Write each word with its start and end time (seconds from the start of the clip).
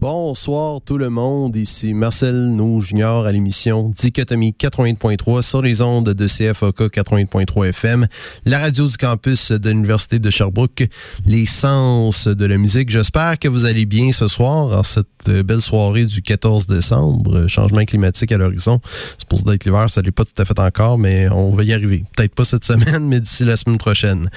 Bonsoir 0.00 0.80
tout 0.80 0.96
le 0.96 1.10
monde, 1.10 1.56
ici 1.56 1.92
Marcel 1.92 2.52
Nou 2.52 2.80
Junior 2.80 3.26
à 3.26 3.32
l'émission 3.32 3.88
Dichotomie 3.88 4.54
88.3 4.56 5.42
sur 5.42 5.60
les 5.60 5.82
ondes 5.82 6.10
de 6.10 6.26
CFOK 6.28 6.82
88.3 6.82 7.70
FM, 7.70 8.06
la 8.44 8.60
radio 8.60 8.86
du 8.86 8.96
campus 8.96 9.50
de 9.50 9.70
l'Université 9.70 10.20
de 10.20 10.30
Sherbrooke, 10.30 10.84
les 11.26 11.46
sens 11.46 12.28
de 12.28 12.46
la 12.46 12.58
musique. 12.58 12.90
J'espère 12.90 13.40
que 13.40 13.48
vous 13.48 13.64
allez 13.64 13.86
bien 13.86 14.12
ce 14.12 14.28
soir, 14.28 14.78
en 14.78 14.84
cette 14.84 15.30
belle 15.44 15.60
soirée 15.60 16.04
du 16.04 16.22
14 16.22 16.68
décembre, 16.68 17.48
changement 17.48 17.84
climatique 17.84 18.30
à 18.30 18.38
l'horizon. 18.38 18.80
C'est 19.18 19.26
pour 19.28 19.42
d'être 19.42 19.64
l'hiver, 19.64 19.90
ça 19.90 20.00
n'est 20.00 20.12
pas 20.12 20.24
tout 20.24 20.40
à 20.40 20.44
fait 20.44 20.60
encore, 20.60 20.96
mais 20.96 21.28
on 21.28 21.50
va 21.56 21.64
y 21.64 21.72
arriver. 21.72 22.04
Peut-être 22.16 22.36
pas 22.36 22.44
cette 22.44 22.64
semaine, 22.64 23.04
mais 23.08 23.18
d'ici 23.18 23.44
la 23.44 23.56
semaine 23.56 23.78
prochaine. 23.78 24.30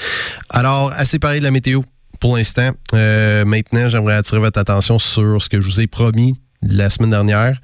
Alors, 0.49 0.91
assez 0.95 1.19
parlé 1.19 1.37
de 1.37 1.43
la 1.43 1.51
météo 1.51 1.81
pour 2.21 2.37
l'instant. 2.37 2.71
Euh, 2.93 3.43
maintenant, 3.43 3.89
j'aimerais 3.89 4.15
attirer 4.15 4.39
votre 4.39 4.59
attention 4.59 4.97
sur 4.99 5.41
ce 5.41 5.49
que 5.49 5.59
je 5.59 5.67
vous 5.67 5.81
ai 5.81 5.87
promis 5.87 6.35
la 6.61 6.89
semaine 6.89 7.09
dernière. 7.09 7.59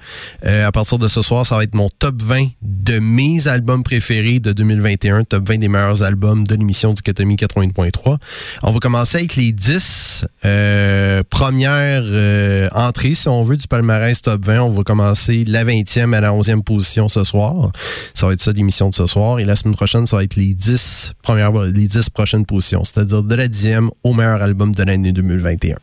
Euh, 0.46 0.68
à 0.68 0.72
partir 0.72 0.98
de 0.98 1.08
ce 1.08 1.22
soir, 1.22 1.46
ça 1.46 1.56
va 1.56 1.64
être 1.64 1.76
mon 1.76 1.90
top 2.00 2.22
20 2.22 2.48
de 2.62 3.00
mes 3.00 3.48
albums 3.48 3.84
préférés 3.84 4.40
de 4.40 4.52
2021, 4.52 5.24
top 5.24 5.48
20 5.48 5.58
des 5.60 5.68
meilleurs 5.68 6.04
albums 6.04 6.46
de 6.46 6.56
l'émission 6.56 6.94
Dichotomie 6.94 7.36
80.3. 7.36 8.18
On 8.64 8.72
va 8.72 8.80
commencer 8.80 9.18
avec 9.18 9.36
les 9.36 9.52
10 9.52 10.26
euh, 10.46 11.24
premières 11.30 12.04
euh, 12.06 12.70
entrées, 12.74 13.14
si 13.14 13.28
on 13.28 13.44
veut, 13.44 13.58
du 13.58 13.68
palmarès 13.68 14.20
top 14.22 14.46
20. 14.46 14.62
On 14.62 14.70
va 14.70 14.84
commencer 14.84 15.44
la 15.46 15.64
20e 15.64 16.14
à 16.16 16.22
la 16.22 16.32
11e 16.32 16.64
position 16.64 17.08
ce 17.08 17.24
soir. 17.24 17.72
Ça 18.14 18.28
va 18.28 18.34
être 18.34 18.42
ça 18.42 18.52
l'émission 18.52 18.90
de 18.90 18.96
ce 18.96 19.06
soir. 19.06 19.40
Et 19.40 19.46
la 19.46 19.56
semaine 19.56 19.76
prochaine, 19.76 20.08
ça 20.08 20.18
va 20.18 20.24
être 20.24 20.36
les 20.36 20.54
10 20.54 21.14
premières, 21.22 21.52
les 21.52 21.88
10 21.88 22.10
prochaines 22.10 22.46
positions, 22.46 22.84
c'est-à-dire 22.84 23.22
de 23.22 23.36
la 23.36 23.48
10e 23.48 23.90
au 24.04 24.14
meilleur 24.14 24.42
album 24.42 24.74
de 24.74 24.84
l'année 24.84 25.12
2021. 25.12 25.76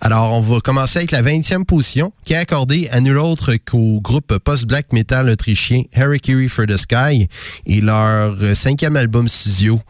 Alors, 0.00 0.32
on 0.32 0.40
va 0.40 0.60
commencer 0.60 0.98
avec 0.98 1.10
la 1.10 1.22
20e 1.22 1.64
position, 1.64 2.12
qui 2.24 2.34
est 2.34 2.43
accordé 2.44 2.88
à 2.90 3.00
nul 3.00 3.16
autre 3.16 3.54
qu'au 3.56 4.02
groupe 4.02 4.36
post-black 4.36 4.92
metal 4.92 5.30
autrichien 5.30 5.84
Harry 5.94 6.20
for 6.46 6.66
the 6.66 6.76
Sky 6.76 7.26
et 7.64 7.80
leur 7.80 8.36
cinquième 8.54 8.96
album 8.96 9.28
studio 9.28 9.80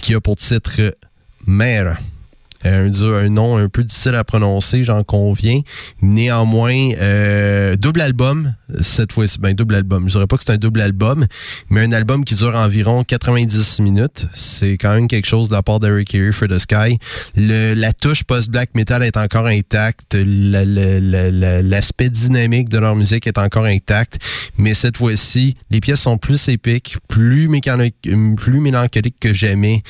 qui 0.00 0.14
a 0.14 0.20
pour 0.20 0.36
titre 0.36 0.94
Mère. 1.44 1.98
Un, 2.64 2.90
un, 2.90 3.28
nom 3.28 3.56
un 3.56 3.68
peu 3.68 3.84
difficile 3.84 4.14
à 4.14 4.24
prononcer, 4.24 4.84
j'en 4.84 5.02
conviens. 5.02 5.60
Néanmoins, 6.02 6.90
euh, 7.00 7.76
double 7.76 8.00
album, 8.00 8.54
cette 8.80 9.12
fois-ci, 9.12 9.38
ben 9.38 9.54
double 9.54 9.74
album. 9.74 10.08
Je 10.08 10.14
dirais 10.14 10.26
pas 10.26 10.36
que 10.36 10.44
c'est 10.46 10.52
un 10.52 10.58
double 10.58 10.80
album, 10.80 11.26
mais 11.70 11.82
un 11.82 11.92
album 11.92 12.24
qui 12.24 12.34
dure 12.34 12.54
environ 12.54 13.04
90 13.04 13.80
minutes. 13.80 14.26
C'est 14.34 14.78
quand 14.78 14.94
même 14.94 15.08
quelque 15.08 15.26
chose 15.26 15.48
de 15.48 15.54
la 15.54 15.62
part 15.62 15.80
d'Eric 15.80 16.08
Carey 16.08 16.32
for 16.32 16.48
the 16.48 16.58
Sky. 16.58 16.98
Le, 17.36 17.74
la 17.74 17.92
touche 17.92 18.24
post-black 18.24 18.74
metal 18.74 19.02
est 19.02 19.16
encore 19.16 19.46
intacte. 19.46 20.14
L'aspect 20.14 22.10
dynamique 22.10 22.68
de 22.68 22.78
leur 22.78 22.96
musique 22.96 23.26
est 23.26 23.38
encore 23.38 23.64
intact. 23.64 24.18
Mais 24.56 24.74
cette 24.74 24.98
fois-ci, 24.98 25.56
les 25.70 25.80
pièces 25.80 26.00
sont 26.00 26.18
plus 26.18 26.48
épiques, 26.48 26.96
plus, 27.08 27.48
plus 28.36 28.60
mélancoliques 28.60 29.18
que 29.20 29.32
jamais. 29.32 29.82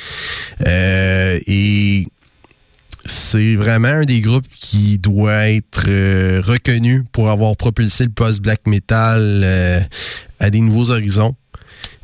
Euh, 0.66 1.38
et 1.46 2.06
c'est 3.06 3.56
vraiment 3.56 3.88
un 3.88 4.04
des 4.04 4.20
groupes 4.20 4.48
qui 4.48 4.98
doit 4.98 5.48
être 5.48 5.84
euh, 5.88 6.40
reconnu 6.44 7.04
pour 7.12 7.30
avoir 7.30 7.56
propulsé 7.56 8.04
le 8.04 8.10
post-black 8.10 8.66
metal 8.66 9.42
euh, 9.44 9.80
à 10.40 10.50
des 10.50 10.60
nouveaux 10.60 10.90
horizons. 10.90 11.34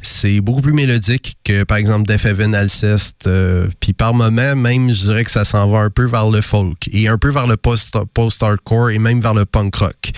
C'est 0.03 0.41
beaucoup 0.41 0.63
plus 0.63 0.73
mélodique 0.73 1.37
que, 1.45 1.63
par 1.65 1.77
exemple, 1.77 2.07
Death 2.07 2.25
Heaven, 2.25 2.55
Alceste. 2.55 3.27
Euh, 3.27 3.69
Puis 3.81 3.93
par 3.93 4.15
moment, 4.15 4.57
même, 4.57 4.93
je 4.93 5.03
dirais 5.03 5.25
que 5.25 5.31
ça 5.31 5.45
s'en 5.45 5.69
va 5.69 5.81
un 5.81 5.91
peu 5.91 6.05
vers 6.05 6.31
le 6.31 6.41
folk 6.41 6.89
et 6.93 7.09
un 7.09 7.19
peu 7.19 7.31
vers 7.31 7.47
le 7.47 7.57
post-hardcore 7.57 8.91
et 8.91 8.99
même 8.99 9.21
vers 9.21 9.35
le 9.35 9.45
punk 9.45 9.75
rock 9.77 10.13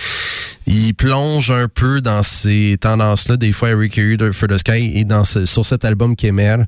il 0.67 0.95
plonge 0.95 1.51
un 1.51 1.69
peu 1.69 2.01
dans 2.01 2.23
ces 2.23 2.77
tendances-là. 2.81 3.37
Des 3.37 3.53
fois, 3.53 3.71
Eric 3.71 3.93
Carey 3.93 4.33
for 4.33 4.49
the 4.49 4.59
Sky 4.59 4.93
et 4.95 5.05
dans 5.05 5.25
ce, 5.25 5.47
sur 5.47 5.65
cet 5.65 5.85
album 5.85 6.15
émerge, 6.23 6.65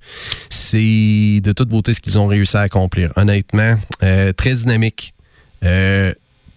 c'est 0.50 1.40
de 1.42 1.52
toute 1.52 1.68
beauté 1.68 1.94
ce 1.94 2.00
qu'ils 2.00 2.18
ont 2.18 2.26
réussi 2.26 2.56
à 2.56 2.60
accomplir. 2.60 3.12
Honnêtement, 3.16 3.74
euh, 4.02 4.32
très 4.32 4.54
dynamique. 4.54 5.14
Euh, 5.62 6.12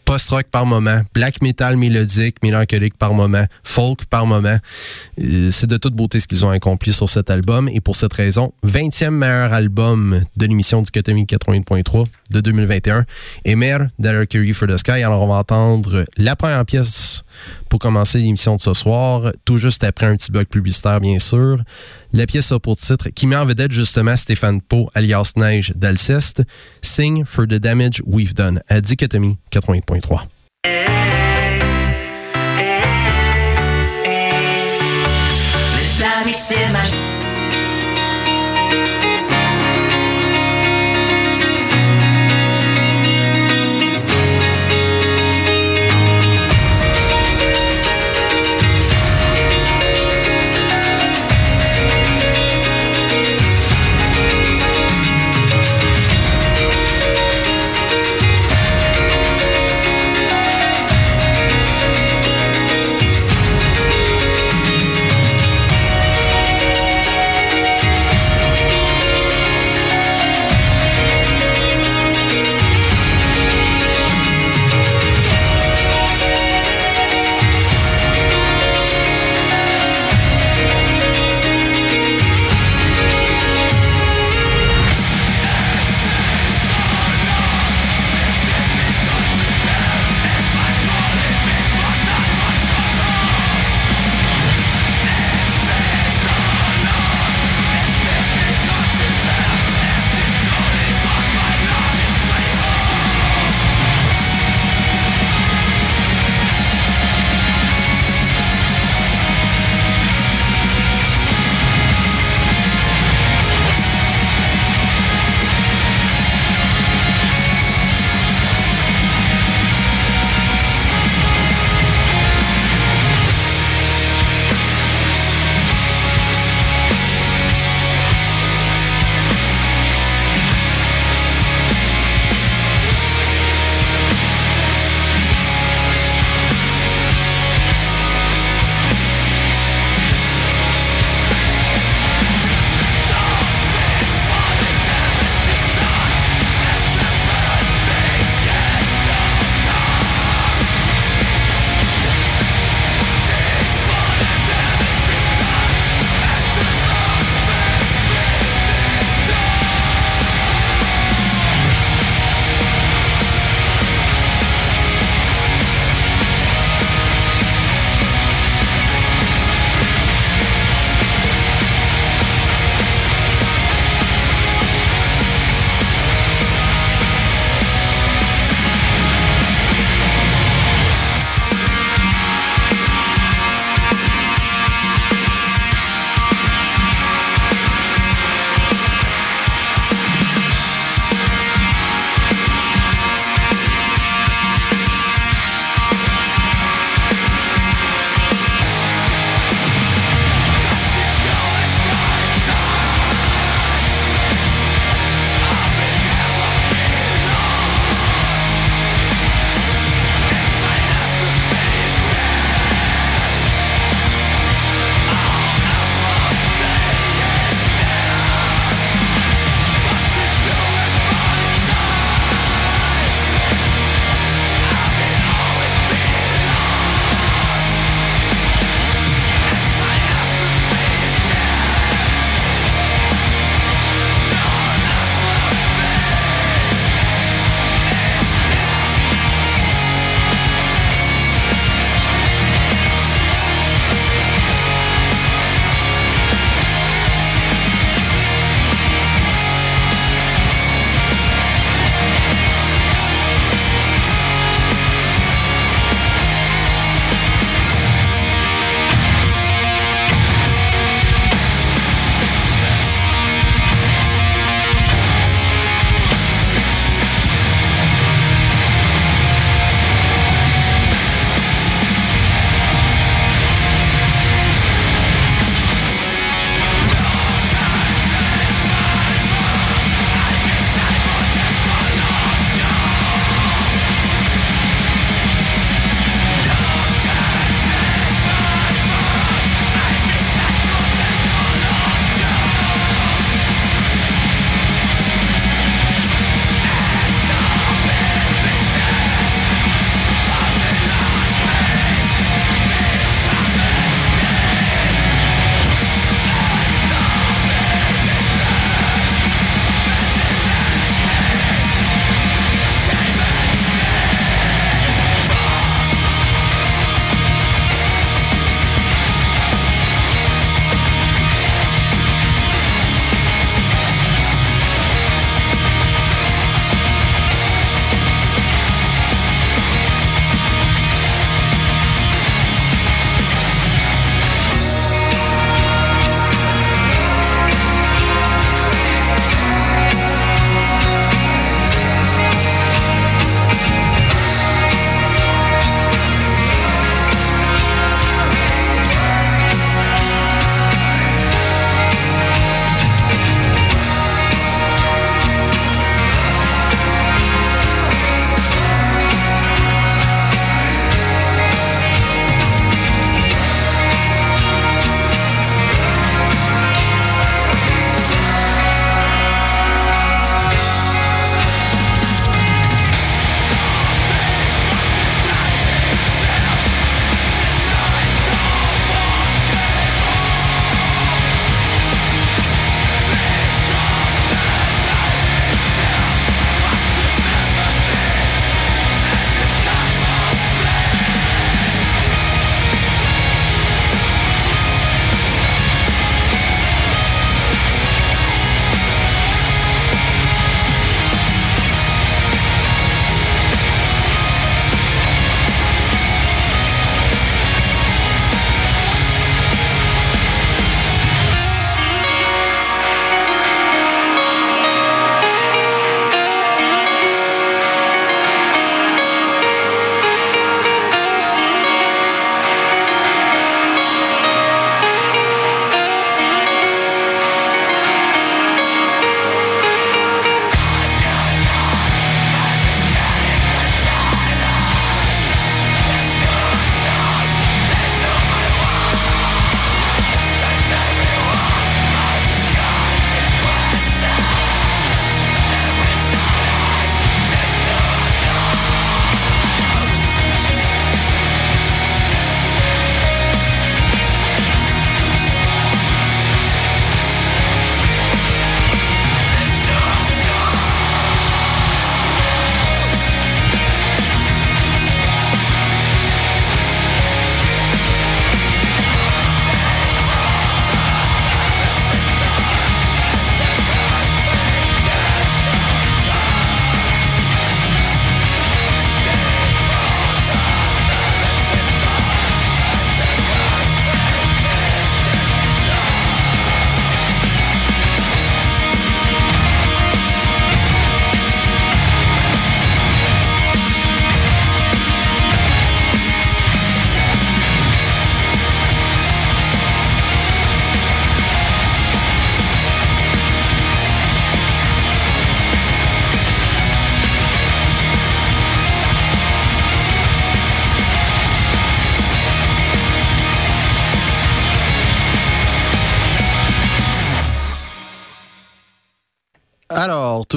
post-rock 0.08 0.46
par 0.50 0.66
moment, 0.66 1.02
black 1.14 1.42
metal 1.42 1.76
mélodique, 1.76 2.38
mélancolique 2.42 2.98
par 2.98 3.14
moment, 3.14 3.44
folk 3.64 4.06
par 4.06 4.26
moment. 4.26 4.58
Euh, 5.20 5.52
c'est 5.52 5.68
de 5.68 5.76
toute 5.76 5.96
beauté 5.96 6.22
ce 6.22 6.28
qu'ils 6.28 6.46
ont 6.46 6.50
accompli 6.50 6.94
sur 6.94 7.10
cet 7.10 7.30
album. 7.30 7.68
Et 7.68 7.82
pour 7.82 7.98
cette 7.98 8.14
raison, 8.14 8.54
20e 8.66 9.10
meilleur 9.10 9.52
album 9.52 10.22
de 10.38 10.46
l'émission 10.46 10.82
Dichotomie 10.82 11.26
80.3 11.26 12.06
de 12.32 12.40
2021. 12.40 13.06
Emer 13.44 13.78
Curry 14.30 14.54
for 14.54 14.70
the 14.70 14.78
Sky. 14.78 15.04
Alors, 15.04 15.24
on 15.24 15.28
va 15.28 15.40
entendre 15.40 16.06
la 16.16 16.38
première 16.38 16.66
pièce 16.66 17.24
pour 17.70 17.80
commencer 17.80 18.20
l'émission 18.20 18.56
de 18.56 18.62
ce 18.62 18.74
soir, 18.74 19.32
tout 19.46 19.58
juste 19.58 19.84
après 19.84 20.06
un 20.06 20.16
petit 20.16 20.32
bloc 20.32 20.48
publicitaire, 20.48 21.00
bien 21.00 21.20
sûr. 21.20 21.60
La 22.14 22.26
pièce 22.26 22.52
a 22.52 22.60
pour 22.60 22.78
titre, 22.78 23.10
qui 23.10 23.28
met 23.28 23.36
en 23.36 23.46
vedette 23.46 23.72
justement 23.72 24.16
Stéphane 24.16 24.62
Poe, 24.62 24.88
alias 24.94 25.34
Neige 25.36 25.74
d'Alceste, 25.76 26.44
Sing 26.82 27.26
for 27.26 27.46
the 27.46 27.56
Damage 27.56 28.02
We've 28.06 28.34
Done, 28.34 28.62
à 28.68 28.82
Dichotomie 28.82 29.38
88.3. 29.52 30.22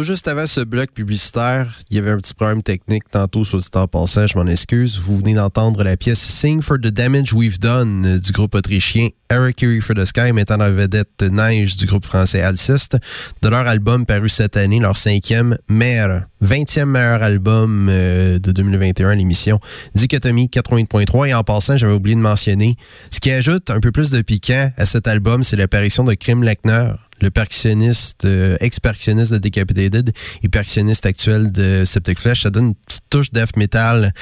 juste 0.04 0.28
avant 0.28 0.46
ce 0.46 0.60
bloc 0.60 0.92
publicitaire, 0.92 1.78
il 1.90 1.96
y 1.96 1.98
avait 1.98 2.10
un 2.10 2.16
petit 2.16 2.34
problème 2.34 2.62
technique 2.62 3.04
tantôt 3.10 3.44
sur 3.44 3.58
le 3.58 3.62
temps 3.62 3.86
passant, 3.86 4.26
je 4.26 4.36
m'en 4.36 4.46
excuse. 4.46 4.98
Vous 4.98 5.18
venez 5.18 5.34
d'entendre 5.34 5.82
la 5.82 5.96
pièce 5.96 6.20
Sing 6.20 6.62
for 6.62 6.78
the 6.78 6.88
Damage 6.88 7.32
We've 7.32 7.58
Done 7.58 8.18
du 8.18 8.32
groupe 8.32 8.54
autrichien 8.54 9.08
Eric 9.30 9.64
for 9.80 9.94
the 9.94 10.04
Sky, 10.04 10.32
mettant 10.32 10.56
la 10.56 10.70
vedette 10.70 11.22
Neige 11.22 11.76
du 11.76 11.86
groupe 11.86 12.04
français 12.04 12.42
Alceste, 12.42 12.98
de 13.42 13.48
leur 13.48 13.66
album 13.66 14.06
paru 14.06 14.28
cette 14.28 14.56
année, 14.56 14.80
leur 14.80 14.96
cinquième, 14.96 15.56
Mère, 15.68 16.26
20e 16.42 16.84
meilleur 16.84 17.22
album 17.22 17.88
euh, 17.90 18.38
de 18.38 18.52
2021 18.52 19.10
à 19.10 19.14
l'émission 19.14 19.60
Dichotomie 19.94 20.48
80.3. 20.48 21.28
Et 21.28 21.34
en 21.34 21.44
passant, 21.44 21.76
j'avais 21.76 21.92
oublié 21.92 22.16
de 22.16 22.20
mentionner, 22.20 22.76
ce 23.10 23.20
qui 23.20 23.30
ajoute 23.30 23.70
un 23.70 23.80
peu 23.80 23.92
plus 23.92 24.10
de 24.10 24.20
piquant 24.22 24.72
à 24.76 24.86
cet 24.86 25.06
album, 25.06 25.42
c'est 25.42 25.56
l'apparition 25.56 26.04
de 26.04 26.14
Krim 26.14 26.42
Lechner, 26.42 26.92
le 27.20 27.30
percussionniste, 27.30 28.24
euh, 28.24 28.56
ex-percussionniste 28.60 29.32
de 29.32 29.38
Decapitated 29.38 30.12
et 30.42 30.48
percussionniste 30.48 31.06
actuel 31.06 31.52
de 31.52 31.84
Septic 31.84 32.20
Flesh. 32.20 32.42
Ça 32.42 32.50
donne 32.50 32.68
une 32.68 32.74
petite 32.74 33.04
touche 33.10 33.30
death 33.32 33.56
metal 33.56 34.12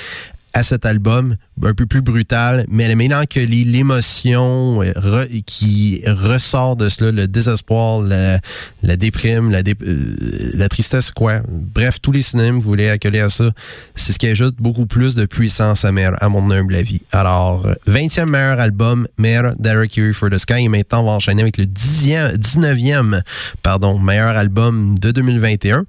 à 0.55 0.62
cet 0.62 0.87
album, 0.87 1.37
un 1.62 1.75
peu 1.75 1.87
plus 1.87 2.00
brutal, 2.00 2.64
mais 2.69 2.88
la 2.88 2.95
mélancolie, 2.95 3.64
l'émotion 3.64 4.83
euh, 4.83 5.26
qui 5.47 6.02
ressort 6.07 6.76
de 6.76 6.88
cela, 6.88 7.12
le 7.12 7.28
désespoir, 7.28 8.00
la, 8.00 8.97
déprime, 8.97 9.50
la, 9.50 9.61
euh, 9.61 10.14
la 10.55 10.69
tristesse, 10.69 11.11
quoi. 11.11 11.40
Bref, 11.49 12.00
tous 12.00 12.12
les 12.12 12.23
vous 12.52 12.61
voulez 12.61 12.88
accoler 12.88 13.21
à 13.21 13.28
ça, 13.28 13.50
c'est 13.95 14.12
ce 14.12 14.19
qui 14.19 14.26
ajoute 14.26 14.57
beaucoup 14.59 14.87
plus 14.87 15.14
de 15.14 15.25
puissance 15.25 15.85
à, 15.85 15.88
à 15.88 16.28
mon 16.28 16.50
humble 16.50 16.75
avis. 16.75 17.00
Alors, 17.12 17.67
20e 17.87 18.26
meilleur 18.26 18.61
album, 18.61 19.07
Mère 19.17 19.55
Derek 19.59 19.95
Huey 19.95 20.12
for 20.12 20.31
the 20.31 20.38
Sky, 20.38 20.64
et 20.64 20.69
maintenant 20.69 21.00
on 21.00 21.07
va 21.07 21.12
enchaîner 21.12 21.43
avec 21.43 21.57
le 21.57 21.64
10e, 21.64 22.37
19e 22.37 23.21
pardon, 23.62 23.99
meilleur 23.99 24.37
album 24.37 24.99
de 24.99 25.11
2021 25.11 25.85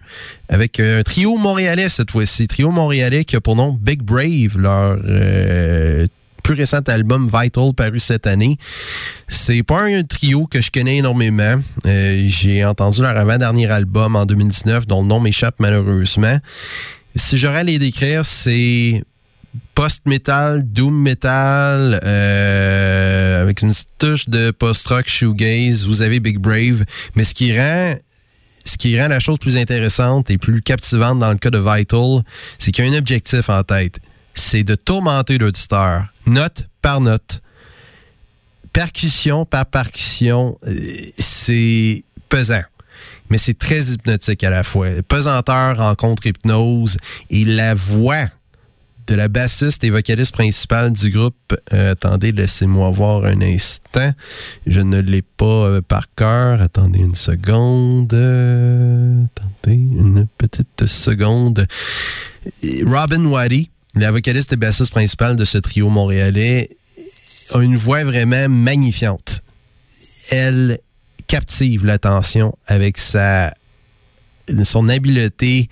avec 0.49 0.79
un 0.79 1.03
trio 1.03 1.37
montréalais 1.37 1.89
cette 1.89 2.11
fois-ci. 2.11 2.47
Trio 2.47 2.71
montréalais 2.71 3.23
qui 3.23 3.35
a 3.35 3.41
pour 3.41 3.55
nom 3.55 3.77
Big 3.79 4.01
Brave, 4.01 4.58
leur 4.59 4.97
euh, 5.07 6.05
plus 6.43 6.55
récent 6.55 6.79
album 6.87 7.27
Vital 7.27 7.73
paru 7.75 7.99
cette 7.99 8.27
année. 8.27 8.57
C'est 9.27 9.63
pas 9.63 9.83
un 9.83 10.03
trio 10.03 10.47
que 10.47 10.61
je 10.61 10.71
connais 10.71 10.97
énormément. 10.97 11.55
Euh, 11.85 12.23
j'ai 12.27 12.65
entendu 12.65 13.01
leur 13.01 13.17
avant-dernier 13.17 13.69
album 13.69 14.15
en 14.15 14.25
2019 14.25 14.87
dont 14.87 15.01
le 15.01 15.07
nom 15.07 15.19
m'échappe 15.19 15.55
malheureusement. 15.59 16.37
Si 17.15 17.37
j'aurais 17.37 17.59
à 17.59 17.63
les 17.63 17.79
décrire, 17.79 18.25
c'est 18.25 19.03
post-metal, 19.75 20.63
doom 20.63 20.99
metal, 21.01 21.99
euh, 22.03 23.41
avec 23.41 23.61
une 23.61 23.73
touche 23.97 24.29
de 24.29 24.51
post-rock 24.51 25.07
shoegaze. 25.07 25.87
Vous 25.87 26.01
avez 26.01 26.19
Big 26.19 26.37
Brave, 26.37 26.83
mais 27.15 27.23
ce 27.23 27.33
qui 27.33 27.57
rend 27.57 27.95
ce 28.65 28.77
qui 28.77 28.99
rend 28.99 29.07
la 29.07 29.19
chose 29.19 29.39
plus 29.39 29.57
intéressante 29.57 30.29
et 30.29 30.37
plus 30.37 30.61
captivante 30.61 31.17
dans 31.19 31.31
le 31.31 31.37
cas 31.37 31.49
de 31.49 31.57
Vital, 31.57 32.23
c'est 32.59 32.71
qu'il 32.71 32.85
y 32.85 32.87
a 32.87 32.91
un 32.91 32.97
objectif 32.97 33.49
en 33.49 33.63
tête. 33.63 33.99
C'est 34.39 34.63
de 34.63 34.73
tourmenter 34.73 35.37
l'auditeur, 35.37 36.05
note 36.25 36.67
par 36.81 37.01
note, 37.01 37.41
percussion 38.71 39.45
par 39.45 39.65
percussion. 39.65 40.57
Euh, 40.65 40.73
c'est 41.17 42.03
pesant 42.29 42.63
mais 43.29 43.37
c'est 43.37 43.57
très 43.57 43.81
hypnotique 43.91 44.43
à 44.43 44.49
la 44.49 44.63
fois. 44.63 44.87
Pesanteur 45.07 45.77
rencontre 45.77 46.25
hypnose 46.25 46.97
et 47.29 47.45
la 47.45 47.75
voix 47.75 48.25
de 49.07 49.15
la 49.15 49.27
bassiste 49.27 49.83
et 49.83 49.89
vocaliste 49.89 50.33
principale 50.33 50.93
du 50.93 51.11
groupe. 51.11 51.55
Euh, 51.73 51.91
attendez, 51.91 52.31
laissez-moi 52.31 52.89
voir 52.91 53.25
un 53.25 53.41
instant. 53.41 54.11
Je 54.65 54.79
ne 54.79 54.99
l'ai 54.99 55.21
pas 55.21 55.45
euh, 55.45 55.81
par 55.81 56.05
cœur. 56.15 56.61
Attendez 56.61 56.99
une 56.99 57.15
seconde. 57.15 58.13
attendez 58.13 59.75
une 59.75 60.27
petite 60.37 60.85
seconde. 60.85 61.67
Robin 62.85 63.25
Waddy, 63.25 63.69
la 63.95 64.11
vocaliste 64.11 64.53
et 64.53 64.57
bassiste 64.57 64.91
principale 64.91 65.35
de 65.35 65.45
ce 65.45 65.57
trio 65.57 65.89
montréalais, 65.89 66.69
a 67.53 67.59
une 67.59 67.75
voix 67.75 68.03
vraiment 68.03 68.47
magnifiante. 68.49 69.41
Elle 70.31 70.79
captive 71.27 71.85
l'attention 71.85 72.55
avec 72.67 72.97
sa 72.97 73.53
son 74.63 74.89
habileté 74.89 75.69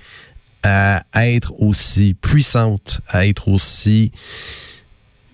à 0.63 1.03
être 1.15 1.53
aussi 1.62 2.13
puissante, 2.13 3.00
à 3.07 3.25
être 3.25 3.47
aussi 3.47 4.12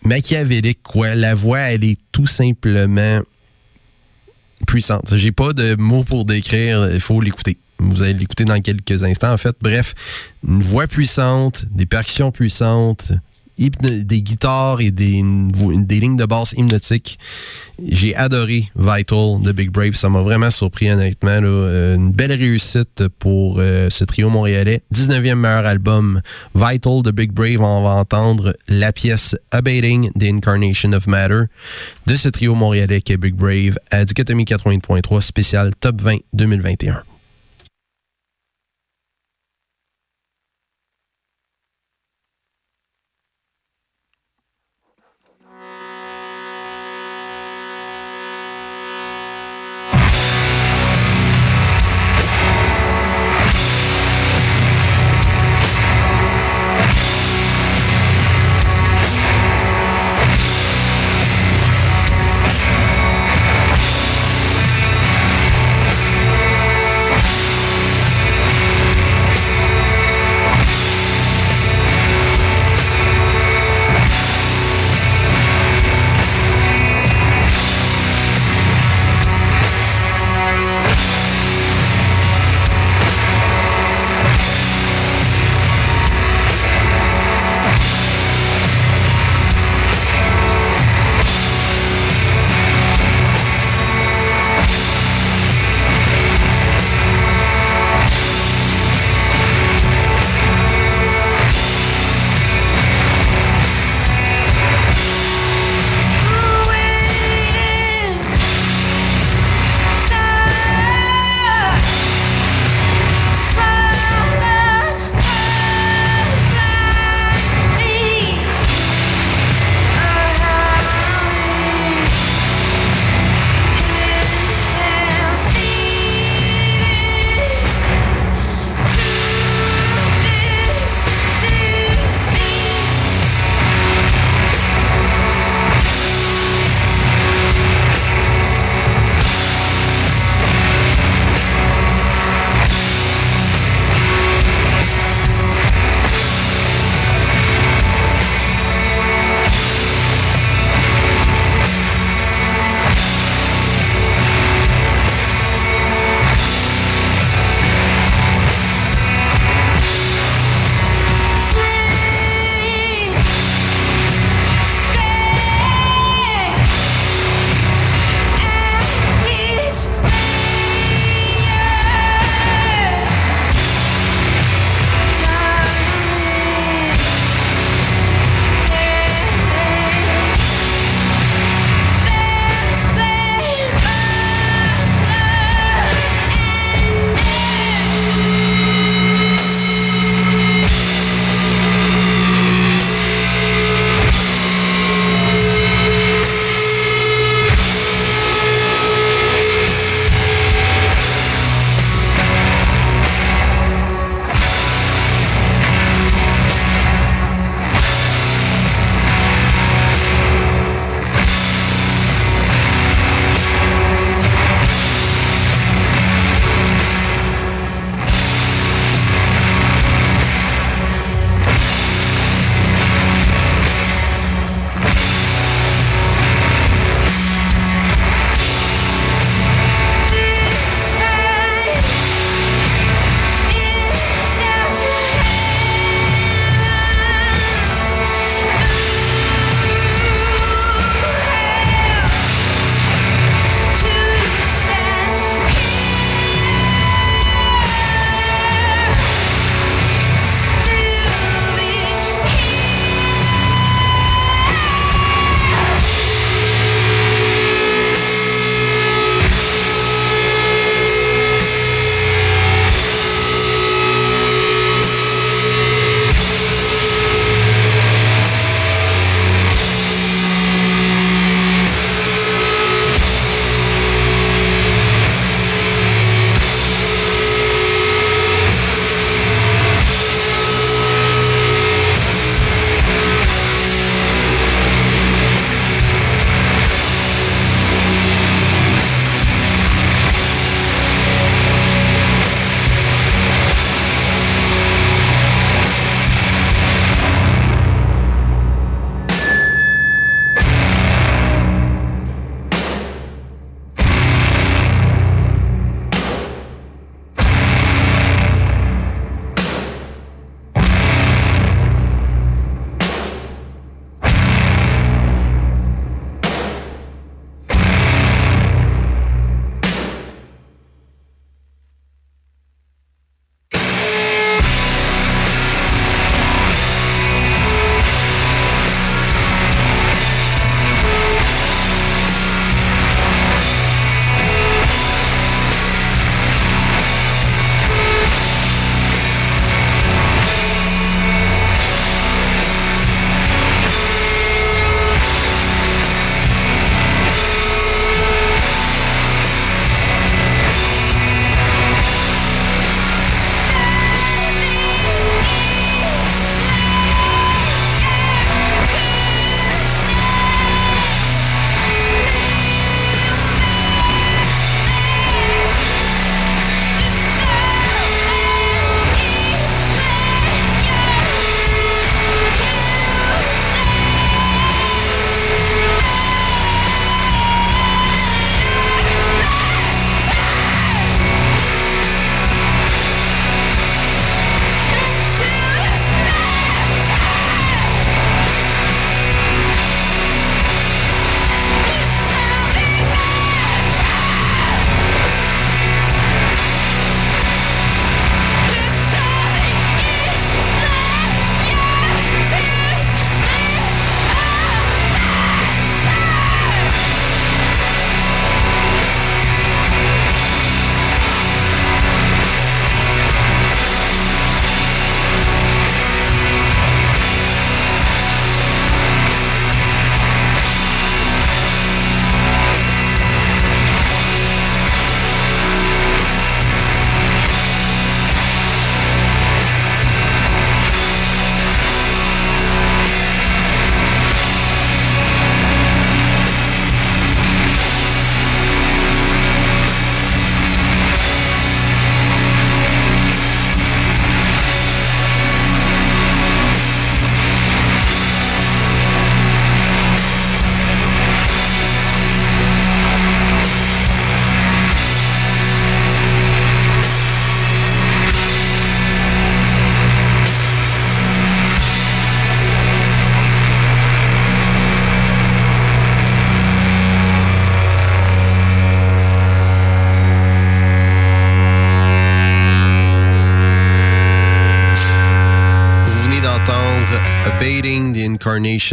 machiavélique, 0.03 0.83
quoi. 0.83 1.15
La 1.15 1.33
voix, 1.33 1.59
elle 1.59 1.83
est 1.83 1.99
tout 2.11 2.27
simplement 2.27 3.19
puissante. 4.67 5.17
J'ai 5.17 5.31
pas 5.31 5.53
de 5.53 5.75
mots 5.75 6.03
pour 6.03 6.25
décrire, 6.25 6.89
il 6.93 6.99
faut 6.99 7.19
l'écouter. 7.19 7.57
Vous 7.89 8.03
allez 8.03 8.13
l'écouter 8.13 8.45
dans 8.45 8.59
quelques 8.61 9.03
instants. 9.03 9.33
En 9.33 9.37
fait, 9.37 9.55
bref, 9.61 9.93
une 10.47 10.61
voix 10.61 10.87
puissante, 10.87 11.65
des 11.71 11.85
percussions 11.85 12.31
puissantes, 12.31 13.13
des 13.57 14.21
guitares 14.21 14.81
et 14.81 14.91
des, 14.91 15.21
lignes 15.21 16.17
de 16.17 16.25
basse 16.25 16.53
hypnotiques. 16.53 17.19
J'ai 17.87 18.15
adoré 18.15 18.69
Vital 18.75 19.41
de 19.41 19.51
Big 19.51 19.69
Brave. 19.69 19.93
Ça 19.93 20.09
m'a 20.09 20.21
vraiment 20.21 20.49
surpris, 20.49 20.91
honnêtement. 20.91 21.39
Euh, 21.43 21.95
une 21.95 22.11
belle 22.11 22.31
réussite 22.31 23.07
pour 23.19 23.57
euh, 23.59 23.89
ce 23.89 24.03
trio 24.05 24.29
montréalais. 24.29 24.81
19e 24.93 25.35
meilleur 25.35 25.65
album, 25.65 26.21
Vital 26.55 27.01
de 27.03 27.11
Big 27.11 27.31
Brave. 27.31 27.61
On 27.61 27.83
va 27.83 27.91
entendre 27.91 28.55
la 28.67 28.91
pièce 28.91 29.35
Abating 29.51 30.11
the 30.11 30.23
Incarnation 30.23 30.93
of 30.93 31.07
Matter 31.07 31.43
de 32.07 32.15
ce 32.15 32.29
trio 32.29 32.55
montréalais 32.55 33.01
qui 33.01 33.13
est 33.13 33.17
Big 33.17 33.35
Brave 33.35 33.77
à 33.91 34.05
Dichotomie 34.05 34.45
80.3 34.45 35.21
spécial 35.21 35.71
Top 35.79 36.01
20 36.01 36.17
2021. 36.33 37.03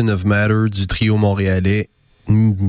Of 0.08 0.24
Matter 0.24 0.70
du 0.70 0.86
trio 0.86 1.16
montréalais. 1.16 1.88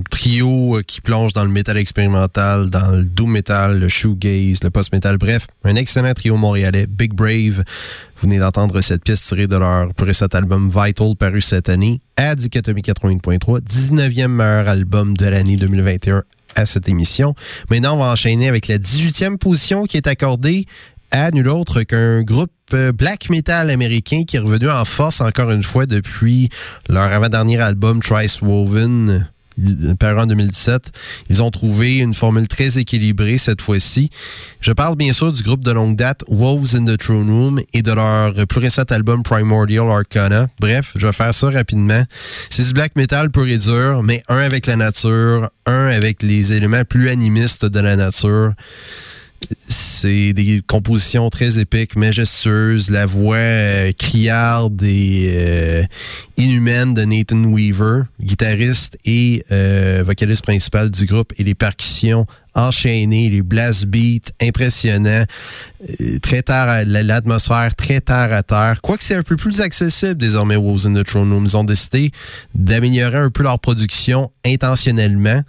trio 0.10 0.78
euh, 0.78 0.82
qui 0.82 1.02
plonge 1.02 1.34
dans 1.34 1.46
le 1.46 1.52
métal 1.52 1.78
expérimental, 1.78 2.70
dans 2.70 2.91
le 2.91 3.04
doom 3.04 3.32
metal, 3.32 3.80
le 3.80 3.88
shoegaze, 3.89 4.63
le 4.63 4.70
post-metal. 4.70 5.17
Bref, 5.17 5.48
un 5.63 5.76
excellent 5.76 6.13
trio 6.13 6.36
montréalais, 6.36 6.88
Big 6.88 7.13
Brave. 7.13 7.63
Vous 8.17 8.28
venez 8.28 8.39
d'entendre 8.39 8.82
cette 8.82 9.04
pièce 9.04 9.22
tirée 9.22 9.48
de 9.48 9.56
leur 9.56 9.94
précédent 9.94 10.38
album 10.38 10.70
Vital 10.70 11.15
paru 11.15 11.41
cette 11.41 11.70
année 11.70 12.02
à 12.17 12.36
Dichotomie 12.36 12.82
80.3, 12.82 13.62
19e 13.62 14.28
meilleur 14.28 14.67
album 14.67 15.15
de 15.15 15.26
l'année 15.28 15.58
2021 15.58 16.24
à 16.56 16.65
cette 16.65 16.89
émission. 16.89 17.36
Maintenant, 17.70 17.96
on 17.96 18.00
va 18.00 18.12
enchaîner 18.12 18.48
avec 18.48 18.67
la 18.67 18.78
18e 18.78 19.38
position 19.38 19.86
qui 19.86 19.98
est 19.98 20.08
accordée 20.08 20.65
à 21.12 21.32
nul 21.32 21.47
autre 21.50 21.84
qu'un 21.84 22.24
groupe 22.24 22.52
euh, 22.74 22.91
black 22.91 23.30
metal 23.30 23.69
américain 23.69 24.24
qui 24.26 24.38
est 24.38 24.39
revenu 24.39 24.69
en 24.69 24.86
force 24.86 25.21
encore 25.21 25.52
une 25.52 25.63
fois 25.63 25.86
depuis 25.86 26.50
leur 26.89 27.12
avant-dernier 27.12 27.60
album 27.60 28.02
Trice 28.02 28.41
Woven 28.41 29.28
paru 30.00 30.19
en 30.19 30.26
2017. 30.26 30.91
Ils 31.30 31.43
ont 31.43 31.52
trouvé 31.52 31.97
une 31.97 32.13
formule 32.13 32.47
très 32.47 32.80
équilibrée 32.80 33.38
cette 33.38 33.62
fois-ci. 33.62 34.10
Je 34.62 34.71
parle 34.71 34.95
bien 34.95 35.13
sûr 35.13 35.32
du 35.32 35.43
groupe 35.43 35.63
de 35.63 35.71
longue 35.71 35.95
date 35.95 36.24
Wolves 36.28 36.76
in 36.76 36.86
the 36.86 36.97
Throne 36.97 37.30
Room 37.30 37.62
et 37.74 37.82
de 37.82 37.91
leur 37.91 38.34
plus 38.47 38.60
récent 38.60 38.84
album 38.89 39.24
Primordial 39.24 39.89
Arcana. 39.89 40.47
Bref, 40.60 40.93
je 40.95 41.06
vais 41.06 41.13
faire 41.13 41.34
ça 41.34 41.50
rapidement. 41.50 42.04
C'est 42.50 42.63
du 42.63 42.74
black 42.74 42.95
metal 42.95 43.30
pur 43.30 43.47
et 43.47 43.58
dur, 43.58 44.04
mais 44.04 44.24
un 44.28 44.38
avec 44.38 44.65
la 44.65 44.76
nature, 44.76 45.50
un 45.65 45.88
avec 45.88 46.24
les 46.24 46.54
éléments 46.54 46.84
plus 46.84 47.10
animistes 47.10 47.65
de 47.65 47.80
la 47.80 47.95
nature. 47.95 48.54
C'est 49.49 50.34
des 50.34 50.62
compositions 50.65 51.30
très 51.30 51.60
épiques, 51.60 51.95
majestueuses, 51.95 52.89
la 52.89 53.06
voix 53.06 53.38
euh, 53.38 53.91
criarde 53.91 54.82
et 54.84 55.34
euh, 55.36 55.84
inhumaine 56.38 56.93
de 56.93 57.04
Nathan 57.06 57.43
Weaver, 57.45 58.04
guitariste 58.19 58.97
et 59.06 59.43
euh, 59.51 60.04
vocaliste 60.06 60.43
principal 60.43 60.89
du 60.89 61.06
groupe, 61.06 61.34
et 61.38 61.43
les 61.43 61.56
percussions 61.56 62.25
enchaînées, 62.53 63.29
les 63.29 63.41
blast 63.41 63.85
beats 63.85 64.31
impressionnants, 64.41 65.25
très 66.21 66.41
terre, 66.41 66.83
l'atmosphère 66.85 67.75
très 67.75 68.01
terre 68.01 68.33
à 68.33 68.43
terre. 68.43 68.81
Quoique 68.81 69.03
c'est 69.03 69.15
un 69.15 69.23
peu 69.23 69.35
plus 69.35 69.61
accessible 69.61 70.15
désormais 70.15 70.55
Wolves 70.55 70.87
in 70.87 70.93
the 70.93 71.05
Throne 71.05 71.31
Room. 71.31 71.45
Ils 71.45 71.57
ont 71.57 71.63
décidé 71.63 72.11
d'améliorer 72.53 73.17
un 73.17 73.29
peu 73.29 73.43
leur 73.43 73.59
production 73.59 74.31
intentionnellement, 74.45 75.41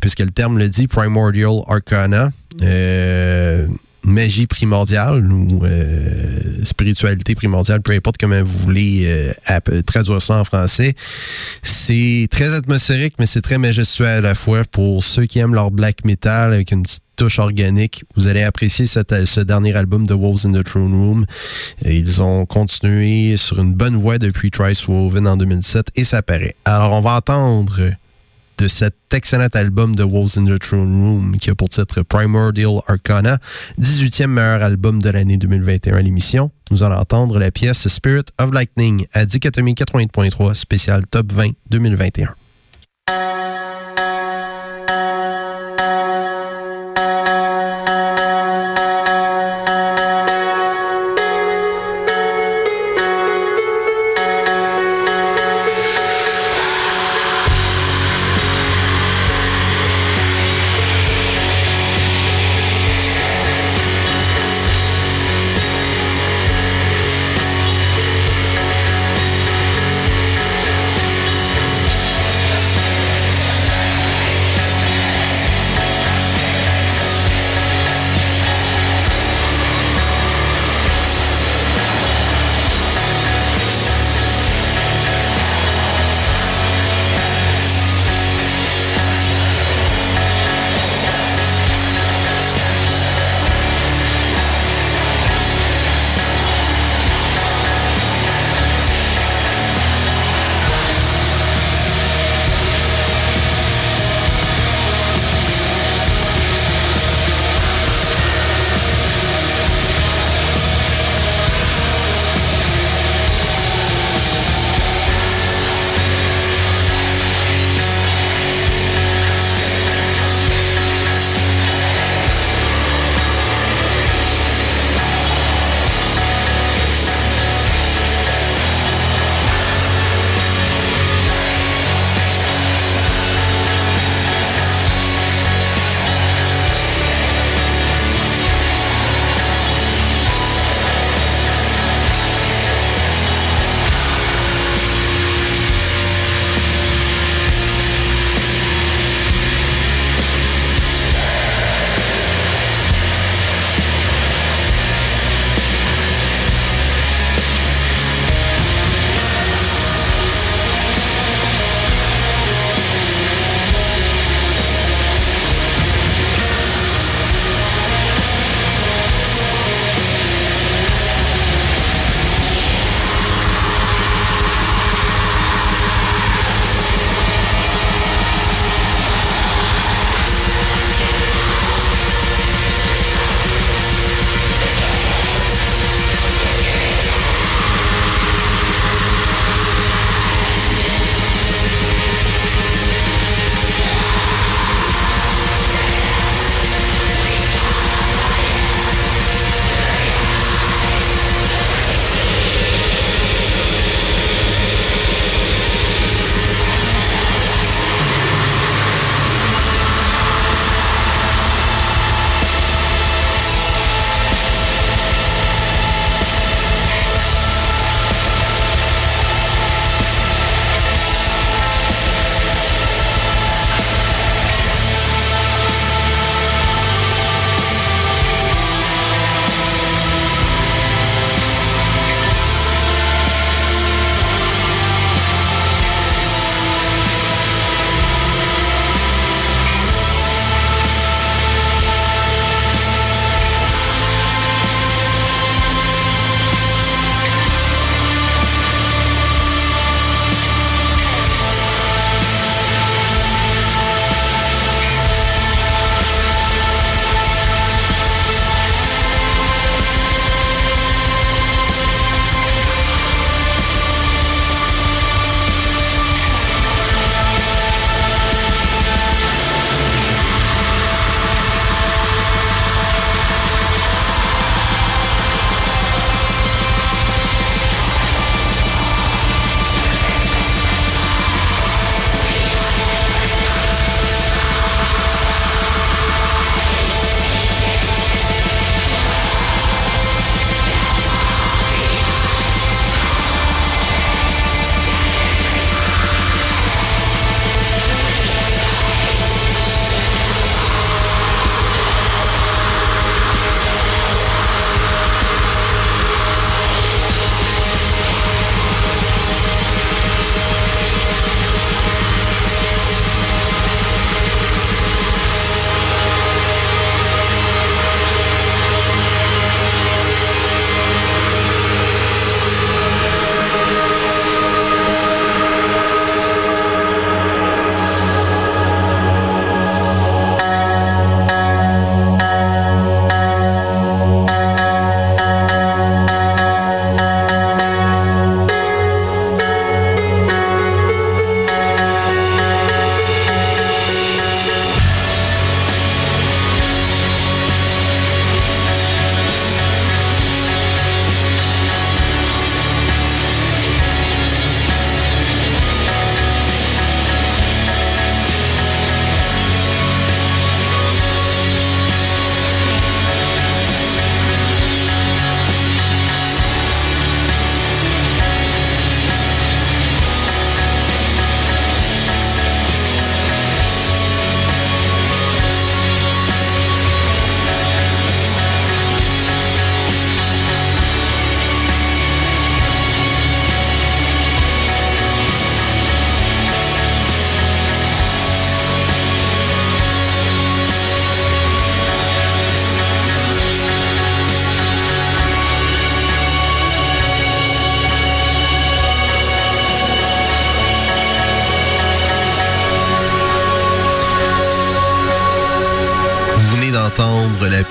puisque 0.00 0.20
le 0.20 0.30
terme 0.30 0.58
le 0.58 0.68
dit, 0.68 0.86
Primordial 0.86 1.62
Arcana. 1.66 2.30
Euh, 2.62 3.66
magie 4.04 4.46
primordiale 4.46 5.32
ou 5.32 5.64
euh, 5.64 6.64
spiritualité 6.64 7.34
primordiale, 7.34 7.82
peu 7.82 7.92
importe 7.92 8.16
comment 8.18 8.42
vous 8.42 8.58
voulez 8.58 9.04
euh, 9.06 9.82
traduire 9.82 10.20
ça 10.20 10.40
en 10.40 10.44
français. 10.44 10.94
C'est 11.62 12.28
très 12.30 12.54
atmosphérique, 12.54 13.14
mais 13.18 13.26
c'est 13.26 13.42
très 13.42 13.58
majestueux 13.58 14.06
à 14.06 14.20
la 14.20 14.34
fois. 14.34 14.64
Pour 14.64 15.02
ceux 15.02 15.26
qui 15.26 15.38
aiment 15.38 15.54
leur 15.54 15.70
black 15.70 16.04
metal 16.04 16.52
avec 16.52 16.70
une 16.72 16.82
petite 16.82 17.02
touche 17.16 17.38
organique, 17.38 18.04
vous 18.16 18.26
allez 18.26 18.42
apprécier 18.42 18.86
ce 18.86 19.40
dernier 19.40 19.74
album 19.74 20.06
de 20.06 20.14
Wolves 20.14 20.46
in 20.46 20.52
the 20.52 20.64
Throne 20.64 20.94
Room. 20.94 21.26
ils 21.84 22.20
ont 22.22 22.44
continué 22.44 23.36
sur 23.36 23.60
une 23.60 23.72
bonne 23.72 23.96
voie 23.96 24.18
depuis 24.18 24.50
Trice 24.50 24.88
Woven 24.88 25.28
en 25.28 25.36
2007 25.36 25.88
et 25.96 26.04
ça 26.04 26.22
paraît. 26.22 26.56
Alors, 26.64 26.92
on 26.92 27.00
va 27.00 27.16
entendre 27.16 27.94
de 28.58 28.68
cet 28.68 28.94
excellent 29.12 29.48
album 29.54 29.94
de 29.94 30.02
Wolves 30.02 30.38
in 30.38 30.44
the 30.44 30.58
Throne 30.58 31.02
Room 31.02 31.36
qui 31.38 31.50
a 31.50 31.54
pour 31.54 31.68
titre 31.68 32.02
Primordial 32.02 32.80
Arcana, 32.86 33.38
18e 33.80 34.26
meilleur 34.26 34.62
album 34.62 35.02
de 35.02 35.10
l'année 35.10 35.36
2021 35.36 35.96
à 35.96 36.02
l'émission. 36.02 36.50
Nous 36.70 36.82
allons 36.82 36.96
entendre 36.96 37.38
la 37.38 37.50
pièce 37.50 37.88
Spirit 37.88 38.24
of 38.38 38.52
Lightning 38.52 39.06
à 39.12 39.26
Dichotomie 39.26 39.74
80.3 39.74 40.54
spécial 40.54 41.06
Top 41.06 41.32
20 41.32 41.52
2021. 41.70 42.34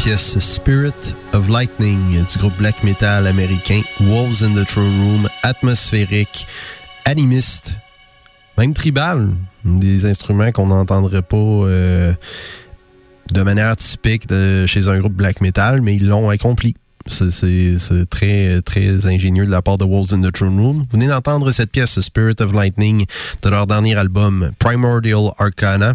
Pièce 0.04 0.38
Spirit 0.38 1.16
of 1.32 1.48
Lightning 1.48 1.98
du 2.12 2.38
groupe 2.38 2.58
black 2.58 2.84
metal 2.84 3.26
américain 3.26 3.82
Wolves 4.02 4.44
in 4.44 4.54
the 4.54 4.68
Throne 4.68 5.00
Room, 5.00 5.30
atmosphérique, 5.44 6.46
animiste, 7.06 7.76
même 8.58 8.74
tribal, 8.74 9.30
des 9.64 10.06
instruments 10.06 10.52
qu'on 10.52 10.68
n'entendrait 10.68 11.22
pas 11.22 11.38
euh, 11.38 12.14
de 13.32 13.42
manière 13.44 13.78
typique 13.78 14.28
de, 14.28 14.66
chez 14.66 14.90
un 14.90 15.00
groupe 15.00 15.14
black 15.14 15.40
metal, 15.40 15.80
mais 15.80 15.96
ils 15.96 16.06
l'ont 16.06 16.30
accompli. 16.30 16.76
C'est 17.08 18.10
très, 18.10 18.62
très 18.62 19.08
ingénieux 19.08 19.46
de 19.46 19.52
la 19.52 19.62
part 19.62 19.78
de 19.78 19.86
Wolves 19.86 20.14
in 20.14 20.22
the 20.22 20.34
Throne 20.34 20.60
Room. 20.60 20.78
Vous 20.80 20.88
venez 20.92 21.08
d'entendre 21.08 21.50
cette 21.52 21.72
pièce, 21.72 21.98
Spirit 22.02 22.36
of 22.42 22.52
Lightning, 22.52 23.06
de 23.42 23.50
leur 23.50 23.68
dernier 23.68 23.96
album, 23.96 24.52
Primordial 24.60 25.32
Arcana. 25.38 25.94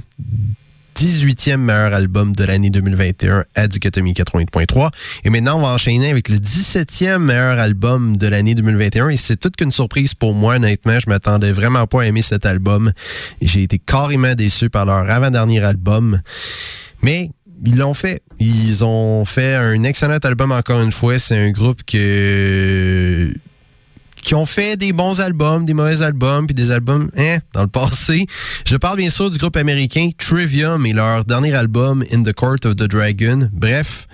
18e 0.99 1.59
meilleur 1.59 1.95
album 1.95 2.35
de 2.35 2.43
l'année 2.43 2.71
2021 2.71 3.45
à 3.55 3.69
Dichotomie 3.69 4.15
80.3. 4.15 4.91
Et 5.23 5.31
maintenant, 5.31 5.59
on 5.59 5.63
va 5.63 5.69
enchaîner 5.69 6.11
avec 6.11 6.29
le 6.29 6.39
17e 6.39 7.19
meilleur 7.19 7.61
album 7.61 8.17
de 8.17 8.27
l'année 8.27 8.57
2021. 8.57 9.11
Et 9.11 9.17
c'est 9.17 9.37
toute 9.37 9.55
qu'une 9.55 9.71
surprise 9.71 10.15
pour 10.15 10.35
moi, 10.35 10.57
honnêtement. 10.57 10.99
Je 10.99 11.09
m'attendais 11.09 11.53
vraiment 11.53 11.87
pas 11.87 12.03
à 12.03 12.07
aimer 12.07 12.21
cet 12.21 12.47
album. 12.47 12.91
J'ai 13.41 13.63
été 13.63 13.79
carrément 13.79 14.35
déçu 14.35 14.71
par 14.71 14.87
leur 14.87 15.09
avant-dernier 15.09 15.63
album. 15.63 16.21
Mais 17.03 17.31
ils 17.65 17.79
l'ont 17.79 17.95
fait. 17.95 18.21
Ils 18.41 18.85
ont 18.85 19.25
fait 19.25 19.55
un 19.55 19.85
excellent 19.85 20.19
album 20.19 20.51
encore 20.51 20.81
une 20.81 20.91
fois. 20.91 21.21
C'est 21.21 21.39
un 21.39 21.51
groupe 21.51 21.85
que 21.87 23.33
qui 24.23 24.35
ont 24.35 24.47
fait 24.47 24.77
des 24.77 24.93
bons 24.93 25.21
albums, 25.21 25.65
des 25.65 25.75
mauvais 25.75 26.03
albums, 26.03 26.47
puis 26.47 26.55
des 26.55 26.71
albums 26.71 27.11
hein, 27.17 27.39
dans 27.53 27.63
le 27.63 27.69
passé. 27.69 28.27
Je 28.67 28.77
parle 28.77 28.99
bien 28.99 29.11
sûr 29.11 29.31
du 29.31 29.39
groupe 29.39 29.57
américain 29.57 30.11
Trivium 30.17 30.85
et 30.87 30.93
leur 30.93 31.25
dernier 31.25 31.55
album 31.55 32.05
In 32.13 32.23
the 32.23 32.33
Court 32.33 32.59
of 32.65 32.77
the 32.77 32.89
Dragon. 32.89 33.49
Bref, 33.53 34.07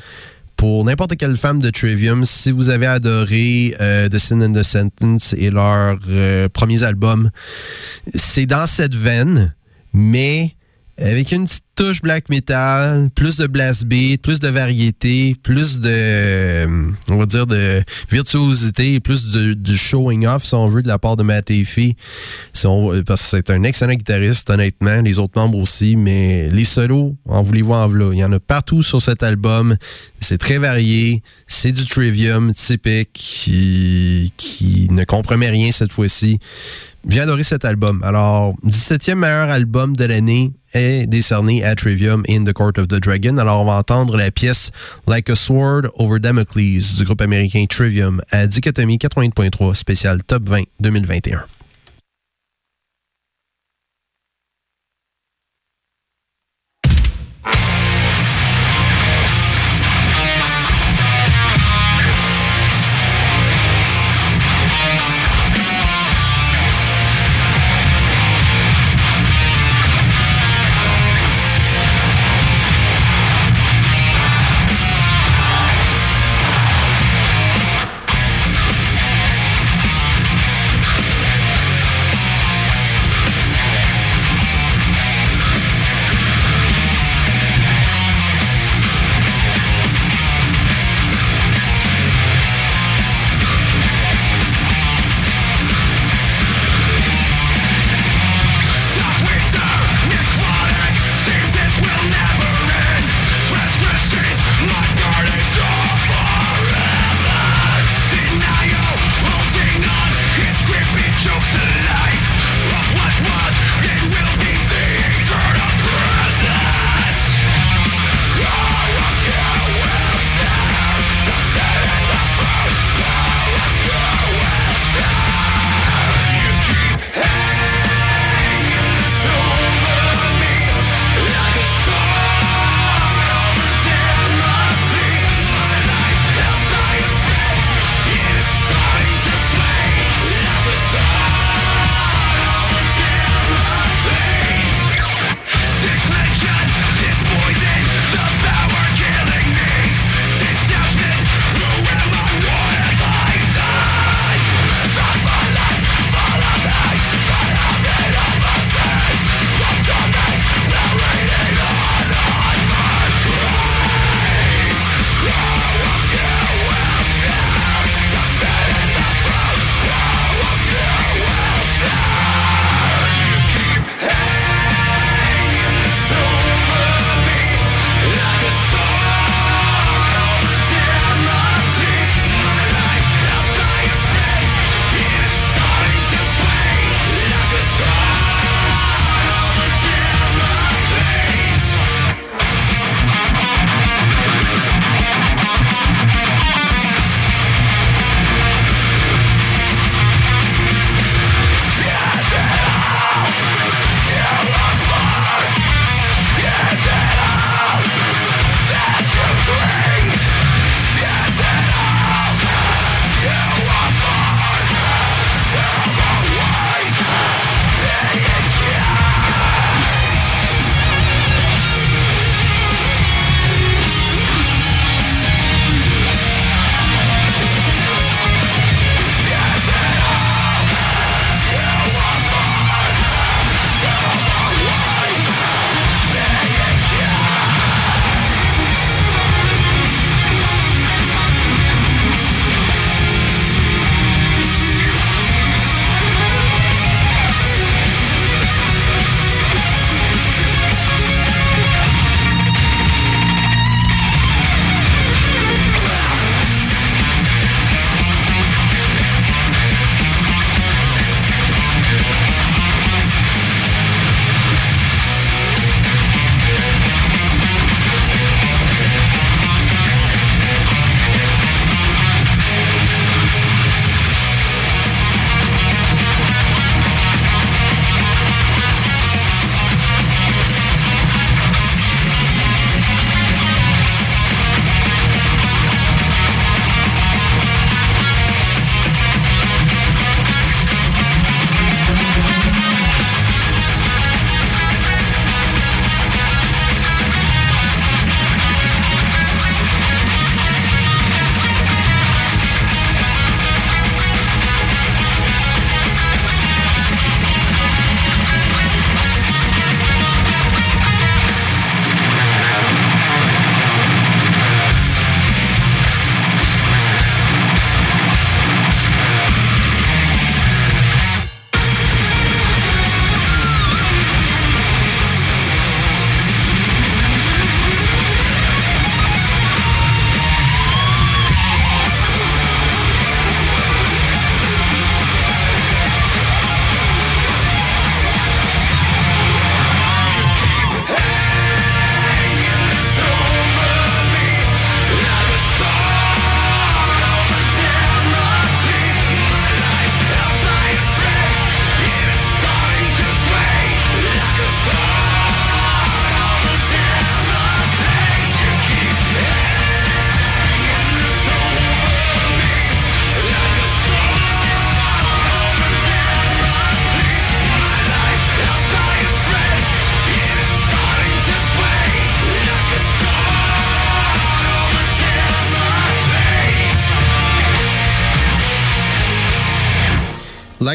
pour 0.56 0.84
n'importe 0.84 1.16
quelle 1.16 1.36
femme 1.36 1.60
de 1.60 1.70
Trivium, 1.70 2.24
si 2.24 2.50
vous 2.50 2.70
avez 2.70 2.86
adoré 2.86 3.74
euh, 3.80 4.08
The 4.08 4.18
Sin 4.18 4.40
and 4.40 4.52
the 4.52 4.62
Sentence 4.62 5.34
et 5.36 5.50
leur 5.50 5.98
euh, 6.08 6.48
premiers 6.48 6.82
albums, 6.82 7.30
c'est 8.14 8.46
dans 8.46 8.66
cette 8.66 8.94
veine, 8.94 9.54
mais 9.92 10.54
avec 10.98 11.32
une 11.32 11.44
petite 11.44 11.73
touche 11.74 12.02
black 12.02 12.28
metal, 12.28 13.10
plus 13.14 13.36
de 13.36 13.46
blast 13.46 13.84
beat, 13.86 14.22
plus 14.22 14.40
de 14.40 14.48
variété, 14.48 15.36
plus 15.42 15.80
de, 15.80 15.88
euh, 15.90 16.88
on 17.08 17.16
va 17.16 17.26
dire, 17.26 17.46
de 17.46 17.82
virtuosité, 18.10 19.00
plus 19.00 19.32
de, 19.32 19.54
du 19.54 19.76
showing 19.76 20.26
off, 20.26 20.44
si 20.44 20.54
on 20.54 20.66
veut, 20.66 20.82
de 20.82 20.88
la 20.88 20.98
part 20.98 21.16
de 21.16 21.22
Matt 21.22 21.50
Si 21.50 21.96
parce 23.06 23.22
que 23.22 23.26
c'est 23.28 23.50
un 23.50 23.62
excellent 23.64 23.94
guitariste, 23.94 24.50
honnêtement, 24.50 25.02
les 25.02 25.18
autres 25.18 25.40
membres 25.40 25.58
aussi, 25.58 25.96
mais 25.96 26.48
les 26.50 26.64
solos, 26.64 27.16
en 27.28 27.42
voulez-vous 27.42 27.72
en 27.72 27.88
voilà. 27.88 28.10
Il 28.12 28.18
y 28.18 28.24
en 28.24 28.32
a 28.32 28.40
partout 28.40 28.82
sur 28.82 29.02
cet 29.02 29.22
album. 29.22 29.76
C'est 30.20 30.38
très 30.38 30.58
varié. 30.58 31.22
C'est 31.46 31.72
du 31.72 31.84
trivium 31.84 32.52
typique 32.52 33.10
qui, 33.12 34.32
qui 34.36 34.88
ne 34.90 35.04
compromet 35.04 35.50
rien 35.50 35.70
cette 35.72 35.92
fois-ci. 35.92 36.38
J'ai 37.06 37.20
adoré 37.20 37.42
cet 37.42 37.64
album. 37.64 38.02
Alors, 38.02 38.54
17e 38.64 39.16
meilleur 39.16 39.50
album 39.50 39.94
de 39.94 40.04
l'année 40.04 40.52
est 40.72 41.06
décerné 41.06 41.62
à 41.64 41.74
Trivium 41.74 42.22
in 42.28 42.44
the 42.44 42.52
Court 42.52 42.78
of 42.78 42.88
the 42.88 43.00
Dragon. 43.00 43.38
Alors, 43.38 43.62
on 43.62 43.64
va 43.64 43.76
entendre 43.76 44.16
la 44.16 44.30
pièce 44.30 44.70
Like 45.06 45.30
a 45.30 45.36
Sword 45.36 45.88
Over 45.96 46.18
Damocles 46.18 46.96
du 46.98 47.04
groupe 47.04 47.20
américain 47.20 47.64
Trivium 47.68 48.20
à 48.30 48.46
Dichotomie 48.46 48.98
80.3 48.98 49.74
spécial 49.74 50.22
Top 50.22 50.48
20 50.48 50.64
2021. 50.80 51.44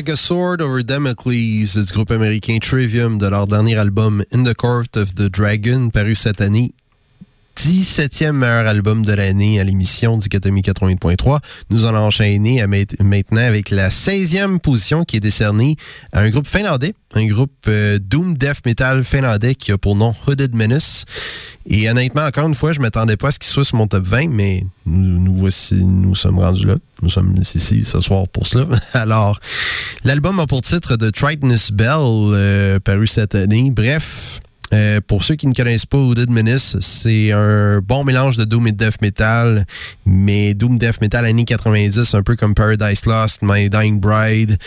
A 0.10 0.16
Sword 0.16 0.62
Over 0.62 0.84
Damocles 0.84 1.76
du 1.76 1.94
groupe 1.94 2.10
américain 2.12 2.58
Trivium 2.60 3.18
de 3.18 3.28
leur 3.28 3.48
dernier 3.48 3.78
album 3.78 4.24
In 4.34 4.44
the 4.44 4.54
Court 4.56 4.88
of 4.96 5.14
the 5.14 5.30
Dragon 5.30 5.90
paru 5.90 6.16
cette 6.16 6.42
année 6.42 6.72
17e 7.60 8.32
meilleur 8.32 8.68
album 8.68 9.06
de 9.06 9.12
l'année 9.12 9.60
à 9.60 9.66
l'émission 9.66 10.18
Dichotomie 10.18 10.62
80.3. 10.62 11.40
Nous 11.70 11.86
allons 11.86 12.06
enchaîner 12.06 12.66
maintenant 13.02 13.42
avec 13.42 13.70
la 13.70 13.90
16e 13.90 14.60
position 14.60 15.04
qui 15.04 15.18
est 15.18 15.20
décernée 15.20 15.76
à 16.14 16.22
un 16.22 16.30
groupe 16.30 16.48
finlandais, 16.48 16.94
un 17.16 17.26
groupe 17.26 17.52
euh, 17.68 18.00
Doom 18.02 18.38
Death 18.38 18.66
Metal 18.66 19.04
finlandais 19.04 19.56
qui 19.56 19.74
a 19.74 19.78
pour 19.78 19.98
nom 19.98 20.16
Hooded 20.26 20.56
Menace. 20.56 21.04
Et 21.66 21.90
honnêtement, 21.90 22.24
encore 22.24 22.48
une 22.48 22.54
fois, 22.54 22.72
je 22.72 22.80
m'attendais 22.80 23.18
pas 23.18 23.28
à 23.28 23.32
ce 23.32 23.40
qu'il 23.40 23.50
soit 23.50 23.66
sur 23.66 23.78
mon 23.78 23.88
top 23.88 24.06
20, 24.06 24.30
mais 24.30 24.66
nous, 24.86 25.36
voici, 25.36 25.76
nous 25.76 26.16
sommes 26.16 26.40
rendus 26.40 26.66
là. 26.66 26.76
Nous 27.02 27.10
sommes 27.10 27.36
ici 27.42 27.84
ce 27.84 28.00
soir 28.00 28.28
pour 28.30 28.48
cela. 28.48 28.68
Alors, 28.94 29.38
l'album 30.04 30.40
a 30.40 30.46
pour 30.46 30.62
titre 30.62 30.96
The 30.96 31.12
Tritonus 31.12 31.72
Bell, 31.72 31.98
euh, 31.98 32.80
paru 32.80 33.08
cette 33.08 33.36
année. 33.36 33.72
Bref, 33.72 34.40
euh, 34.74 35.02
pour 35.06 35.24
ceux 35.24 35.36
qui 35.36 35.48
ne 35.48 35.54
connaissent 35.54 35.86
pas 35.86 35.98
Hooded 35.98 36.30
Menace, 36.30 36.78
c'est 36.80 37.32
un 37.32 37.80
bon 37.80 38.04
mélange 38.04 38.38
de 38.38 38.44
Doom 38.44 38.68
et 38.68 38.72
Death 38.72 39.02
Metal, 39.02 39.66
mais 40.06 40.54
Doom 40.54 40.78
Death 40.78 41.02
Metal 41.02 41.26
années 41.26 41.46
90, 41.46 42.14
un 42.14 42.22
peu 42.22 42.36
comme 42.36 42.54
Paradise 42.54 43.06
Lost, 43.06 43.40
My 43.42 43.70
Dying 43.70 44.00
Bride, 44.00 44.58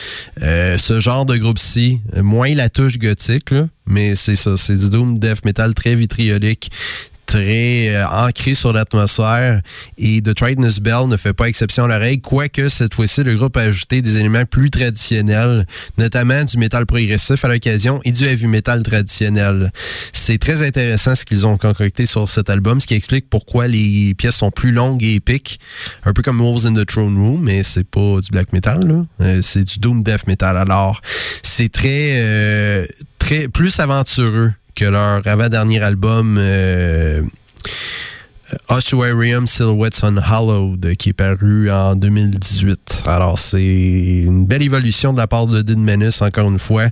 euh, 0.43 0.77
ce 0.77 1.01
genre 1.01 1.25
de 1.25 1.37
groupe-ci, 1.37 2.01
moins 2.21 2.55
la 2.55 2.69
touche 2.69 2.99
gothique, 2.99 3.53
là, 3.53 3.69
mais 3.87 4.15
c'est 4.17 4.37
ça, 4.37 4.57
c'est 4.57 4.77
du 4.77 4.91
Doom 4.91 5.19
Death 5.21 5.45
Metal 5.45 5.73
très 5.75 5.95
vitriolique, 5.95 6.71
très 7.33 7.89
euh, 7.89 8.07
ancré 8.09 8.53
sur 8.53 8.75
l'atmosphère 8.75 9.63
et 9.97 10.21
The 10.21 10.35
Tritonus 10.35 10.81
Bell 10.81 11.09
ne 11.09 11.17
fait 11.17 11.33
pas 11.33 11.49
exception 11.49 11.85
à 11.85 11.89
la 11.89 11.97
règle, 11.97 12.21
quoique 12.21 12.69
cette 12.69 12.93
fois-ci, 12.93 13.25
le 13.25 13.37
groupe 13.37 13.57
a 13.57 13.63
ajouté 13.63 14.03
des 14.03 14.19
éléments 14.19 14.45
plus 14.45 14.69
traditionnels, 14.69 15.65
notamment 15.97 16.45
du 16.45 16.59
métal 16.59 16.85
progressif 16.85 17.43
à 17.43 17.49
l'occasion 17.49 18.03
et 18.05 18.13
du 18.13 18.25
heavy 18.25 18.49
metal 18.49 18.83
traditionnel. 18.83 19.73
C'est 20.13 20.37
très 20.37 20.63
intéressant 20.63 21.15
ce 21.15 21.25
qu'ils 21.25 21.47
ont 21.47 21.57
concocté 21.57 22.05
sur 22.05 22.29
cet 22.29 22.51
album, 22.51 22.83
ce 22.83 22.87
qui 22.87 22.95
explique 22.95 23.31
pourquoi 23.31 23.67
les 23.67 24.15
pièces 24.15 24.37
sont 24.37 24.51
plus 24.51 24.71
longues 24.71 25.03
et 25.03 25.15
épiques, 25.15 25.59
un 26.05 26.13
peu 26.13 26.21
comme 26.21 26.39
Wolves 26.39 26.67
in 26.67 26.75
the 26.75 26.85
Throne 26.85 27.17
Room, 27.17 27.41
mais 27.45 27.63
c'est 27.63 27.89
pas 27.89 28.21
du 28.21 28.31
black 28.31 28.53
metal, 28.53 28.81
là. 28.87 29.07
Euh, 29.23 29.41
c'est 29.41 29.65
du 29.65 29.79
doom 29.79 30.03
death 30.03 30.27
metal. 30.27 30.59
Alors, 30.59 31.01
c'est 31.43 31.73
très, 31.73 32.11
euh, 32.13 32.85
très, 33.19 33.49
plus 33.49 33.81
aventureux 33.81 34.53
que 34.75 34.85
leur 34.85 35.27
avant-dernier 35.27 35.83
album 35.83 36.37
euh, 36.39 37.23
Ossuarium 38.69 39.47
Silhouettes 39.47 40.03
Unhallowed 40.03 40.97
qui 40.97 41.11
est 41.11 41.13
paru 41.13 41.71
en 41.71 41.95
2018. 41.95 43.03
Alors, 43.07 43.39
c'est 43.39 43.63
une 43.63 44.47
belle 44.47 44.63
évolution 44.63 45.13
de 45.13 45.19
la 45.19 45.27
part 45.27 45.47
de 45.47 45.63
Dead 45.63 45.79
Menace, 45.79 46.23
encore 46.23 46.49
une 46.49 46.59
fois. 46.59 46.87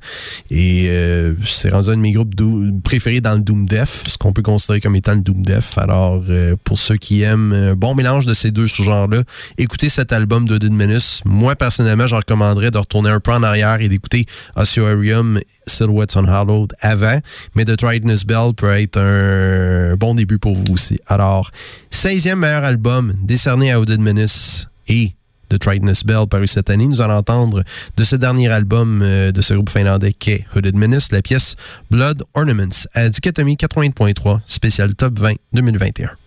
Et 0.51 0.87
euh, 0.89 1.35
c'est 1.45 1.71
rendu 1.71 1.91
un 1.91 1.97
de 1.97 2.01
mes 2.01 2.13
groupes 2.13 2.35
préférés 2.83 3.21
dans 3.21 3.35
le 3.35 3.41
Doom 3.41 3.67
Death, 3.67 4.05
ce 4.09 4.19
qu'on 4.19 4.33
peut 4.33 4.43
considérer 4.43 4.81
comme 4.81 4.97
étant 4.97 5.15
le 5.15 5.21
Doom 5.21 5.43
Death. 5.43 5.77
Alors, 5.77 6.23
euh, 6.29 6.57
pour 6.65 6.79
ceux 6.79 6.97
qui 6.97 7.23
aiment 7.23 7.53
un 7.53 7.75
bon 7.75 7.95
mélange 7.95 8.27
de 8.27 8.35
ces 8.35 8.51
deux 8.51 8.69
sous-genres-là, 8.69 9.23
écoutez 9.59 9.89
cet 9.89 10.13
album 10.13 10.47
de 10.47 10.59
Dead 10.59 10.73
Menace. 10.73 11.23
Moi, 11.25 11.57
personnellement, 11.57 12.07
je 12.07 12.15
recommanderais 12.15 12.71
de 12.71 12.79
retourner 12.79 13.11
un 13.11 13.21
peu 13.21 13.33
en 13.33 13.43
arrière 13.43 13.81
et 13.81 13.89
d'écouter 13.89 14.27
Ossuarium 14.57 15.41
Silhouettes 15.67 16.17
Unhallowed 16.17 16.73
avant. 16.81 17.19
Mais 17.55 17.65
The 17.65 17.77
Tritonus 17.77 18.25
Bell 18.27 18.53
peut 18.57 18.71
être 18.73 18.99
un 18.99 19.97
bon 19.97 20.15
début 20.15 20.39
pour 20.39 20.55
vous 20.55 20.73
aussi. 20.73 20.99
Alors, 21.07 21.50
16e 21.91 22.37
meilleur 22.37 22.65
album 22.65 23.15
décerné 23.23 23.73
à 23.73 23.81
Odin 23.81 23.99
Menace 23.99 24.69
et 24.89 25.13
The 25.51 25.59
Tritonus 25.59 26.05
Bell 26.05 26.27
paru 26.29 26.47
cette 26.47 26.71
année. 26.71 26.87
Nous 26.87 27.03
allons 27.03 27.17
entendre 27.17 27.63
de 27.97 28.05
ce 28.05 28.17
dernier 28.17 28.49
album 28.49 29.03
euh, 29.03 29.33
de 29.33 29.43
ce 29.43 29.53
groupe 29.55 29.71
finlandais 29.71 30.13
qu'est 30.13 30.47
Hooded 30.55 30.77
Menace, 30.77 31.13
la 31.13 31.23
pièce 31.23 31.57
Blood 31.91 32.23
Ornaments 32.35 32.87
à 32.95 33.09
Dichotomie 33.09 33.57
80.3, 33.57 34.41
spécial 34.47 34.95
Top 34.95 35.19
20 35.19 35.35
2021. 35.53 36.20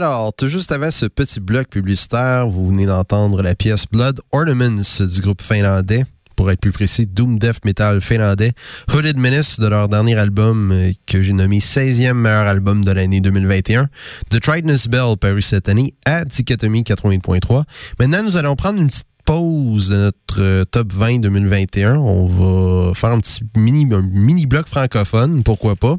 Alors, 0.00 0.32
tout 0.32 0.46
juste 0.46 0.70
avant 0.70 0.92
ce 0.92 1.06
petit 1.06 1.40
bloc 1.40 1.66
publicitaire, 1.70 2.46
vous 2.46 2.68
venez 2.68 2.86
d'entendre 2.86 3.42
la 3.42 3.56
pièce 3.56 3.84
Blood 3.90 4.20
Ornaments 4.30 4.80
du 5.00 5.20
groupe 5.20 5.42
finlandais 5.42 6.04
pour 6.36 6.52
être 6.52 6.60
plus 6.60 6.70
précis, 6.70 7.08
Doom 7.08 7.36
Death 7.40 7.64
Metal 7.64 8.00
finlandais, 8.00 8.52
Hooded 8.94 9.16
Menace 9.16 9.58
de 9.58 9.66
leur 9.66 9.88
dernier 9.88 10.16
album 10.16 10.70
euh, 10.70 10.92
que 11.04 11.20
j'ai 11.20 11.32
nommé 11.32 11.58
16e 11.58 12.12
meilleur 12.12 12.46
album 12.46 12.84
de 12.84 12.92
l'année 12.92 13.20
2021, 13.20 13.88
The 14.30 14.38
Trident's 14.38 14.86
Bell 14.86 15.16
paru 15.20 15.42
cette 15.42 15.68
année 15.68 15.94
à 16.06 16.24
Dichotomie 16.24 16.82
80.3. 16.82 17.64
Maintenant, 17.98 18.22
nous 18.22 18.36
allons 18.36 18.54
prendre 18.54 18.80
une 18.80 18.86
petite 18.86 19.04
pause 19.28 19.90
de 19.90 19.96
notre 19.96 20.40
euh, 20.40 20.64
top 20.64 20.90
20 20.90 21.18
2021. 21.18 21.96
On 21.96 22.24
va 22.24 22.94
faire 22.94 23.10
un 23.10 23.20
petit 23.20 23.42
mini, 23.54 23.84
mini 23.84 24.46
bloc 24.46 24.66
francophone, 24.66 25.42
pourquoi 25.42 25.76
pas. 25.76 25.96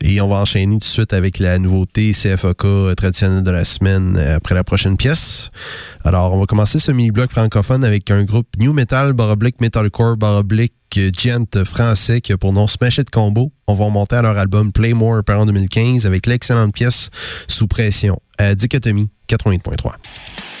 Et 0.00 0.20
on 0.20 0.28
va 0.28 0.36
enchaîner 0.36 0.74
tout 0.74 0.78
de 0.78 0.84
suite 0.84 1.12
avec 1.12 1.40
la 1.40 1.58
nouveauté 1.58 2.12
CFOK 2.12 2.64
euh, 2.64 2.94
traditionnelle 2.94 3.42
de 3.42 3.50
la 3.50 3.64
semaine 3.64 4.16
euh, 4.16 4.36
après 4.36 4.54
la 4.54 4.62
prochaine 4.62 4.96
pièce. 4.96 5.50
Alors, 6.04 6.32
on 6.32 6.38
va 6.38 6.46
commencer 6.46 6.78
ce 6.78 6.92
mini 6.92 7.10
bloc 7.10 7.32
francophone 7.32 7.82
avec 7.82 8.08
un 8.12 8.22
groupe 8.22 8.46
New 8.56 8.72
Metal, 8.72 9.14
baroblique 9.14 9.60
Metalcore, 9.60 10.16
baroblique 10.16 10.72
Gent 10.92 11.64
français 11.64 12.20
qui 12.20 12.32
a 12.32 12.38
pour 12.38 12.52
nom 12.52 12.68
Smash 12.68 12.98
It 12.98 13.10
Combo. 13.10 13.50
On 13.66 13.74
va 13.74 13.86
remonter 13.86 14.14
à 14.14 14.22
leur 14.22 14.38
album 14.38 14.70
Play 14.70 14.94
More 14.94 15.24
par 15.24 15.40
en 15.40 15.46
2015 15.46 16.06
avec 16.06 16.28
l'excellente 16.28 16.72
pièce 16.72 17.10
Sous 17.48 17.66
pression 17.66 18.20
à 18.38 18.54
Dichotomie 18.54 19.10
88.3. 19.28 20.59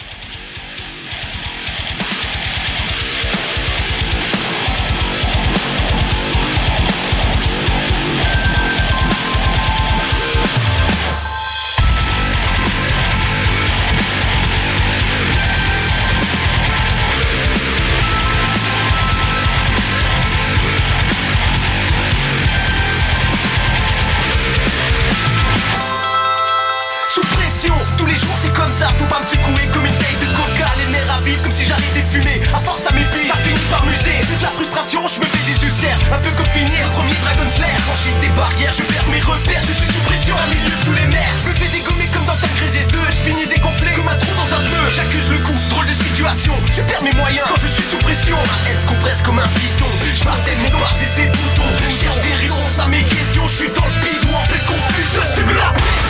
Des 38.30 38.66
je 38.70 38.82
perds 38.86 39.08
mes 39.10 39.20
repères, 39.20 39.60
je 39.66 39.72
suis 39.74 39.90
sous 39.90 40.00
pression, 40.06 40.36
un 40.38 40.54
milieu 40.54 40.70
sous 40.84 40.92
les 40.92 41.06
mers. 41.10 41.34
Je 41.42 41.50
me 41.50 41.54
fais 41.54 41.66
dégommer 41.66 42.06
comme 42.14 42.24
dans 42.26 42.38
ta 42.38 42.46
Crisis 42.46 42.86
2, 42.86 42.98
je 43.10 43.22
finis 43.26 43.46
dégonflé 43.46 43.90
comme 43.96 44.06
un 44.06 44.14
trou 44.14 44.30
dans 44.38 44.54
un 44.54 44.60
pneu 44.60 44.86
J'accuse 44.88 45.28
le 45.28 45.38
coup, 45.38 45.56
drôle 45.70 45.86
de 45.86 45.92
situation, 45.92 46.54
je 46.70 46.82
perds 46.82 47.02
mes 47.02 47.14
moyens. 47.18 47.42
Quand 47.48 47.60
je 47.60 47.66
suis 47.66 47.82
sous 47.82 47.98
pression 47.98 48.36
Ma 48.36 48.70
haine 48.70 48.78
se 48.78 48.86
compresse 48.86 49.22
comme 49.22 49.38
un 49.40 49.50
piston, 49.58 49.86
je 50.14 50.22
partais 50.22 50.54
noir 50.70 50.94
et 51.02 51.06
ses 51.06 51.26
boutons 51.26 51.70
Cherche 51.90 52.20
des 52.22 52.34
réponses 52.46 52.78
à 52.78 52.86
mes 52.86 53.02
questions, 53.02 53.46
je 53.48 53.66
suis 53.66 53.70
dans 53.74 53.86
le 53.86 53.94
speed 53.98 54.22
en 54.30 54.42
pleine 54.46 54.66
confusion 54.68 55.22
Je 55.26 55.32
suis 55.34 55.54
la 55.58 55.72
pression, 55.74 56.09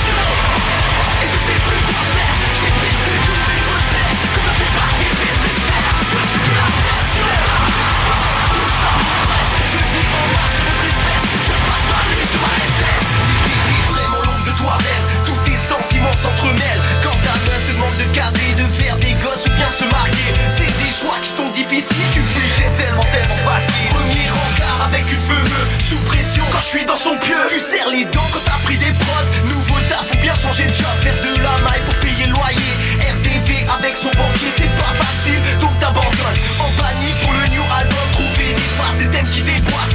de 18.00 18.14
caser, 18.16 18.54
de 18.56 18.66
faire 18.80 18.96
des 18.96 19.12
gosses 19.20 19.44
ou 19.44 19.52
bien 19.56 19.68
se 19.68 19.84
marier. 19.92 20.28
C'est 20.48 20.72
des 20.80 20.90
choix 20.90 21.16
qui 21.22 21.28
sont 21.28 21.48
difficiles, 21.52 22.08
tu 22.12 22.22
fuis, 22.22 22.50
c'est 22.56 22.72
tellement 22.82 23.04
tellement 23.12 23.42
facile. 23.44 23.88
Premier 23.92 24.28
regard 24.28 24.88
avec 24.88 25.04
une 25.04 25.20
feuille 25.20 25.40
sous 25.84 26.00
pression 26.08 26.44
Quand 26.50 26.60
je 26.60 26.70
suis 26.78 26.84
dans 26.84 26.96
son 26.96 27.16
pieu, 27.18 27.36
tu 27.48 27.58
serres 27.58 27.90
les 27.92 28.04
dents 28.06 28.28
quand 28.32 28.44
t'as 28.44 28.60
pris 28.64 28.78
des 28.78 28.92
prods. 29.04 29.28
Nouveau 29.52 29.80
taf 29.88 30.08
ou 30.14 30.16
bien 30.18 30.34
changer 30.34 30.64
de 30.64 30.74
job, 30.74 30.94
faire 31.02 31.18
de 31.20 31.32
la 31.44 31.54
maille 31.60 31.84
pour 31.84 31.96
payer 32.00 32.24
le 32.24 32.32
loyer. 32.32 32.72
RDV 33.04 33.48
avec 33.76 33.94
son 33.96 34.10
banquier, 34.16 34.48
c'est 34.56 34.72
pas 34.80 34.94
facile, 34.96 35.40
donc 35.60 35.76
t'abandonnes. 35.78 36.40
En 36.56 36.70
panique 36.80 37.18
pour 37.20 37.32
le 37.36 37.44
new 37.52 37.64
album, 37.76 38.06
trouver 38.12 38.54
des 38.56 38.70
phrases, 38.80 38.96
des 38.96 39.10
thèmes 39.12 39.28
qui 39.28 39.42
déboîtent 39.42 39.89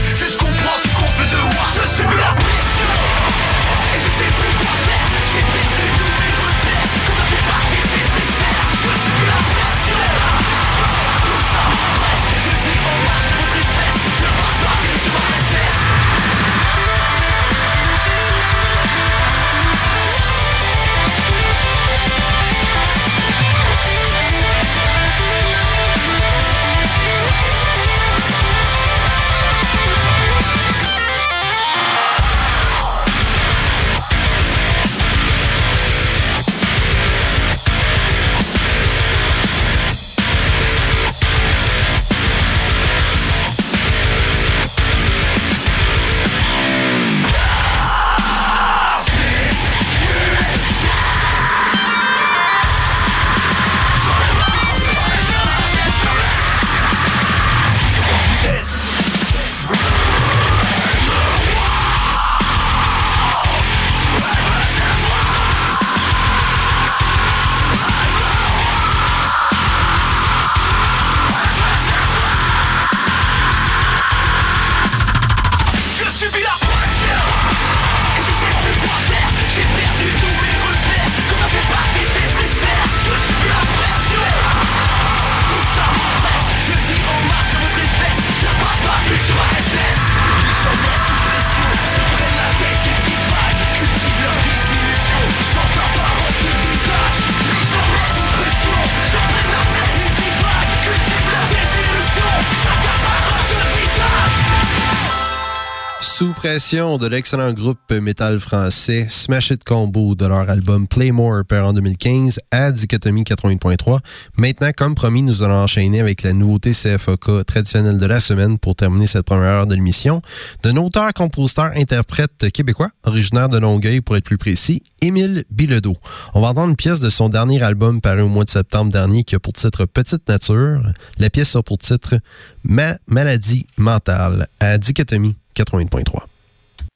de 106.34 107.08
l'excellent 107.08 107.54
groupe 107.54 107.92
métal 107.92 108.40
français 108.40 109.06
Smash 109.10 109.52
It 109.52 109.64
Combo 109.64 110.16
de 110.16 110.26
leur 110.26 110.50
album 110.50 110.88
Play 110.88 111.12
More 111.12 111.44
en 111.52 111.74
2015 111.74 112.40
à 112.50 112.72
Dichotomie 112.72 113.22
80.3. 113.22 114.00
Maintenant, 114.38 114.72
comme 114.76 114.96
promis, 114.96 115.22
nous 115.22 115.44
allons 115.44 115.62
enchaîner 115.62 116.00
avec 116.00 116.24
la 116.24 116.34
nouveauté 116.34 116.72
CFOK 116.72 117.46
traditionnelle 117.46 118.00
de 118.00 118.06
la 118.08 118.20
semaine 118.20 118.58
pour 118.58 118.76
terminer 118.76 119.06
cette 119.06 119.26
première 119.26 119.52
heure 119.52 119.68
de 119.68 119.76
l'émission. 119.76 120.22
D'un 120.64 120.78
auteur, 120.78 121.14
compositeur, 121.14 121.72
interprète 121.76 122.52
québécois, 122.52 122.90
originaire 123.04 123.48
de 123.48 123.60
Longueuil 123.60 124.02
pour 124.02 124.16
être 124.16 124.26
plus 124.26 124.40
précis, 124.40 124.82
Émile 125.02 125.44
Bilodeau. 125.52 125.96
On 126.34 126.42
va 126.42 126.48
entendre 126.48 126.70
une 126.70 126.76
pièce 126.76 127.02
de 127.02 127.10
son 127.10 127.30
dernier 127.30 127.62
album 127.62 128.02
paru 128.02 128.22
au 128.22 128.30
mois 128.30 128.46
de 128.46 128.50
septembre 128.50 128.92
dernier 128.92 129.24
qui 129.24 129.36
a 129.36 129.40
pour 129.40 129.54
titre 129.54 129.86
Petite 129.86 130.28
Nature. 130.28 130.82
La 131.20 131.30
pièce 131.30 131.56
a 131.56 131.62
pour 131.62 131.78
titre 131.78 132.16
Ma 132.64 132.98
maladie 133.08 133.68
mentale 133.78 134.48
à 134.60 134.80
Dichotomie 134.80 135.36
80.3. 135.56 136.20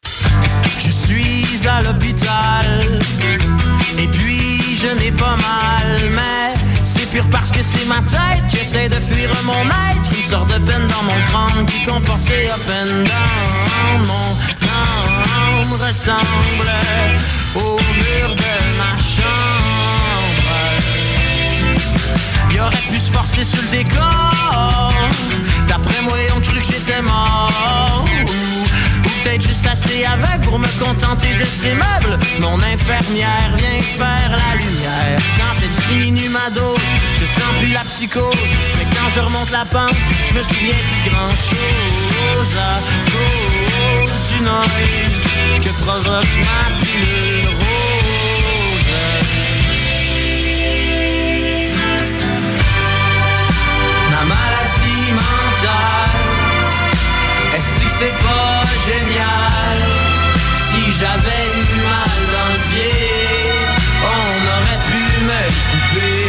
Je 0.05 0.91
suis 0.91 1.67
à 1.67 1.81
l'hôpital 1.81 2.99
et 3.97 4.07
puis 4.07 4.77
je 4.81 4.87
n'ai 4.99 5.11
pas 5.11 5.35
mal, 5.37 6.09
mais 6.13 6.53
c'est 6.83 7.09
pur 7.11 7.25
parce 7.29 7.51
que 7.51 7.61
c'est 7.61 7.85
ma 7.87 8.01
tête 8.01 8.45
qui 8.49 8.57
essaie 8.57 8.89
de 8.89 8.95
fuir 8.95 9.29
mon 9.45 9.65
être. 9.65 10.11
Une 10.11 10.29
sorte 10.29 10.49
de 10.53 10.59
peine 10.65 10.87
dans 10.87 11.03
mon 11.03 11.21
crâne 11.25 11.65
qui 11.67 11.85
comporte 11.85 12.21
ses 12.21 12.47
up 12.47 12.59
down. 12.67 13.07
Mon 14.05 14.29
âme 14.67 15.73
ressemble 15.73 16.71
au 17.55 17.77
mur 17.77 18.35
de 18.35 18.77
ma 18.77 18.97
chambre. 19.03 19.48
Il 22.51 22.59
aurait 22.61 22.75
pu 22.75 22.99
se 22.99 23.11
forcer 23.11 23.43
sur 23.43 23.61
le 23.61 23.69
décor. 23.69 24.93
D'après 25.67 26.01
moi, 26.01 26.17
on 26.35 26.41
cru 26.41 26.59
que 26.59 26.65
j'étais 26.65 27.01
mort. 27.01 28.05
Ou 29.05 29.09
peut-être 29.23 29.41
juste 29.45 29.65
assez 29.67 30.05
aveugle 30.05 30.43
pour 30.43 30.59
me 30.59 30.67
contenter 30.83 31.33
de 31.33 31.45
ces 31.45 31.73
meubles. 31.73 32.17
Mon 32.39 32.57
infirmière 32.61 33.51
vient 33.57 33.81
faire 33.97 34.31
la 34.31 34.55
lumière. 34.55 35.19
Quand 35.37 35.55
elle 35.61 35.97
diminue 35.97 36.29
ma 36.29 36.49
dose, 36.49 36.79
je 37.19 37.41
sens 37.41 37.53
plus 37.59 37.71
la 37.71 37.81
psychose. 37.81 38.35
Mais 38.77 38.85
quand 38.95 39.09
je 39.09 39.19
remonte 39.19 39.51
la 39.51 39.65
pente, 39.65 39.95
je 40.27 40.33
me 40.33 40.41
souviens 40.41 40.75
plus 41.03 41.11
grand 41.11 41.29
chose 41.29 42.57
à 42.57 42.79
cause 43.11 44.11
du 44.33 44.43
noise 44.43 45.63
que 45.63 45.69
provoque 45.83 46.37
ma 46.39 46.75
pilule. 46.77 48.18
C'est 57.99 58.17
pas 58.27 58.61
génial? 58.87 59.79
Si 60.67 60.81
j'avais 60.99 61.45
eu 61.59 61.75
mal 61.91 62.17
dans 62.35 62.49
le 62.53 62.59
pied, 62.69 62.99
on 64.15 64.35
aurait 64.55 64.81
pu 64.89 65.03
me 65.29 65.41
couper. 65.69 66.23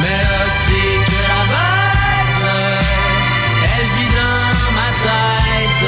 Mais 0.00 0.22
c'est 0.62 0.96
que 1.08 1.18
la 1.32 1.42
bête, 1.52 2.46
elle 3.72 3.88
vit 3.96 4.12
dans 4.22 4.72
ma 4.78 4.90
tête. 5.06 5.84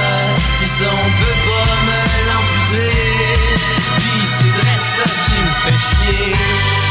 Puis 0.58 0.70
ça, 0.76 0.88
on 0.92 1.10
peut 1.20 1.40
pas 1.48 1.72
me 1.88 2.00
l'amputer. 2.28 2.96
Puis 3.96 4.20
c'est 4.36 4.52
vrai 4.60 4.76
ça 4.96 5.06
qui 5.24 5.36
me 5.46 5.54
fait 5.62 5.80
chier. 5.88 6.87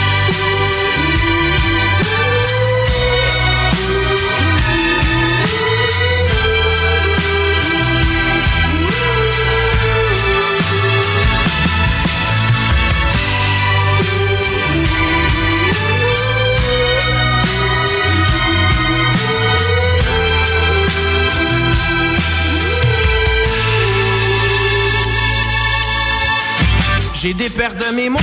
J'ai 27.19 27.33
des 27.33 27.49
pertes 27.49 27.77
de 27.77 27.95
mémoire, 27.95 28.21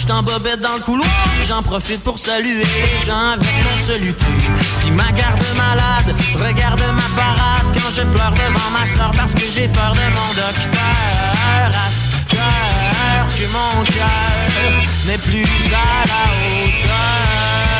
je 0.00 0.06
t'embobette 0.06 0.60
dans 0.60 0.74
le 0.74 0.80
couloir, 0.80 1.10
j'en 1.48 1.64
profite 1.64 2.04
pour 2.04 2.16
saluer 2.16 2.62
les 2.62 3.06
gens 3.06 3.30
avec 3.32 3.48
saluté. 3.84 4.24
Puis 4.82 4.92
ma 4.92 5.10
garde 5.10 5.42
malade, 5.56 6.14
regarde 6.36 6.80
ma 6.94 7.20
parade 7.20 7.66
quand 7.74 7.90
je 7.90 8.02
pleure 8.02 8.30
devant 8.30 8.70
ma 8.70 8.86
soeur 8.86 9.10
parce 9.16 9.34
que 9.34 9.42
j'ai 9.52 9.66
peur 9.66 9.92
de 9.92 9.98
mon 9.98 10.28
docteur. 10.34 11.70
À 11.72 11.90
ce 11.90 12.36
cœur 12.36 13.26
que 13.36 13.52
mon 13.52 13.84
cœur 13.84 14.70
n'est 15.06 15.18
plus 15.18 15.42
à 15.74 16.06
la 16.06 16.22
hauteur. 16.62 17.75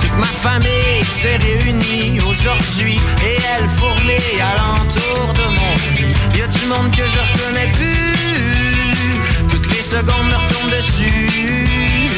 Toute 0.00 0.18
ma 0.18 0.26
famille 0.26 1.04
s'est 1.04 1.36
réunie 1.36 2.20
aujourd'hui 2.20 2.98
et 3.24 3.36
elle 3.54 3.68
fourmille 3.78 4.40
alentour 4.40 5.32
de 5.34 5.46
mon 5.56 5.72
lit. 5.96 6.14
Y 6.38 6.42
a 6.42 6.46
du 6.46 6.66
monde 6.66 6.90
que 6.90 7.02
je 7.02 7.20
reconnais 7.28 7.70
plus? 7.72 9.20
Toutes 9.50 9.68
les 9.74 9.82
secondes 9.82 10.26
me 10.26 10.36
retournent 10.36 10.70
dessus. 10.70 12.08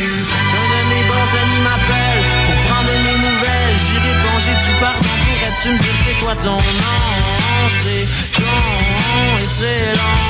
Un 0.58 0.66
de 0.72 0.80
mes 0.90 1.04
bons 1.08 1.30
amis 1.42 1.62
m'appelle 1.62 2.22
pour 2.46 2.58
prendre 2.68 2.92
mes 3.06 3.18
nouvelles. 3.26 3.76
J'y 3.84 3.98
réponds, 4.08 4.38
j'ai 4.44 4.56
dit 4.64 4.76
pardon. 4.80 5.02
Pourrais-tu 5.02 5.68
me 5.70 5.78
dire 5.78 5.96
c'est 6.04 6.18
quoi 6.24 6.34
ton 6.36 6.56
nom? 6.56 7.00
C'est 7.82 8.06
con 8.36 8.62
et 9.36 9.48
c'est 9.58 9.84
long 10.00 10.22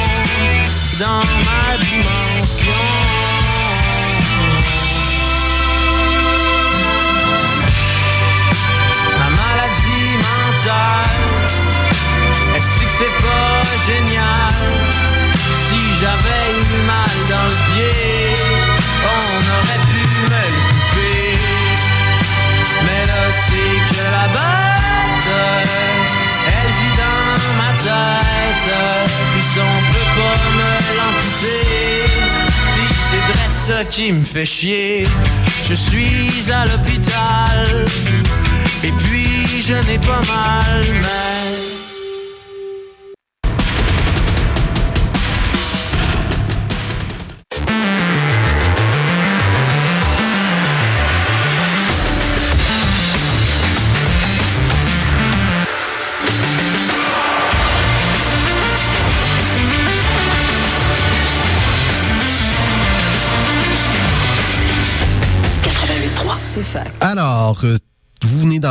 dans 1.00 1.22
ma 1.46 1.78
dimension. 1.78 3.41
Est-ce 12.54 12.70
que 12.78 12.88
c'est 12.98 13.16
pas 13.26 13.62
génial 13.86 14.54
Si 15.66 15.80
j'avais 16.00 16.46
eu 16.60 16.82
mal 16.86 17.16
dans 17.30 17.46
le 17.46 17.58
pied? 17.68 18.34
On 19.04 19.38
aurait 19.56 19.82
pu 19.90 20.02
me 20.30 20.44
le 20.54 20.60
couper. 20.68 21.26
Mais 22.84 23.02
là 23.10 23.22
c'est 23.46 23.76
que 23.90 24.02
la 24.16 24.26
bête 24.36 25.30
Elle 26.46 26.72
vit 26.78 26.96
dans 27.02 27.34
ma 27.60 27.72
tête 27.82 28.70
Puis 29.32 29.48
on 29.58 29.76
peut 29.92 30.10
pas 30.20 30.40
me 30.60 30.72
l'amputer. 30.98 31.66
Puis 32.74 32.88
c'est 33.10 33.24
drôle 33.32 33.54
ça 33.66 33.84
qui 33.84 34.12
me 34.12 34.24
fait 34.24 34.46
chier. 34.46 35.06
Je 35.68 35.74
suis 35.74 36.52
à 36.52 36.66
l'hôpital 36.66 37.84
et 38.84 38.92
puis 38.92 39.62
je 39.62 39.74
n'ai 39.86 39.98
pas 39.98 40.20
mal, 40.26 40.82
mais... 41.00 41.41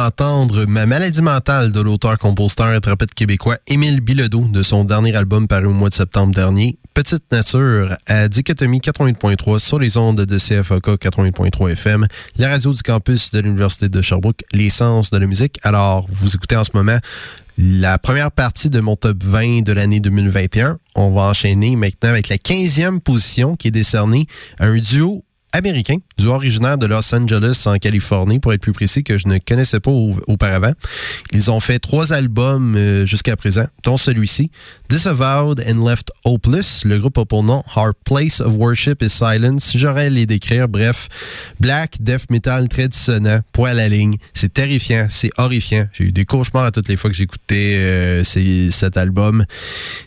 d'entendre 0.02 0.66
Ma 0.66 0.88
maladie 0.88 1.22
mentale 1.22 1.72
de 1.72 1.80
l'auteur-compositeur 1.80 2.74
et 2.74 2.82
trompette 2.82 3.14
québécois 3.14 3.58
Émile 3.68 4.02
Bilodeau 4.02 4.48
de 4.48 4.64
son 4.64 4.84
dernier 4.84 5.16
album 5.16 5.48
paru 5.48 5.68
au 5.68 5.74
mois 5.74 5.90
de 5.90 5.94
septembre 5.94 6.34
dernier, 6.34 6.80
Petite 6.96 7.24
Nature, 7.32 7.96
à 8.08 8.28
Dichotomie 8.28 8.80
88.3 8.80 9.60
sur 9.60 9.78
les 9.78 9.98
ondes 9.98 10.22
de 10.22 10.38
CFAK 10.40 10.88
88.3 10.88 11.74
FM, 11.74 12.08
la 12.38 12.50
radio 12.50 12.74
du 12.74 12.82
campus 12.82 13.30
de 13.30 13.42
l'Université 13.42 13.90
de 13.90 14.02
Sherbrooke, 14.02 14.44
l'essence 14.54 15.12
de 15.12 15.20
la 15.20 15.28
musique. 15.28 15.60
Alors, 15.62 16.08
vous 16.12 16.34
écoutez 16.34 16.56
en 16.56 16.64
ce 16.64 16.72
moment 16.74 16.98
la 17.60 18.00
première 18.00 18.32
partie 18.32 18.72
de 18.72 18.80
mon 18.80 18.96
top 18.96 19.24
20 19.24 19.62
de 19.62 19.72
l'année 19.72 20.00
2021. 20.00 20.80
On 20.96 21.12
va 21.12 21.24
enchaîner 21.24 21.76
maintenant 21.76 22.10
avec 22.10 22.28
la 22.30 22.38
15e 22.38 23.00
position 23.02 23.56
qui 23.56 23.68
est 23.68 23.72
décernée 23.72 24.26
à 24.58 24.66
un 24.66 24.80
duo 24.80 25.24
américain, 25.54 25.98
du 26.18 26.28
originaire 26.28 26.78
de 26.78 26.86
Los 26.86 27.14
Angeles 27.14 27.64
en 27.66 27.78
Californie, 27.78 28.40
pour 28.40 28.54
être 28.54 28.62
plus 28.62 28.72
précis, 28.74 29.04
que 29.04 29.18
je 29.18 29.28
ne 29.28 29.38
connaissais 29.38 29.80
pas 29.80 29.92
au- 29.92 30.20
auparavant. 30.28 30.72
Ils 31.34 31.52
ont 31.52 31.60
fait 31.60 31.80
trois 31.80 32.14
albums 32.14 32.76
euh, 32.78 33.06
jusqu'à 33.06 33.36
présent, 33.36 33.66
dont 33.84 33.98
celui-ci, 33.98 34.52
Disavowed 34.90 35.64
and 35.68 35.86
Left 35.88 36.12
Hopeless. 36.26 36.84
Le 36.86 36.98
groupe 37.00 37.18
a 37.18 37.26
pour 37.26 37.44
nom 37.44 37.64
Our 37.76 37.92
Place 38.06 38.42
of 38.42 38.54
Worship 38.56 39.02
is 39.02 39.10
Silence. 39.10 39.66
Si 39.66 39.80
j'aurais 39.80 40.06
à 40.06 40.10
les 40.10 40.26
décrire, 40.26 40.68
bref, 40.70 41.08
black, 41.60 41.98
death 42.02 42.30
metal 42.30 42.68
très 42.70 42.88
dissonant, 42.88 43.40
poil 43.52 43.72
à 43.72 43.84
la 43.84 43.90
ligne. 43.90 44.16
C'est 44.34 44.54
terrifiant, 44.54 45.08
c'est 45.10 45.32
horrifiant. 45.38 45.88
J'ai 45.94 46.06
eu 46.06 46.12
des 46.12 46.26
cauchemars 46.26 46.66
à 46.66 46.72
toutes 46.72 46.88
les 46.88 46.98
fois 46.98 47.10
que 47.10 47.16
j'écoutais 47.16 47.76
euh, 47.78 48.24
cet 48.24 48.98
album. 48.98 49.44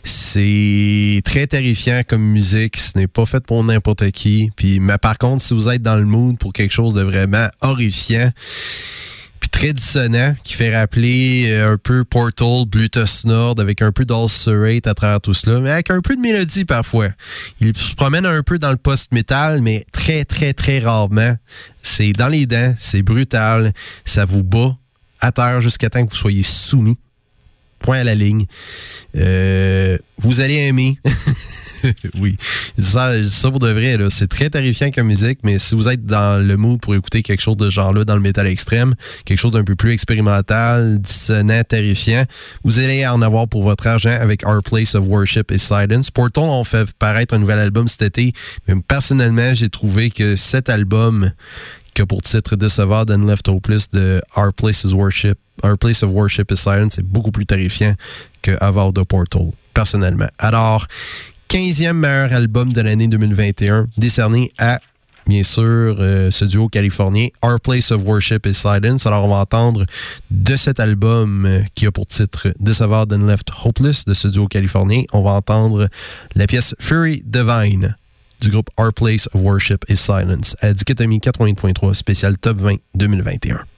C'est 0.03 1.21
très 1.23 1.47
terrifiant 1.47 2.01
comme 2.07 2.23
musique. 2.23 2.77
Ce 2.77 2.97
n'est 2.97 3.07
pas 3.07 3.25
fait 3.25 3.43
pour 3.45 3.63
n'importe 3.63 4.09
qui. 4.11 4.51
Puis, 4.55 4.79
mais 4.79 4.97
par 4.97 5.17
contre, 5.17 5.34
si 5.39 5.53
vous 5.53 5.69
êtes 5.69 5.81
dans 5.81 5.95
le 5.95 6.05
mood 6.05 6.37
pour 6.37 6.53
quelque 6.53 6.73
chose 6.73 6.93
de 6.93 7.01
vraiment 7.01 7.47
horrifiant, 7.61 8.31
puis 9.39 9.49
très 9.49 9.73
dissonant, 9.73 10.35
qui 10.43 10.53
fait 10.53 10.75
rappeler 10.75 11.51
euh, 11.51 11.73
un 11.73 11.77
peu 11.77 12.03
Portal, 12.03 12.65
Bluetooth 12.67 13.25
Nord, 13.25 13.55
avec 13.59 13.81
un 13.81 13.91
peu 13.91 14.05
d'Ulcerate 14.05 14.87
à 14.87 14.93
travers 14.93 15.21
tout 15.21 15.33
cela, 15.33 15.59
mais 15.59 15.71
avec 15.71 15.89
un 15.91 16.01
peu 16.01 16.15
de 16.15 16.21
mélodie 16.21 16.65
parfois. 16.65 17.09
Il 17.59 17.75
se 17.77 17.95
promène 17.95 18.25
un 18.25 18.41
peu 18.43 18.59
dans 18.59 18.71
le 18.71 18.77
post-metal, 18.77 19.61
mais 19.61 19.85
très, 19.91 20.25
très, 20.25 20.53
très 20.53 20.79
rarement. 20.79 21.35
C'est 21.77 22.13
dans 22.13 22.29
les 22.29 22.45
dents, 22.45 22.73
c'est 22.79 23.01
brutal, 23.01 23.73
ça 24.05 24.25
vous 24.25 24.43
bat 24.43 24.77
à 25.19 25.31
terre 25.31 25.61
jusqu'à 25.61 25.89
temps 25.89 26.05
que 26.05 26.11
vous 26.11 26.17
soyez 26.17 26.43
soumis. 26.43 26.97
Point 27.85 27.99
à 27.99 28.03
la 28.03 28.15
ligne. 28.15 28.47
Euh, 29.15 29.99
vous 30.17 30.41
allez 30.41 30.55
aimer. 30.55 30.97
oui. 32.19 32.35
Ça, 32.79 33.11
ça 33.27 33.51
pour 33.51 33.59
de 33.59 33.69
vrai, 33.69 33.95
c'est 34.09 34.27
très 34.27 34.49
terrifiant 34.49 34.89
comme 34.89 35.05
musique, 35.05 35.39
mais 35.43 35.59
si 35.59 35.75
vous 35.75 35.87
êtes 35.87 36.03
dans 36.03 36.43
le 36.43 36.57
mood 36.57 36.81
pour 36.81 36.95
écouter 36.95 37.21
quelque 37.21 37.41
chose 37.41 37.57
de 37.57 37.69
genre-là 37.69 38.03
dans 38.03 38.15
le 38.15 38.21
métal 38.21 38.47
extrême, 38.47 38.95
quelque 39.23 39.37
chose 39.37 39.51
d'un 39.51 39.63
peu 39.63 39.75
plus 39.75 39.91
expérimental, 39.91 40.99
dissonant, 40.99 41.61
terrifiant, 41.63 42.23
vous 42.63 42.79
allez 42.79 43.05
en 43.05 43.21
avoir 43.21 43.47
pour 43.47 43.61
votre 43.61 43.85
argent 43.85 44.17
avec 44.19 44.43
Our 44.47 44.63
Place 44.63 44.95
of 44.95 45.05
Worship 45.05 45.51
et 45.51 45.59
Silence. 45.59 46.09
Portal 46.09 46.45
on 46.45 46.63
fait 46.63 46.91
paraître 46.97 47.35
un 47.35 47.37
nouvel 47.37 47.59
album 47.59 47.87
cet 47.87 48.01
été, 48.01 48.33
mais 48.67 48.73
personnellement, 48.87 49.53
j'ai 49.53 49.69
trouvé 49.69 50.09
que 50.09 50.35
cet 50.35 50.69
album 50.69 51.29
qui 51.95 52.01
a 52.01 52.05
pour 52.05 52.21
titre 52.21 52.55
Disavowed 52.57 53.09
and 53.09 53.25
Left 53.25 53.47
Hopeless 53.47 53.89
de 53.89 54.21
Our 54.35 54.53
Place 54.53 54.85
of 54.85 54.93
Worship, 54.93 55.39
Our 55.63 55.77
Place 55.77 56.03
of 56.03 56.11
Worship 56.11 56.51
is 56.51 56.57
Silence, 56.57 56.95
c'est 56.95 57.05
beaucoup 57.05 57.31
plus 57.31 57.45
terrifiant 57.45 57.95
que 58.41 58.51
Aval 58.61 58.91
de 58.91 59.01
Portal, 59.01 59.51
personnellement. 59.73 60.27
Alors, 60.37 60.85
15e 61.49 61.93
meilleur 61.93 62.33
album 62.33 62.73
de 62.73 62.81
l'année 62.81 63.07
2021, 63.07 63.87
décerné 63.97 64.51
à 64.59 64.79
bien 65.25 65.43
sûr, 65.43 65.95
euh, 65.99 66.29
ce 66.29 66.45
duo 66.45 66.67
californien, 66.67 67.29
Our 67.43 67.59
Place 67.59 67.91
of 67.91 68.03
Worship 68.03 68.45
is 68.45 68.53
Silence. 68.53 69.07
Alors, 69.07 69.25
on 69.25 69.29
va 69.29 69.37
entendre 69.37 69.85
de 70.29 70.55
cet 70.55 70.79
album 70.79 71.45
euh, 71.45 71.61
qui 71.73 71.87
a 71.87 71.91
pour 71.91 72.05
titre 72.05 72.49
Disavowed 72.59 73.11
and 73.13 73.25
Left 73.25 73.49
Hopeless 73.63 74.05
de 74.05 74.13
ce 74.13 74.27
duo 74.27 74.47
californien, 74.47 75.03
on 75.13 75.23
va 75.23 75.31
entendre 75.31 75.87
la 76.35 76.45
pièce 76.45 76.75
Fury 76.77 77.23
Divine 77.25 77.95
du 78.45 78.51
groupe 78.51 78.69
Our 78.77 78.91
Place 78.93 79.27
of 79.33 79.41
Worship 79.41 79.83
is 79.89 79.97
Silence 79.97 80.55
à 80.61 80.71
Dichotomie 80.71 81.19
80.3 81.19 81.93
spécial 81.95 82.37
Top 82.37 82.57
20 82.57 82.79
2021. 82.93 83.74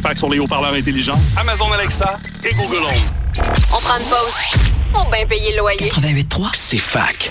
Facs 0.00 0.18
sur 0.18 0.28
les 0.30 0.38
haut-parleurs 0.38 0.74
intelligents, 0.74 1.20
Amazon 1.36 1.70
Alexa 1.72 2.18
et 2.44 2.54
Google 2.54 2.82
Home. 2.84 3.44
On 3.72 3.80
prend 3.80 3.96
une 3.96 4.04
pause. 4.06 4.60
Faut 4.92 5.10
bien 5.10 5.26
payer 5.26 5.52
le 5.52 5.58
loyer. 5.58 5.88
88.3, 5.90 6.50
c'est 6.54 6.78
fac. 6.78 7.30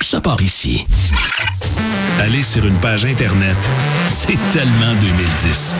Ça 0.00 0.20
part 0.20 0.40
ici. 0.42 0.86
Aller 2.20 2.42
sur 2.42 2.64
une 2.64 2.76
page 2.76 3.04
Internet, 3.04 3.56
c'est 4.06 4.38
tellement 4.52 4.94
2010. 5.00 5.76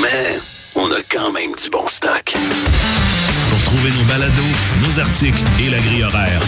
Mais 0.00 0.38
on 0.74 0.90
a 0.92 1.02
quand 1.10 1.32
même 1.32 1.54
du 1.54 1.70
bon 1.70 1.86
stock. 1.88 2.34
Pour 3.50 3.62
trouver 3.64 3.90
nos 3.90 4.04
balados, 4.04 4.42
nos 4.86 5.00
articles 5.00 5.42
et 5.60 5.70
la 5.70 5.78
grille 5.78 6.04
horaire, 6.04 6.40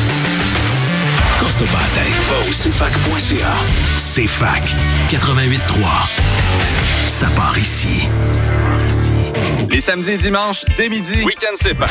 Coste 1.40 1.64
pas 1.66 1.78
la 1.78 2.02
tête. 2.02 2.14
Va 2.28 2.40
au 2.40 2.52
cfac.ca. 2.52 3.52
CFAC 3.98 4.76
88.3. 5.08 6.77
Ça 7.08 7.26
part 7.34 7.58
ici. 7.58 8.06
Les 9.70 9.80
samedis 9.80 10.10
et 10.10 10.18
dimanches, 10.18 10.64
dès 10.76 10.88
midi, 10.88 11.24
Week-end 11.24 11.56
CFAC. 11.56 11.90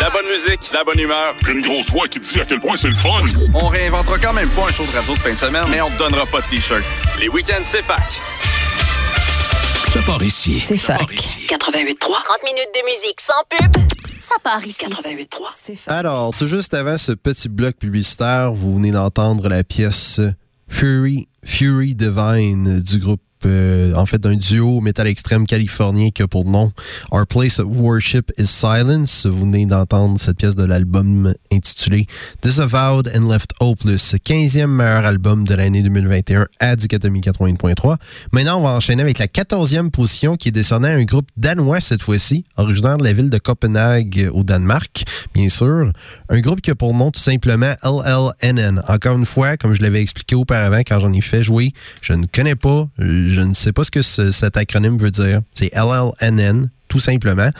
La 0.00 0.10
bonne 0.10 0.26
musique, 0.26 0.72
la 0.72 0.84
bonne 0.84 0.98
humeur. 0.98 1.34
Puis 1.42 1.54
une 1.54 1.62
grosse 1.62 1.90
voix 1.90 2.08
qui 2.08 2.20
te 2.20 2.32
dit 2.32 2.40
à 2.40 2.44
quel 2.44 2.60
point 2.60 2.76
c'est 2.76 2.88
le 2.88 2.94
fun. 2.94 3.10
On 3.54 3.68
réinventera 3.68 4.18
quand 4.18 4.32
même 4.32 4.48
pas 4.50 4.68
un 4.68 4.70
show 4.70 4.84
de 4.84 4.96
radio 4.96 5.14
de 5.14 5.18
fin 5.18 5.32
de 5.32 5.36
semaine, 5.36 5.64
mais 5.70 5.80
on 5.80 5.90
te 5.90 5.98
donnera 5.98 6.24
pas 6.26 6.40
de 6.40 6.46
T-shirt. 6.46 6.82
Les 7.20 7.28
week-ends 7.28 7.62
CFAC. 7.62 8.02
Ça 9.90 10.00
part 10.06 10.22
ici. 10.22 10.64
C'est 10.66 10.78
fac. 10.78 11.00
88.3. 11.02 11.98
30 11.98 12.42
minutes 12.44 12.70
de 12.74 12.84
musique 12.86 13.20
sans 13.20 13.44
pub. 13.50 13.84
Ça 14.20 14.36
part 14.42 14.64
ici. 14.64 14.78
88.3. 14.84 15.26
C'est 15.52 15.76
fac. 15.76 15.92
Alors, 15.92 16.34
tout 16.36 16.46
juste 16.46 16.74
avant 16.74 16.96
ce 16.96 17.12
petit 17.12 17.48
bloc 17.48 17.76
publicitaire, 17.76 18.52
vous 18.52 18.76
venez 18.76 18.92
d'entendre 18.92 19.48
la 19.48 19.62
pièce 19.62 20.20
Fury, 20.68 21.28
Fury 21.44 21.94
Divine 21.94 22.80
du 22.80 22.98
groupe, 22.98 23.20
euh, 23.46 23.94
en 23.94 24.06
fait, 24.06 24.18
d'un 24.18 24.34
duo 24.34 24.80
métal 24.80 25.06
extrême 25.06 25.46
californien 25.46 26.10
qui 26.10 26.22
a 26.22 26.28
pour 26.28 26.44
nom 26.44 26.72
Our 27.12 27.26
Place 27.26 27.58
of 27.58 27.66
Worship 27.68 28.32
is 28.38 28.46
Silence. 28.46 29.26
Vous 29.26 29.40
venez 29.40 29.66
d'entendre 29.66 30.18
cette 30.18 30.38
pièce 30.38 30.56
de 30.56 30.64
l'album 30.64 31.32
intitulé 31.52 32.06
Disavowed 32.42 33.10
and 33.14 33.28
Left 33.30 33.52
Hopeless, 33.60 34.14
15e 34.14 34.66
meilleur 34.66 35.04
album 35.04 35.46
de 35.46 35.54
l'année 35.54 35.82
2021 35.82 36.46
à 36.60 36.76
Dichotomie 36.76 37.20
80.3. 37.20 37.96
Maintenant, 38.32 38.60
on 38.60 38.62
va 38.62 38.70
enchaîner 38.70 39.02
avec 39.02 39.18
la 39.18 39.26
14e 39.26 39.90
position 39.90 40.36
qui 40.36 40.48
est 40.48 40.52
décernée 40.52 40.88
à 40.88 40.94
un 40.94 41.04
groupe 41.04 41.28
danois 41.36 41.80
cette 41.80 42.02
fois-ci, 42.02 42.44
originaire 42.56 42.98
de 42.98 43.04
la 43.04 43.12
ville 43.12 43.30
de 43.30 43.38
Copenhague 43.38 44.28
au 44.32 44.42
Danemark, 44.42 45.04
bien 45.34 45.48
sûr. 45.48 45.92
Un 46.28 46.40
groupe 46.40 46.60
qui 46.60 46.70
a 46.70 46.74
pour 46.74 46.94
nom 46.94 47.10
tout 47.10 47.20
simplement 47.20 47.74
LLNN. 47.82 48.82
Encore 48.88 49.16
une 49.16 49.24
fois, 49.24 49.56
comme 49.56 49.74
je 49.74 49.82
l'avais 49.82 50.02
expliqué 50.02 50.34
auparavant 50.34 50.80
quand 50.80 51.00
j'en 51.00 51.12
ai 51.12 51.20
fait 51.20 51.42
jouer, 51.42 51.72
je 52.00 52.12
ne 52.12 52.26
connais 52.26 52.56
pas, 52.56 52.88
je 53.34 53.40
ne 53.42 53.52
sais 53.54 53.72
pas 53.72 53.84
ce 53.84 53.90
que 53.90 54.02
ce- 54.02 54.30
cet 54.32 54.56
acronyme 54.56 54.96
veut 54.98 55.10
dire. 55.10 55.40
C'est 55.54 55.70
LLNN. 55.74 56.70
Tout 56.86 57.00
simplement. 57.00 57.50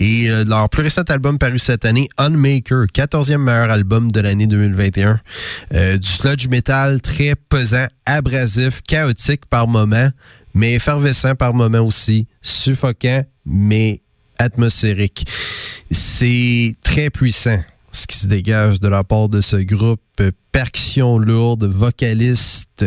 Et 0.00 0.28
euh, 0.28 0.44
leur 0.44 0.68
plus 0.68 0.82
récent 0.82 1.02
album 1.08 1.38
paru 1.38 1.58
cette 1.58 1.86
année, 1.86 2.08
Unmaker, 2.18 2.84
14e 2.92 3.38
meilleur 3.38 3.70
album 3.70 4.12
de 4.12 4.20
l'année 4.20 4.46
2021. 4.46 5.18
Euh, 5.72 5.96
du 5.96 6.06
sludge 6.06 6.48
metal 6.48 7.00
très 7.00 7.34
pesant, 7.48 7.86
abrasif, 8.04 8.82
chaotique 8.86 9.46
par 9.46 9.66
moments, 9.66 10.10
mais 10.52 10.74
effervescent 10.74 11.34
par 11.36 11.54
moments 11.54 11.78
aussi, 11.86 12.26
suffocant, 12.42 13.22
mais 13.46 14.02
atmosphérique. 14.38 15.24
C'est 15.90 16.74
très 16.82 17.08
puissant 17.08 17.62
ce 17.92 18.06
qui 18.06 18.18
se 18.18 18.26
dégage 18.26 18.78
de 18.80 18.88
la 18.88 19.04
part 19.04 19.28
de 19.30 19.40
ce 19.40 19.56
groupe. 19.56 20.00
Percussion 20.50 21.18
lourde, 21.18 21.64
vocaliste 21.64 22.84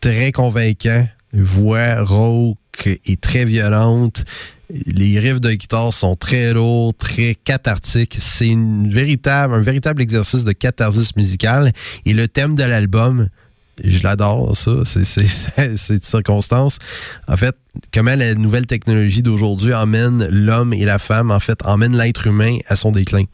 très 0.00 0.30
convaincant, 0.32 1.08
voix 1.32 2.02
rauque 2.02 2.56
et 3.04 3.16
très 3.16 3.44
violente. 3.44 4.24
Les 4.86 5.18
riffs 5.18 5.40
de 5.40 5.50
guitare 5.52 5.92
sont 5.94 6.14
très 6.14 6.52
lourds, 6.52 6.94
très 6.94 7.34
cathartiques. 7.34 8.16
C'est 8.18 8.48
une 8.48 8.88
véritable, 8.90 9.54
un 9.54 9.60
véritable 9.60 10.02
exercice 10.02 10.44
de 10.44 10.52
catharsis 10.52 11.16
musicale. 11.16 11.72
Et 12.04 12.12
le 12.12 12.28
thème 12.28 12.54
de 12.54 12.64
l'album, 12.64 13.28
je 13.82 14.02
l'adore, 14.02 14.54
ça. 14.56 14.72
C'est- 14.84 15.98
de 15.98 16.04
circonstance. 16.04 16.78
En 17.28 17.36
fait, 17.36 17.54
comment 17.94 18.14
la 18.14 18.34
nouvelle 18.34 18.66
technologie 18.66 19.22
d'aujourd'hui 19.22 19.72
emmène 19.72 20.26
l'homme 20.30 20.74
et 20.74 20.84
la 20.84 20.98
femme, 20.98 21.30
en 21.30 21.40
fait, 21.40 21.58
emmène 21.64 21.96
l'être 21.96 22.26
humain 22.26 22.58
à 22.68 22.76
son 22.76 22.90
déclin. 22.90 23.24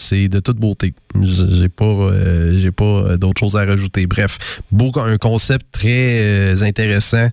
C'est 0.00 0.28
de 0.28 0.40
toute 0.40 0.56
beauté. 0.56 0.94
J'ai 1.20 1.68
pas, 1.68 1.84
euh, 1.84 2.58
j'ai 2.58 2.70
pas 2.70 2.84
euh, 2.84 3.16
d'autres 3.18 3.38
choses 3.38 3.54
à 3.56 3.66
rajouter. 3.66 4.06
Bref, 4.06 4.62
beaucoup, 4.72 5.00
un 5.00 5.18
concept 5.18 5.66
très 5.72 6.22
euh, 6.22 6.62
intéressant 6.62 7.28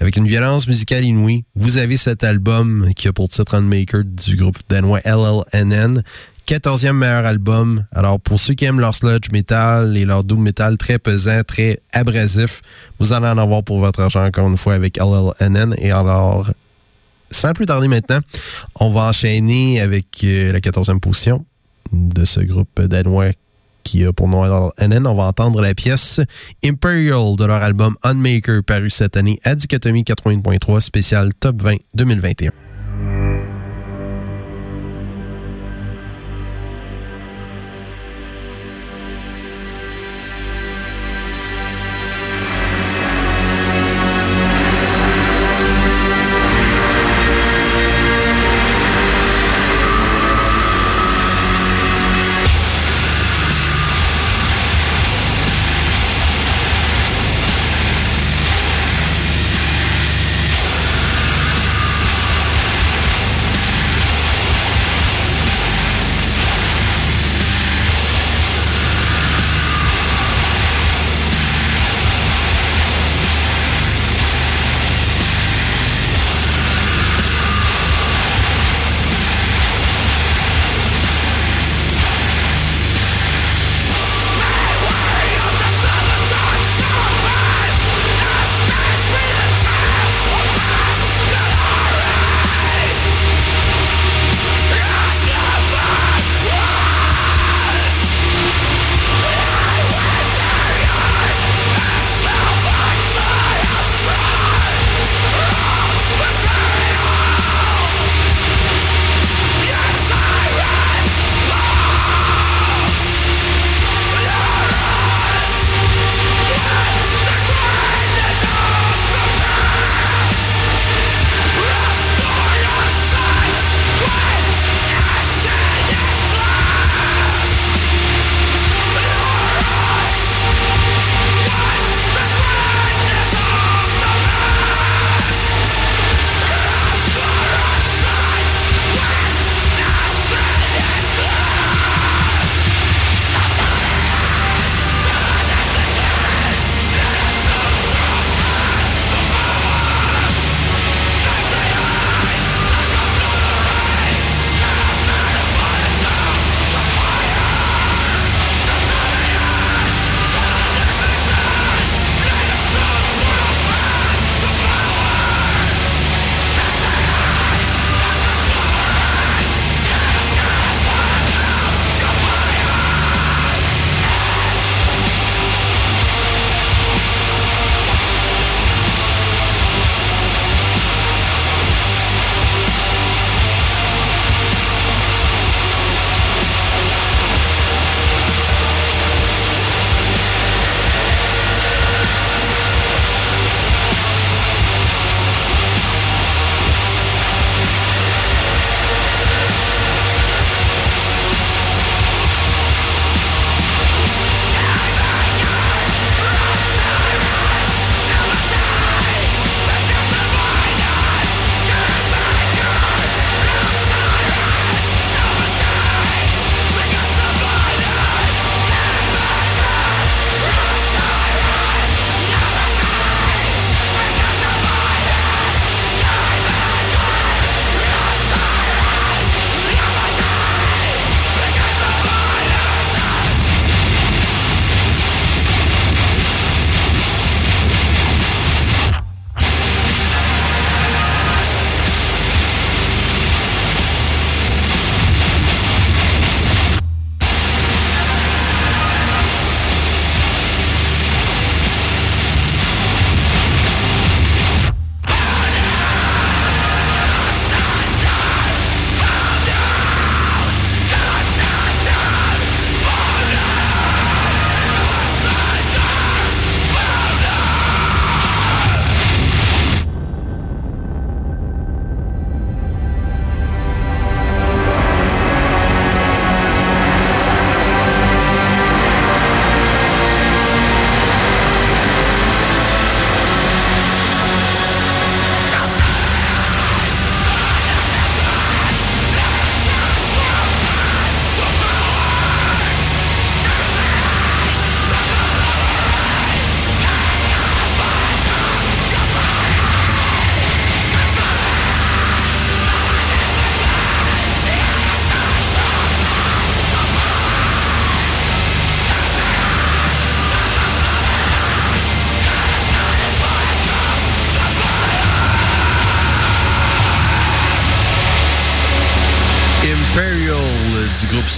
avec 0.00 0.16
une 0.16 0.26
violence 0.26 0.66
musicale 0.66 1.04
inouïe. 1.04 1.44
Vous 1.54 1.76
avez 1.76 1.98
cet 1.98 2.24
album 2.24 2.88
qui 2.96 3.06
a 3.08 3.12
pour 3.12 3.28
titre 3.28 3.54
Unmaker 3.54 4.02
du 4.04 4.36
groupe 4.36 4.56
danois 4.70 5.00
LLNN. 5.04 6.02
14e 6.48 6.92
meilleur 6.92 7.26
album. 7.26 7.84
Alors, 7.92 8.18
pour 8.18 8.40
ceux 8.40 8.54
qui 8.54 8.64
aiment 8.64 8.80
leur 8.80 8.94
sludge 8.94 9.30
metal 9.30 9.94
et 9.94 10.06
leur 10.06 10.24
doom 10.24 10.40
metal 10.40 10.78
très 10.78 10.98
pesant, 10.98 11.42
très 11.46 11.80
abrasif, 11.92 12.62
vous 12.98 13.12
allez 13.12 13.26
en 13.26 13.36
avoir 13.36 13.62
pour 13.62 13.78
votre 13.78 14.00
argent 14.00 14.24
encore 14.24 14.48
une 14.48 14.56
fois 14.56 14.72
avec 14.72 14.96
LLNN. 14.96 15.74
Et 15.76 15.90
alors, 15.90 16.50
sans 17.30 17.52
plus 17.52 17.66
tarder 17.66 17.88
maintenant, 17.88 18.20
on 18.80 18.90
va 18.90 19.08
enchaîner 19.08 19.82
avec 19.82 20.06
la 20.22 20.60
14e 20.60 20.98
position 20.98 21.44
de 21.92 22.24
ce 22.24 22.40
groupe 22.40 22.80
danois 22.80 23.30
qui 23.82 24.04
a 24.04 24.12
pour 24.12 24.28
nom 24.28 24.44
LLNN. 24.44 25.06
On 25.06 25.14
va 25.14 25.24
entendre 25.24 25.60
la 25.60 25.74
pièce 25.74 26.20
Imperial 26.64 27.36
de 27.36 27.44
leur 27.44 27.62
album 27.62 27.96
Unmaker 28.02 28.62
paru 28.64 28.90
cette 28.90 29.16
année 29.16 29.38
à 29.44 29.54
Dichotomie 29.54 30.02
80.3 30.02 30.80
spécial 30.80 31.32
Top 31.34 31.62
20 31.62 31.76
2021. 31.94 32.65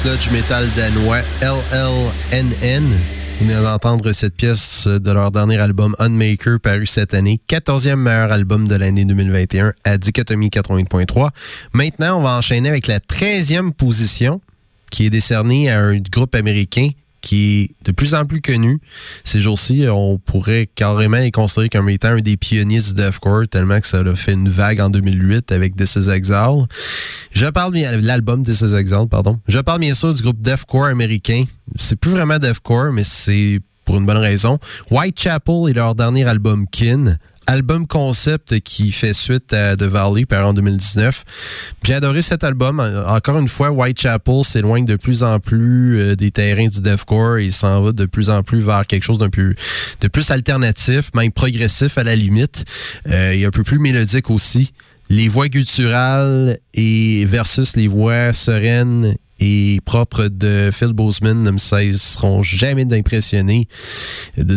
Sludge 0.09 0.30
metal 0.30 0.64
danois 0.74 1.20
LLNN. 1.43 2.82
Vous 2.82 3.47
venez 3.47 3.62
d'entendre 3.62 4.12
cette 4.12 4.35
pièce 4.35 4.86
de 4.86 5.10
leur 5.10 5.30
dernier 5.30 5.59
album 5.59 5.94
Unmaker 5.98 6.59
paru 6.60 6.86
cette 6.86 7.12
année, 7.12 7.40
14e 7.47 7.97
meilleur 7.97 8.32
album 8.32 8.66
de 8.66 8.74
l'année 8.74 9.05
2021 9.05 9.74
à 9.85 9.98
Dichotomie 9.98 10.48
80.3. 10.48 11.28
Maintenant, 11.74 12.18
on 12.18 12.22
va 12.22 12.39
enchaîner 12.39 12.70
avec 12.70 12.86
la 12.86 13.01
13e 13.01 13.72
position 13.72 14.40
qui 14.90 15.05
est 15.05 15.10
décernée 15.10 15.68
à 15.68 15.78
un 15.80 15.98
groupe 15.98 16.35
américain 16.35 16.89
qui 17.20 17.62
est 17.62 17.70
de 17.84 17.92
plus 17.92 18.14
en 18.14 18.24
plus 18.24 18.40
connu. 18.40 18.80
Ces 19.24 19.40
jours-ci, 19.40 19.86
on 19.90 20.18
pourrait 20.18 20.68
carrément 20.74 21.18
les 21.18 21.30
considérer 21.30 21.68
comme 21.68 21.88
étant 21.88 22.08
un 22.08 22.20
des 22.20 22.36
pionniers 22.36 22.80
du 22.80 22.94
deathcore, 22.94 23.48
tellement 23.48 23.80
que 23.80 23.86
ça 23.86 24.00
a 24.00 24.14
fait 24.14 24.32
une 24.32 24.48
vague 24.48 24.80
en 24.80 24.90
2008 24.90 25.52
avec 25.52 25.76
This 25.76 25.96
Is 25.96 26.10
Exile. 26.10 26.66
Je 27.32 27.46
parle 27.46 27.72
bien 27.72 27.96
l'album 27.96 28.44
This 28.44 28.60
Is 28.60 28.74
Exile, 28.74 29.06
pardon. 29.10 29.38
Je 29.48 29.58
parle 29.58 29.80
bien 29.80 29.94
sûr 29.94 30.14
du 30.14 30.22
groupe 30.22 30.40
deathcore 30.40 30.86
américain. 30.86 31.44
C'est 31.76 31.96
plus 31.96 32.10
vraiment 32.10 32.38
deathcore, 32.38 32.92
mais 32.92 33.04
c'est 33.04 33.60
pour 33.84 33.96
une 33.96 34.06
bonne 34.06 34.18
raison. 34.18 34.58
Whitechapel 34.90 35.70
est 35.70 35.72
leur 35.72 35.94
dernier 35.94 36.26
album 36.26 36.66
Kin 36.70 37.16
album 37.48 37.86
concept 37.86 38.60
qui 38.60 38.92
fait 38.92 39.14
suite 39.14 39.54
à 39.54 39.74
The 39.74 39.84
Valley, 39.84 40.26
par 40.26 40.46
en 40.46 40.52
2019. 40.52 41.24
J'ai 41.82 41.94
adoré 41.94 42.20
cet 42.20 42.44
album. 42.44 42.78
Encore 43.06 43.38
une 43.38 43.48
fois, 43.48 43.70
Whitechapel 43.70 44.44
s'éloigne 44.44 44.84
de 44.84 44.96
plus 44.96 45.22
en 45.22 45.40
plus 45.40 45.98
euh, 45.98 46.14
des 46.14 46.30
terrains 46.30 46.68
du 46.68 46.82
deathcore 46.82 47.38
et 47.38 47.50
s'en 47.50 47.80
va 47.82 47.92
de 47.92 48.04
plus 48.04 48.28
en 48.28 48.42
plus 48.42 48.60
vers 48.60 48.86
quelque 48.86 49.02
chose 49.02 49.16
d'un 49.16 49.30
peu 49.30 49.54
de 50.00 50.08
plus 50.08 50.30
alternatif, 50.30 51.10
même 51.14 51.32
progressif 51.32 51.96
à 51.96 52.04
la 52.04 52.14
limite, 52.14 52.64
euh, 53.08 53.32
et 53.32 53.46
un 53.46 53.50
peu 53.50 53.64
plus 53.64 53.78
mélodique 53.78 54.30
aussi 54.30 54.72
les 55.10 55.28
voix 55.28 55.48
gutturales 55.48 56.58
et 56.74 57.24
versus 57.24 57.76
les 57.76 57.86
voix 57.86 58.34
sereines 58.34 59.16
et 59.40 59.81
propres 59.85 60.28
de 60.28 60.70
Phil 60.73 60.93
Boseman 60.93 61.43
ne 61.43 61.51
me 61.52 61.59
cesseront 61.59 62.43
jamais 62.43 62.85
d'impressionner. 62.85 63.69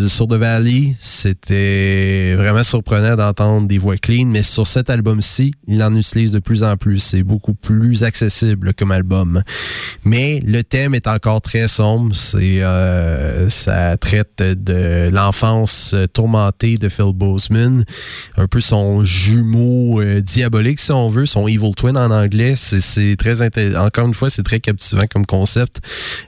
Sur 0.07 0.27
The 0.27 0.33
Valley, 0.33 0.95
c'était 0.99 2.35
vraiment 2.35 2.63
surprenant 2.63 3.15
d'entendre 3.15 3.67
des 3.67 3.77
voix 3.77 3.97
clean, 3.97 4.25
mais 4.27 4.43
sur 4.43 4.65
cet 4.65 4.89
album-ci, 4.89 5.53
il 5.67 5.83
en 5.83 5.93
utilise 5.93 6.31
de 6.31 6.39
plus 6.39 6.63
en 6.63 6.77
plus. 6.77 6.99
C'est 6.99 7.23
beaucoup 7.23 7.53
plus 7.53 8.03
accessible 8.03 8.73
comme 8.73 8.91
album. 8.91 9.43
Mais 10.03 10.41
le 10.45 10.63
thème 10.63 10.95
est 10.95 11.07
encore 11.07 11.41
très 11.41 11.67
sombre. 11.67 12.15
C'est 12.15 12.63
euh, 12.63 13.49
ça 13.49 13.97
traite 13.97 14.41
de 14.41 15.09
l'enfance 15.11 15.95
tourmentée 16.13 16.77
de 16.77 16.89
Phil 16.89 17.13
Boseman, 17.13 17.85
un 18.37 18.47
peu 18.47 18.59
son 18.59 19.03
jumeau 19.03 20.01
euh, 20.01 20.21
diabolique 20.21 20.79
si 20.79 20.91
on 20.91 21.07
veut, 21.09 21.25
son 21.25 21.47
evil 21.47 21.73
twin 21.75 21.97
en 21.97 22.11
anglais. 22.11 22.55
C'est 22.55 23.15
très 23.17 23.41
encore 23.77 24.07
une 24.07 24.13
fois, 24.13 24.29
c'est 24.29 24.43
très 24.43 24.59
captivant 24.71 25.05
comme 25.07 25.25
concept. 25.25 25.79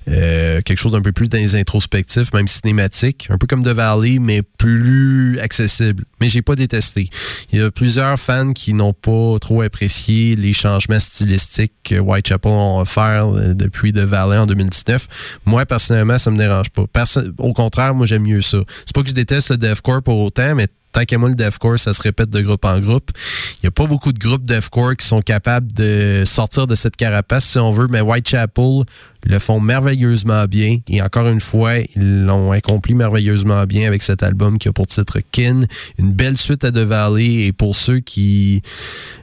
Euh, 0.08 0.62
quelque 0.62 0.78
chose 0.78 0.92
d'un 0.92 1.02
peu 1.02 1.12
plus 1.12 1.30
dans 1.30 1.38
les 1.38 1.56
introspectifs, 1.56 2.34
même 2.34 2.48
cinématique. 2.48 3.28
Un 3.30 3.38
peu 3.38 3.48
comme 3.48 3.64
The 3.64 3.70
Valley, 3.70 4.20
mais 4.20 4.42
plus 4.42 5.40
accessible. 5.40 6.04
Mais 6.20 6.30
j'ai 6.30 6.42
pas 6.42 6.56
détesté. 6.56 7.10
Il 7.52 7.60
y 7.60 7.62
a 7.62 7.72
plusieurs 7.72 8.20
fans 8.20 8.52
qui 8.52 8.74
n'ont 8.74 8.94
pas 8.94 9.38
trop 9.40 9.62
apprécié 9.62 10.36
les 10.36 10.54
changements 10.54 11.00
stylistiques 11.00 11.74
que 11.84 12.00
Whitechapel 12.00 12.52
ont 12.52 12.80
offert 12.80 13.28
euh, 13.30 13.54
depuis 13.54 13.94
The 13.94 14.00
Valley 14.00 14.38
en 14.38 14.46
2019. 14.46 15.08
Moi, 15.46 15.66
personnellement, 15.66 16.18
ça 16.18 16.32
me 16.32 16.38
dérange 16.38 16.70
pas. 16.70 17.06
au 17.38 17.54
contraire, 17.54 17.94
moi, 17.96 18.06
j'aime 18.06 18.24
mieux 18.24 18.42
ça. 18.42 18.60
C'est 18.86 18.94
pas 18.94 19.04
que 19.04 19.10
je 19.10 19.14
déteste 19.14 19.52
le 19.52 19.58
deathcore 19.58 20.04
pour 20.04 20.20
autant, 20.20 20.56
mais 20.56 20.68
tant 20.94 21.06
qu'à 21.06 21.18
moi, 21.18 21.30
le 21.30 21.36
deathcore, 21.36 21.80
ça 21.80 21.92
se 21.92 22.02
répète 22.02 22.30
de 22.30 22.40
groupe 22.42 22.64
en 22.64 22.80
groupe. 22.80 23.12
Il 23.58 23.66
n'y 23.66 23.68
a 23.68 23.72
pas 23.72 23.88
beaucoup 23.88 24.14
de 24.14 24.20
groupes 24.20 24.46
deathcore 24.46 24.96
qui 24.96 25.06
sont 25.06 25.22
capables 25.22 25.72
de 25.74 26.24
sortir 26.26 26.68
de 26.68 26.76
cette 26.76 26.96
carapace, 26.96 27.46
si 27.46 27.58
on 27.58 27.72
veut, 27.72 27.88
mais 27.90 28.02
Whitechapel 28.02 28.84
le 29.26 29.40
font 29.40 29.60
merveilleusement 29.60 30.46
bien. 30.46 30.80
Et 30.90 31.02
encore 31.02 31.28
une 31.28 31.40
fois, 31.40 31.78
ils 31.96 32.26
l'ont 32.26 32.52
accompli 32.52 32.94
merveilleusement 32.94 33.66
bien 33.66 33.88
avec 33.88 34.02
cet 34.02 34.22
album 34.22 34.58
qui 34.58 34.68
a 34.68 34.74
pour 34.74 34.88
titre 34.88 35.20
Kin. 35.32 35.62
Une 35.98 36.12
belle 36.12 36.38
suite 36.38 36.64
à 36.64 36.72
The 36.72 36.78
Valley. 36.78 37.46
Et 37.46 37.52
pour 37.54 37.76
ceux 37.76 38.00
qui 38.00 38.62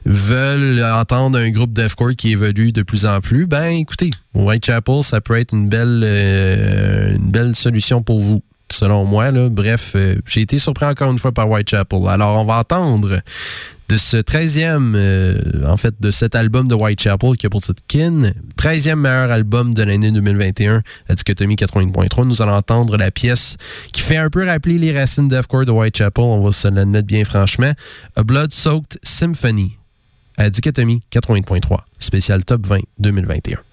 veulent 0.05 0.83
entendre 0.83 1.39
un 1.39 1.51
groupe 1.51 1.73
deathcore 1.73 2.17
qui 2.17 2.31
évolue 2.31 2.73
de 2.73 2.83
plus 2.83 3.07
en 3.07 3.21
plus, 3.21 3.47
ben 3.47 3.71
écoutez, 3.73 4.11
Whitechapel, 4.35 5.03
ça 5.03 5.21
peut 5.21 5.37
être 5.37 5.55
une 5.55 5.69
belle, 5.69 6.03
euh, 6.05 7.17
une 7.17 7.31
belle 7.31 7.55
solution 7.55 8.03
pour 8.03 8.21
vous 8.21 8.43
selon 8.73 9.05
moi. 9.05 9.31
Là. 9.31 9.49
Bref, 9.49 9.93
euh, 9.95 10.17
j'ai 10.27 10.43
été 10.43 10.59
surpris 10.59 10.87
encore 10.87 11.11
une 11.11 11.19
fois 11.19 11.33
par 11.33 11.49
Whitechapel. 11.49 12.01
Alors, 12.09 12.41
on 12.41 12.45
va 12.45 12.59
entendre 12.59 13.21
de 13.91 13.97
ce 13.97 14.17
13e, 14.17 14.95
euh, 14.95 15.35
en 15.67 15.77
fait, 15.77 15.95
de 16.01 16.13
cet 16.13 16.37
album 16.37 16.69
de 16.69 16.75
Whitechapel 16.75 17.37
qui 17.37 17.47
a 17.47 17.51
pour 17.51 17.61
titre 17.61 17.83
Kin, 17.89 18.33
13e 18.57 18.95
meilleur 18.95 19.33
album 19.33 19.75
de 19.75 19.83
l'année 19.83 20.13
2021 20.13 20.83
à 21.09 21.15
Dichotomie 21.15 21.57
80.3. 21.57 22.25
Nous 22.25 22.41
allons 22.41 22.55
entendre 22.55 22.97
la 22.97 23.11
pièce 23.11 23.57
qui 23.93 24.03
fait 24.03 24.17
un 24.17 24.31
peu 24.31 24.47
rappeler 24.47 24.79
les 24.79 24.97
racines 24.97 25.29
d'Efcore 25.29 25.65
de 25.65 25.73
Whitechapel, 25.73 26.25
on 26.25 26.43
va 26.43 26.53
se 26.53 26.69
l'admettre 26.69 27.09
bien 27.09 27.25
franchement, 27.25 27.73
A 28.15 28.23
Blood-Soaked 28.23 28.99
Symphony 29.03 29.77
à 30.37 30.51
Dichotomie 30.51 31.03
80.3, 31.13 31.79
spécial 31.99 32.45
Top 32.45 32.67
20 32.67 32.81
2021. 32.99 33.70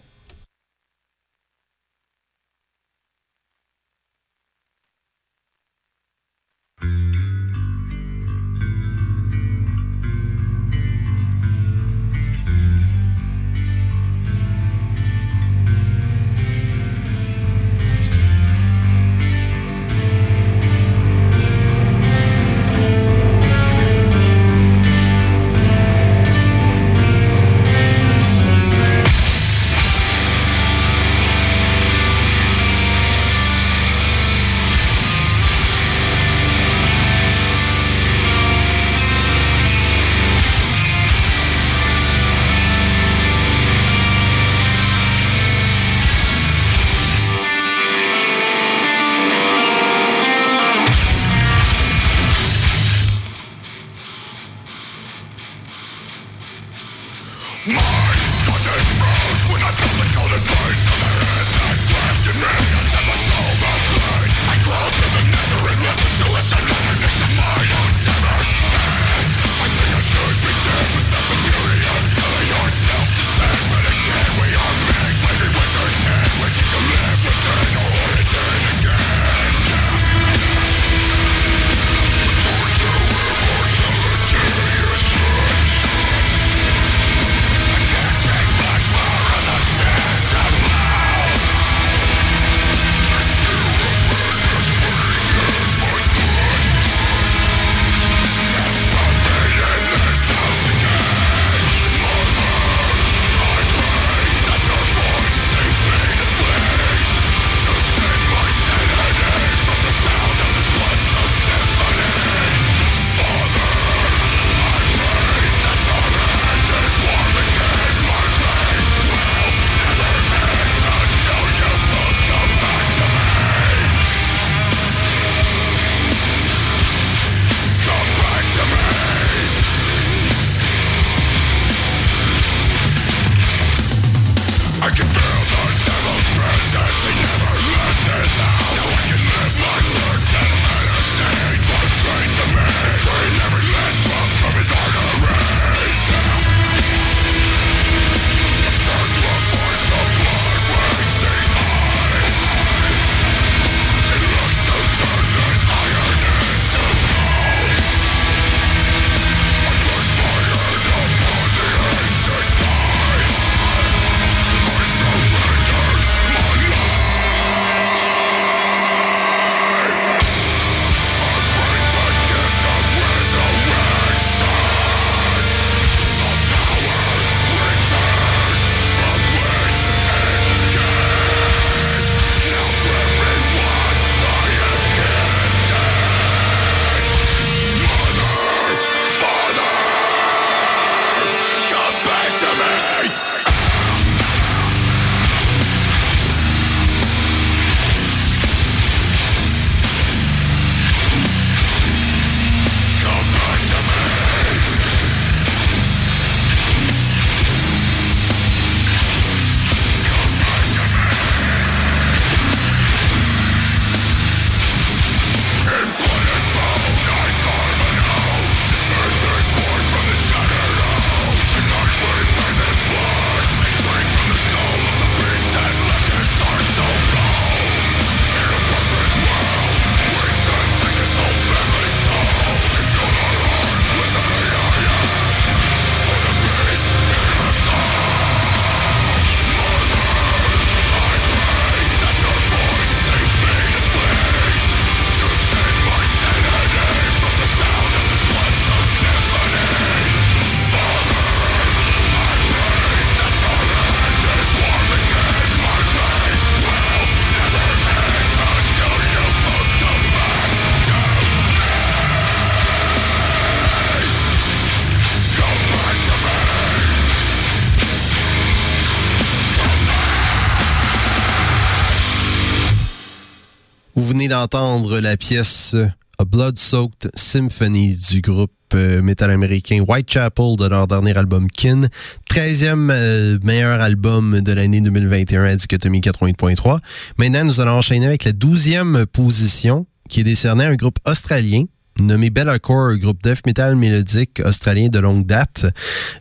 La 274.85 275.17
pièce 275.17 275.75
A 276.19 276.25
Blood 276.25 276.57
Soaked 276.57 277.09
Symphony 277.15 277.97
du 278.11 278.21
groupe 278.21 278.51
euh, 278.75 279.01
métal 279.01 279.31
américain 279.31 279.83
Whitechapel 279.87 280.55
de 280.57 280.67
leur 280.67 280.87
dernier 280.87 281.17
album 281.17 281.49
Kin. 281.49 281.87
13e 282.29 282.89
euh, 282.91 283.39
meilleur 283.43 283.81
album 283.81 284.41
de 284.41 284.51
l'année 284.51 284.81
2021 284.81 285.43
à 285.43 285.55
Dichotomie 285.55 286.01
88.3. 286.01 286.79
Maintenant, 287.17 287.45
nous 287.45 287.59
allons 287.59 287.77
enchaîner 287.77 288.05
avec 288.05 288.23
la 288.23 288.31
12e 288.31 289.05
position 289.05 289.87
qui 290.09 290.21
est 290.21 290.23
décernée 290.23 290.65
à 290.65 290.69
un 290.69 290.75
groupe 290.75 290.99
australien 291.05 291.63
nommé 291.99 292.29
Bellacore, 292.29 292.97
groupe 292.97 293.21
death 293.23 293.45
metal 293.45 293.75
mélodique 293.75 294.41
australien 294.45 294.87
de 294.89 294.99
longue 294.99 295.25
date, 295.25 295.65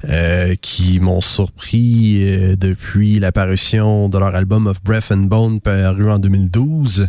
euh, 0.09 0.55
qui 0.61 0.99
m'ont 1.01 1.21
surpris 1.21 2.23
euh, 2.23 2.57
depuis 2.57 3.19
l'apparition 3.19 4.09
de 4.09 4.19
leur 4.19 4.35
album 4.35 4.67
Of 4.67 4.83
Breath 4.83 5.13
and 5.13 5.27
Bone 5.29 5.61
paru 5.61 6.11
en 6.11 6.19
2012. 6.19 7.09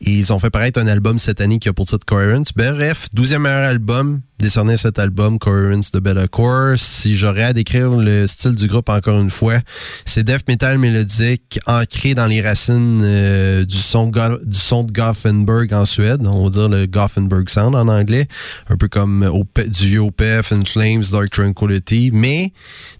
Ils 0.00 0.32
ont 0.32 0.38
fait 0.38 0.48
paraître 0.48 0.80
un 0.80 0.86
album 0.86 1.18
cette 1.18 1.42
année 1.42 1.58
qui 1.58 1.68
a 1.68 1.74
pour 1.74 1.86
titre 1.86 2.06
Coherence. 2.06 2.52
Bref, 2.56 3.08
12e 3.14 3.38
meilleur 3.38 3.64
album, 3.64 4.22
décerné 4.38 4.78
cet 4.78 4.98
album, 4.98 5.38
Coherence 5.38 5.92
de 5.92 6.00
Bellacore. 6.00 6.78
Si 6.78 7.16
j'aurais 7.16 7.42
à 7.42 7.52
décrire 7.52 7.90
le 7.90 8.26
style 8.26 8.56
du 8.56 8.66
groupe 8.66 8.88
encore 8.88 9.20
une 9.20 9.30
fois, 9.30 9.58
c'est 10.06 10.24
death 10.24 10.48
metal 10.48 10.78
mélodique 10.78 11.60
ancré 11.66 12.14
dans 12.14 12.26
les 12.26 12.40
racines 12.40 13.02
euh, 13.04 13.64
du, 13.66 13.76
son 13.76 14.06
du 14.06 14.58
son 14.58 14.84
de 14.84 14.92
Gothenburg 14.92 15.72
en 15.72 15.84
Suède. 15.84 16.26
On 16.26 16.44
va 16.44 16.50
dire 16.50 16.68
le 16.70 16.86
Gothenburg 16.86 17.48
Sound 17.50 17.76
en 17.76 17.88
anglais. 17.88 18.26
Un 18.70 18.76
peu 18.76 18.88
comme 18.88 19.30
du 19.68 19.98
Opeth, 19.98 20.52
In 20.52 20.62
Flames, 20.64 21.04
Dark 21.12 21.28
Tranquility. 21.28 22.10
Mais 22.12 22.52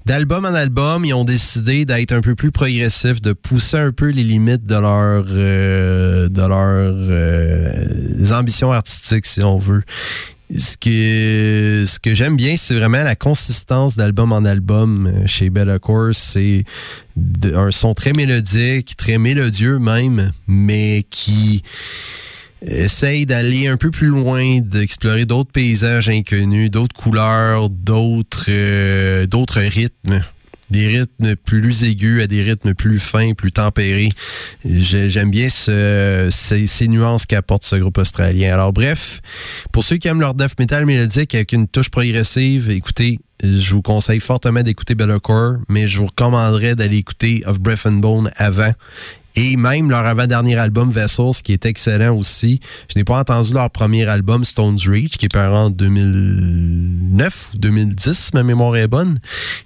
d'album 0.05 0.45
en 0.45 0.55
album, 0.55 1.07
ils 1.07 1.15
ont 1.15 1.25
décidé 1.25 1.87
d'être 1.87 2.13
un 2.13 2.21
peu 2.21 2.35
plus 2.35 2.53
progressifs, 2.53 3.23
de 3.23 3.33
pousser 3.33 3.79
un 3.79 3.93
peu 3.93 4.11
les 4.11 4.25
limites 4.25 4.67
de 4.67 4.75
leur, 4.75 5.25
euh, 5.29 6.29
de 6.29 6.43
euh, 6.95 8.33
ambitions 8.33 8.73
artistiques, 8.73 9.27
si 9.27 9.43
on 9.43 9.59
veut 9.59 9.83
ce 10.57 11.99
que, 11.99 12.15
j'aime 12.15 12.37
bien, 12.37 12.57
c'est 12.57 12.75
vraiment 12.75 13.03
la 13.03 13.15
consistance 13.15 13.97
d'album 13.97 14.33
en 14.33 14.45
album 14.45 15.07
euh, 15.07 15.27
chez 15.27 15.51
Bellacore. 15.51 16.11
C'est 16.15 16.65
un 17.55 17.71
son 17.71 17.95
très 17.95 18.13
mélodique, 18.13 18.97
très 18.97 19.19
mélodieux 19.19 19.79
même, 19.79 20.33
mais 20.49 21.05
qui 21.09 21.63
essaye 22.63 23.27
d'aller 23.27 23.69
un 23.69 23.77
peu 23.77 23.91
plus 23.91 24.09
loin, 24.09 24.61
d'explorer 24.61 25.25
d'autres 25.25 25.53
paysages 25.53 26.09
inconnus, 26.09 26.71
d'autres 26.71 26.97
couleurs, 26.97 27.71
d'autres 27.71 28.47
euh, 28.49 29.27
d'autres 29.27 29.61
rythmes 29.61 30.21
des 30.71 30.87
rythmes 30.87 31.37
plus 31.37 31.85
aigus 31.85 32.23
à 32.23 32.27
des 32.27 32.43
rythmes 32.43 32.75
plus 32.75 32.99
fins, 32.99 33.33
plus 33.35 33.53
tempérés. 33.53 34.11
J'aime 34.65 35.31
bien 35.31 35.49
ce, 35.49 36.29
ces, 36.31 36.89
nuances 36.89 37.27
qu'apporte 37.27 37.65
ce 37.65 37.77
groupe 37.77 37.99
australien. 37.99 38.53
Alors 38.55 38.73
bref, 38.73 39.21
pour 39.73 39.85
ceux 39.85 39.97
qui 39.97 40.09
aiment 40.09 40.21
leur 40.21 40.35
death 40.35 40.59
metal 40.59 40.87
mélodique 40.87 41.35
avec 41.35 41.53
une 41.53 41.69
touche 41.69 41.91
progressive, 41.91 42.71
écoutez, 42.71 43.19
je 43.43 43.75
vous 43.75 43.83
conseille 43.83 44.21
fortement 44.21 44.63
d'écouter 44.63 44.95
Bellacore, 44.95 45.57
mais 45.69 45.89
je 45.89 45.99
vous 45.99 46.07
recommanderais 46.07 46.75
d'aller 46.75 46.99
écouter 46.99 47.43
Of 47.47 47.61
Breath 47.61 47.87
and 47.87 47.93
Bone 47.93 48.31
avant 48.37 48.73
et 49.41 49.57
même 49.57 49.89
leur 49.89 50.05
avant-dernier 50.05 50.59
album 50.59 50.91
Vessels, 50.91 51.43
qui 51.43 51.55
est 51.55 51.65
excellent 51.65 52.15
aussi. 52.15 52.61
Je 52.93 52.99
n'ai 52.99 53.05
pas 53.05 53.19
entendu 53.19 53.55
leur 53.55 53.71
premier 53.71 54.07
album 54.07 54.45
Stones 54.45 54.79
Reach, 54.87 55.17
qui 55.17 55.27
est 55.27 55.33
paru 55.33 55.57
en 55.57 55.71
2009 55.71 57.53
ou 57.55 57.59
2010, 57.59 58.35
ma 58.35 58.43
mémoire 58.43 58.77
est 58.77 58.87
bonne. 58.87 59.19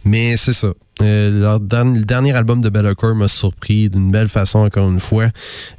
Mais 0.05 0.37
c'est 0.37 0.53
ça. 0.53 0.69
Euh, 1.03 1.59
le 1.59 2.05
dernier 2.05 2.35
album 2.35 2.61
de 2.61 2.69
Bellacore 2.69 3.17
m'a 3.17 3.27
surpris 3.27 3.91
d'une 3.91 4.13
belle 4.13 4.29
façon, 4.29 4.61
encore 4.61 4.89
une 4.89 5.01
fois. 5.01 5.31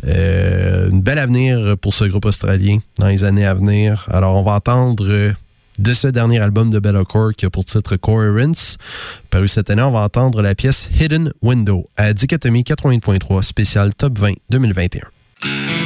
Euh, 0.05 0.89
une 0.89 1.01
belle 1.01 1.19
avenir 1.19 1.77
pour 1.77 1.93
ce 1.93 2.03
groupe 2.03 2.25
australien 2.25 2.79
dans 2.99 3.07
les 3.07 3.23
années 3.23 3.45
à 3.45 3.53
venir. 3.53 4.05
Alors, 4.09 4.35
on 4.35 4.43
va 4.43 4.55
entendre 4.55 5.33
de 5.79 5.93
ce 5.93 6.07
dernier 6.07 6.39
album 6.39 6.69
de 6.69 6.79
Bellacore 6.79 7.33
qui 7.33 7.45
a 7.45 7.49
pour 7.49 7.65
titre 7.65 7.95
Coherence. 7.95 8.77
Paru 9.29 9.47
cette 9.47 9.69
année, 9.69 9.81
on 9.81 9.91
va 9.91 10.01
entendre 10.01 10.41
la 10.41 10.55
pièce 10.55 10.89
Hidden 10.99 11.31
Window 11.41 11.87
à 11.97 12.13
Dichotomie 12.13 12.63
80.3 12.63 13.41
spécial 13.41 13.93
Top 13.93 14.17
20 14.17 14.33
2021. 14.49 15.84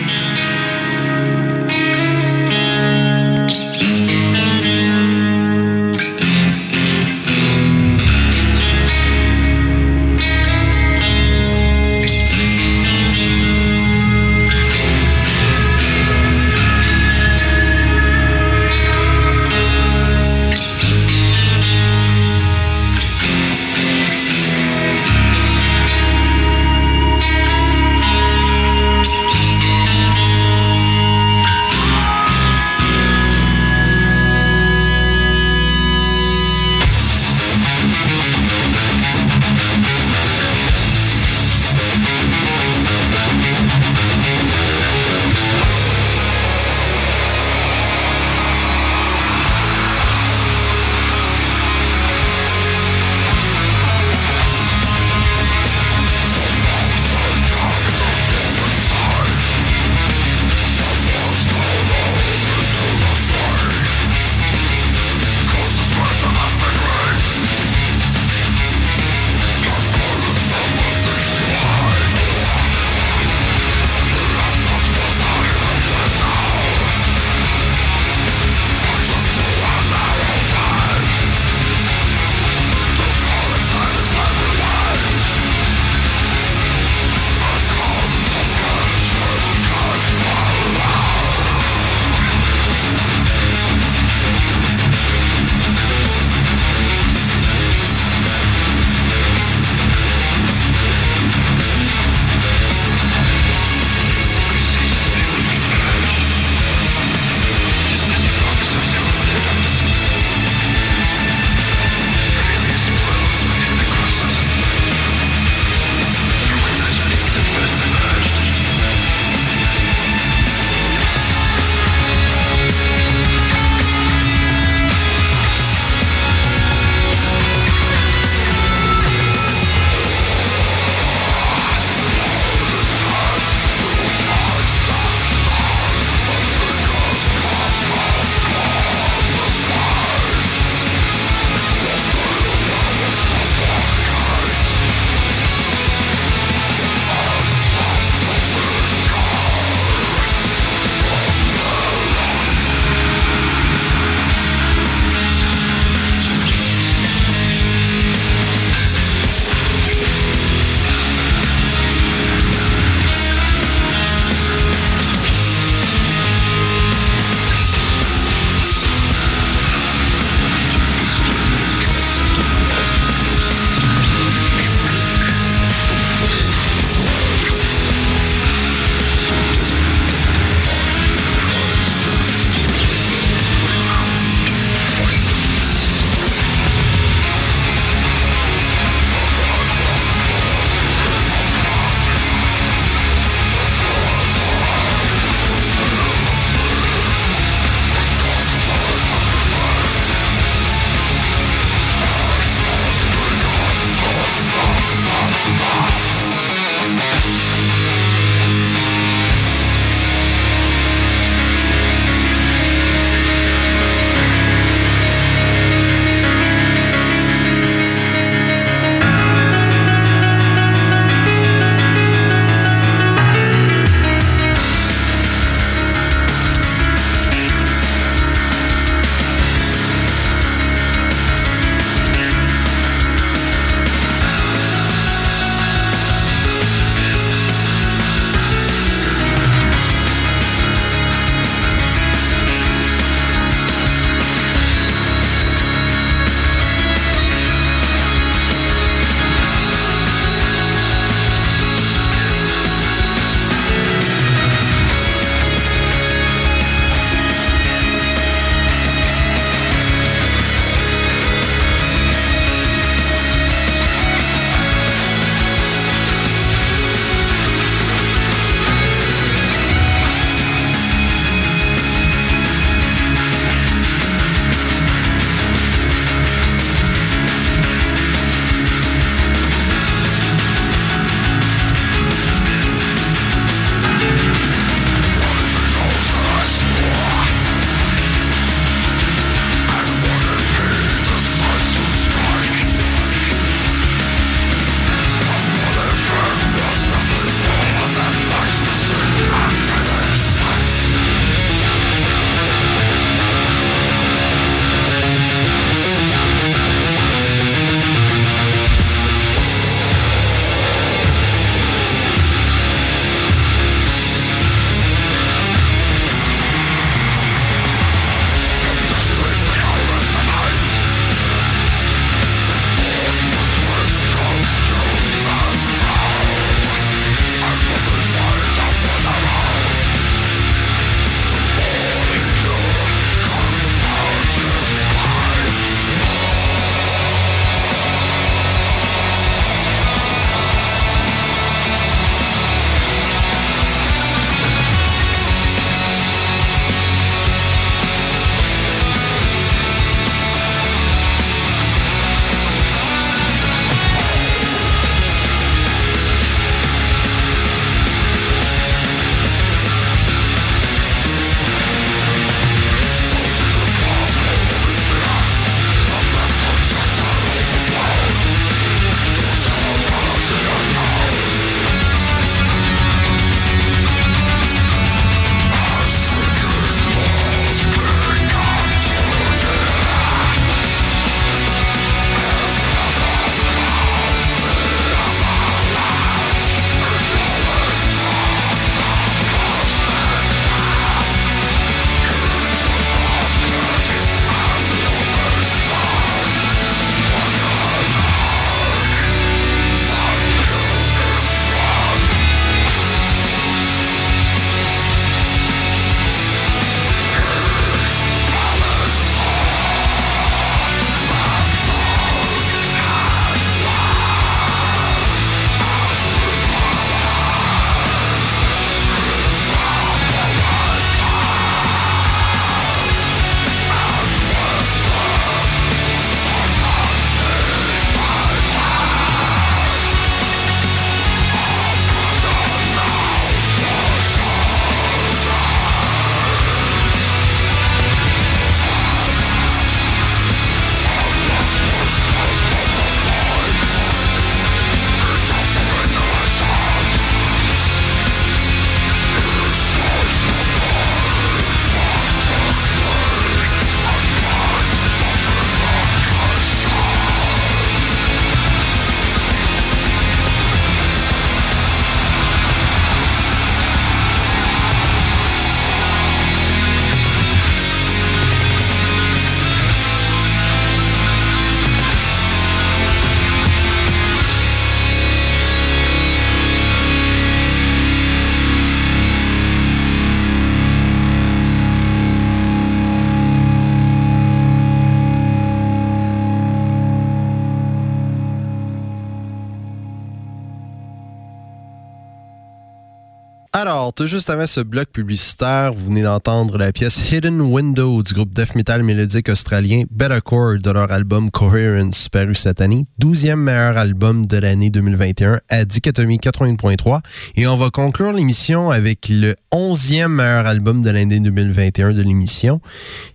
Tout 493.99 494.07
juste 494.07 494.29
avant 494.29 494.47
ce 494.47 494.61
bloc 494.61 494.87
publicitaire, 494.93 495.73
vous 495.73 495.87
venez 495.87 496.03
d'entendre 496.03 496.57
la 496.57 496.71
pièce 496.71 497.11
Hidden 497.11 497.41
Window 497.41 498.01
du 498.01 498.13
groupe 498.13 498.33
death 498.33 498.55
metal 498.55 498.81
mélodique 498.81 499.27
australien 499.27 499.83
Better 499.91 500.19
Chord 500.23 500.59
de 500.63 500.71
leur 500.71 500.89
album 500.89 501.29
Coherence 501.29 502.07
paru 502.07 502.33
cette 502.33 502.61
année, 502.61 502.85
12e 503.01 503.35
meilleur 503.35 503.75
album 503.75 504.25
de 504.25 504.37
l'année 504.37 504.69
2021 504.69 505.41
à 505.49 505.65
Dichotomie 505.65 506.17
81.3 506.17 507.01
et 507.35 507.45
on 507.45 507.57
va 507.57 507.71
conclure 507.71 508.13
l'émission 508.13 508.71
avec 508.71 509.09
le 509.09 509.35
11e 509.51 510.07
meilleur 510.07 510.47
album 510.47 510.81
de 510.81 510.91
l'année 510.91 511.19
2021 511.19 511.91
de 511.91 512.01
l'émission 512.01 512.61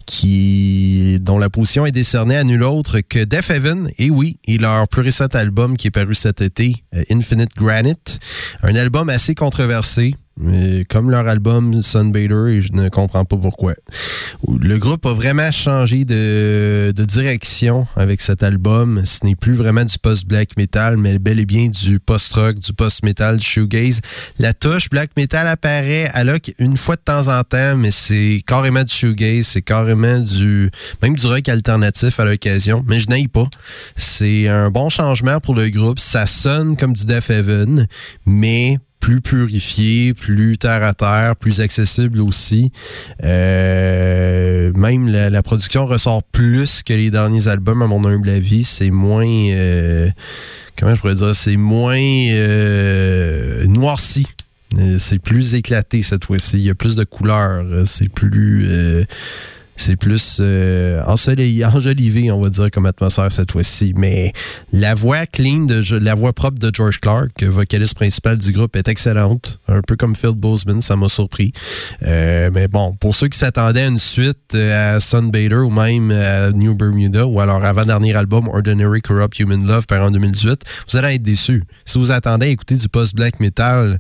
qui 0.05 1.19
dont 1.23 1.39
la 1.39 1.49
position 1.49 1.87
est 1.87 1.93
décernée 1.93 2.37
à 2.37 2.45
nul 2.45 2.63
autre 2.63 3.01
que 3.01 3.25
Death 3.25 3.49
Heaven 3.49 3.89
et 3.97 4.11
oui, 4.11 4.39
et 4.45 4.59
leur 4.59 4.87
plus 4.89 5.01
récent 5.01 5.29
album 5.33 5.79
qui 5.79 5.87
est 5.87 5.91
paru 5.91 6.15
cet 6.15 6.43
été, 6.43 6.85
euh, 6.95 7.03
Infinite 7.11 7.57
Granite, 7.57 8.19
un 8.63 8.75
album 8.75 9.09
assez 9.09 9.35
controversé 9.35 10.15
comme 10.89 11.11
leur 11.11 11.29
album 11.29 11.83
Sunbather 11.83 12.49
et 12.49 12.61
je 12.61 12.73
ne 12.73 12.89
comprends 12.89 13.25
pas 13.25 13.37
pourquoi. 13.37 13.75
Le 14.61 14.79
groupe 14.79 15.07
a 15.07 15.13
vraiment 15.13 15.51
changé 15.51 16.05
de, 16.05 16.93
direction 16.93 17.87
avec 17.97 18.21
cet 18.21 18.43
album. 18.43 19.03
Ce 19.05 19.25
n'est 19.25 19.37
plus 19.37 19.55
vraiment 19.55 19.85
du 19.85 19.99
post-black 19.99 20.57
metal, 20.57 20.97
mais 20.97 21.19
bel 21.19 21.39
et 21.39 21.47
bien 21.47 21.69
du 21.69 22.01
post-rock, 22.01 22.59
du 22.59 22.73
post-metal, 22.73 23.39
du 23.39 23.45
shoegaze. 23.45 24.01
La 24.39 24.53
touche 24.53 24.91
black 24.91 25.11
metal 25.17 25.47
apparaît 25.47 26.11
à 26.13 26.25
l'oc 26.25 26.53
une 26.59 26.77
fois 26.77 26.97
de 26.97 27.03
temps 27.03 27.29
en 27.29 27.43
temps, 27.43 27.77
mais 27.77 27.91
c'est 27.91 28.43
carrément 28.47 28.83
du 28.83 28.93
shoegaze, 28.93 29.47
c'est 29.47 29.63
carrément 29.63 30.19
du 30.19 30.71
même 31.03 31.15
du 31.15 31.27
rock 31.27 31.49
alternatif 31.49 32.19
à 32.21 32.25
l'occasion, 32.25 32.85
mais 32.87 33.01
je 33.01 33.09
n'aille 33.09 33.29
pas. 33.29 33.49
C'est 33.97 34.49
un 34.49 34.71
bon 34.71 34.89
changement 34.89 35.41
pour 35.41 35.55
le 35.55 35.69
groupe. 35.71 35.99
Ça 35.99 36.27
sonne 36.27 36.77
comme 36.77 36.93
du 36.93 37.05
Death 37.05 37.31
Heaven, 37.31 37.87
mais 38.27 38.79
plus 39.05 39.21
purifié, 39.21 40.15
plus 40.15 40.57
terre 40.57 40.83
à 40.83 40.95
terre, 40.95 41.37
plus 41.37 41.61
accessible 41.61 42.23
aussi. 42.23 42.73
Euh, 43.23 44.73
même 44.75 45.09
la, 45.09 45.43
production 45.43 45.85
ressort 45.85 46.23
plus 46.23 46.83
que 46.83 46.95
les 46.95 47.11
derniers 47.11 47.49
albums, 47.49 47.83
à 47.83 47.87
mon 47.87 48.03
humble 48.07 48.31
avis. 48.31 48.65
C'est 48.65 48.91
moins... 48.91 49.27
Euh, 49.27 50.09
comment 50.79 50.95
je 50.95 51.01
pourrais 51.03 51.17
dire? 51.17 51.37
C'est 51.37 51.59
moins 51.59 51.99
euh, 51.99 53.67
noirci. 53.67 54.27
C'est 54.99 55.19
plus 55.19 55.55
éclaté 55.55 56.03
cette 56.03 56.25
fois-ci. 56.25 56.57
Il 56.57 56.65
y 56.65 56.71
a 56.71 56.75
plus 56.75 56.97
de 56.97 57.05
couleurs. 57.05 57.63
C'est 57.85 58.09
plus 58.09 58.67
c'est 59.85 59.97
plus 59.97 60.39
euh, 60.41 61.03
enjolivé, 61.07 62.31
on 62.33 62.41
va 62.41 62.49
dire, 62.49 62.71
comme 62.71 62.87
atmosphère 62.87 63.31
cette 63.31 63.53
fois-ci. 63.53 63.93
Mais 63.97 64.33
la 64.73 64.95
voix 64.95 65.27
clean, 65.27 65.67
de, 65.67 65.99
la 65.99 66.15
voix 66.15 66.33
propre 66.33 66.59
de 66.59 66.71
George 66.73 67.01
Clark, 67.01 67.43
vocaliste 67.43 67.95
principal 67.95 68.39
du 68.39 68.53
groupe, 68.53 68.77
est 68.77 68.89
excellente. 68.89 69.61
Un 69.69 69.83
peu 69.83 69.97
comme 69.97 70.17
Phil 70.17 70.33
Boseman, 70.33 70.81
ça 70.81 70.97
m'a 70.97 71.09
surpris. 71.09 71.53
Euh, 72.03 72.51
mais 72.53 72.67
bon, 72.67 72.95
pour 72.95 73.15
ceux 73.15 73.29
qui 73.29 73.39
s'attendaient 73.39 73.83
à 73.83 73.89
une 73.89 73.99
suite 73.99 74.55
euh, 74.55 74.97
à 74.97 75.01
Sunbather 75.01 75.67
ou 75.67 75.71
même 75.71 76.11
à 76.11 76.51
New 76.51 76.75
Bermuda 76.75 77.27
ou 77.27 77.41
leur 77.41 77.63
avant-dernier 77.63 78.15
album 78.15 78.49
Ordinary 78.49 79.03
Corrupt 79.03 79.39
Human 79.39 79.67
Love 79.67 79.87
par 79.87 80.03
en 80.03 80.11
2018, 80.11 80.63
vous 80.91 80.97
allez 80.97 81.17
être 81.17 81.23
déçus. 81.23 81.63
Si 81.85 81.99
vous 81.99 82.11
attendez 82.11 82.47
à 82.47 82.49
écouter 82.49 82.77
du 82.77 82.89
post-black 82.89 83.39
metal 83.39 83.99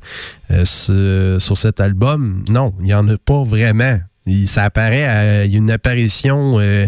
sur 0.64 1.58
cet 1.58 1.80
album, 1.80 2.42
non, 2.48 2.72
il 2.80 2.86
n'y 2.86 2.94
en 2.94 3.06
a 3.08 3.18
pas 3.18 3.44
vraiment 3.44 3.98
ça 4.46 4.64
apparaît, 4.64 5.46
il 5.46 5.52
y 5.52 5.56
a 5.56 5.58
une 5.58 5.70
apparition 5.70 6.58
euh, 6.58 6.86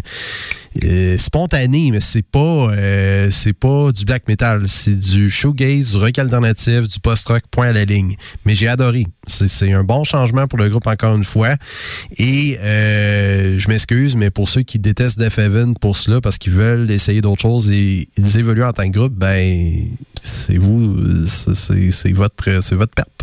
euh, 0.84 1.16
spontanée, 1.18 1.90
mais 1.90 2.00
c'est 2.00 2.22
pas 2.22 2.38
euh, 2.38 3.30
c'est 3.30 3.52
pas 3.52 3.92
du 3.92 4.04
black 4.04 4.26
metal, 4.26 4.66
c'est 4.66 4.98
du 4.98 5.30
shoegaze, 5.30 5.92
du 5.92 5.96
rock 5.98 6.18
alternatif, 6.18 6.88
du 6.88 6.98
post-rock, 7.00 7.42
point 7.50 7.68
à 7.68 7.72
la 7.72 7.84
ligne. 7.84 8.16
Mais 8.44 8.54
j'ai 8.54 8.68
adoré. 8.68 9.06
C'est 9.26 9.72
un 9.72 9.84
bon 9.84 10.04
changement 10.04 10.46
pour 10.46 10.58
le 10.58 10.68
groupe 10.68 10.86
encore 10.86 11.16
une 11.16 11.24
fois. 11.24 11.56
Et 12.18 12.56
je 12.62 13.68
m'excuse, 13.68 14.16
mais 14.16 14.30
pour 14.30 14.48
ceux 14.48 14.62
qui 14.62 14.78
détestent 14.78 15.18
Def 15.18 15.38
Heaven 15.38 15.74
pour 15.74 15.96
cela, 15.96 16.20
parce 16.20 16.38
qu'ils 16.38 16.52
veulent 16.52 16.90
essayer 16.90 17.20
d'autres 17.20 17.42
choses 17.42 17.70
et 17.70 18.08
ils 18.16 18.38
évoluent 18.38 18.64
en 18.64 18.72
tant 18.72 18.84
que 18.84 18.96
groupe, 18.96 19.14
ben 19.14 19.88
c'est 20.22 20.58
vous, 20.58 21.24
c'est 21.24 22.12
votre 22.12 22.62
c'est 22.62 22.76
votre 22.76 22.94
perte. 22.94 23.15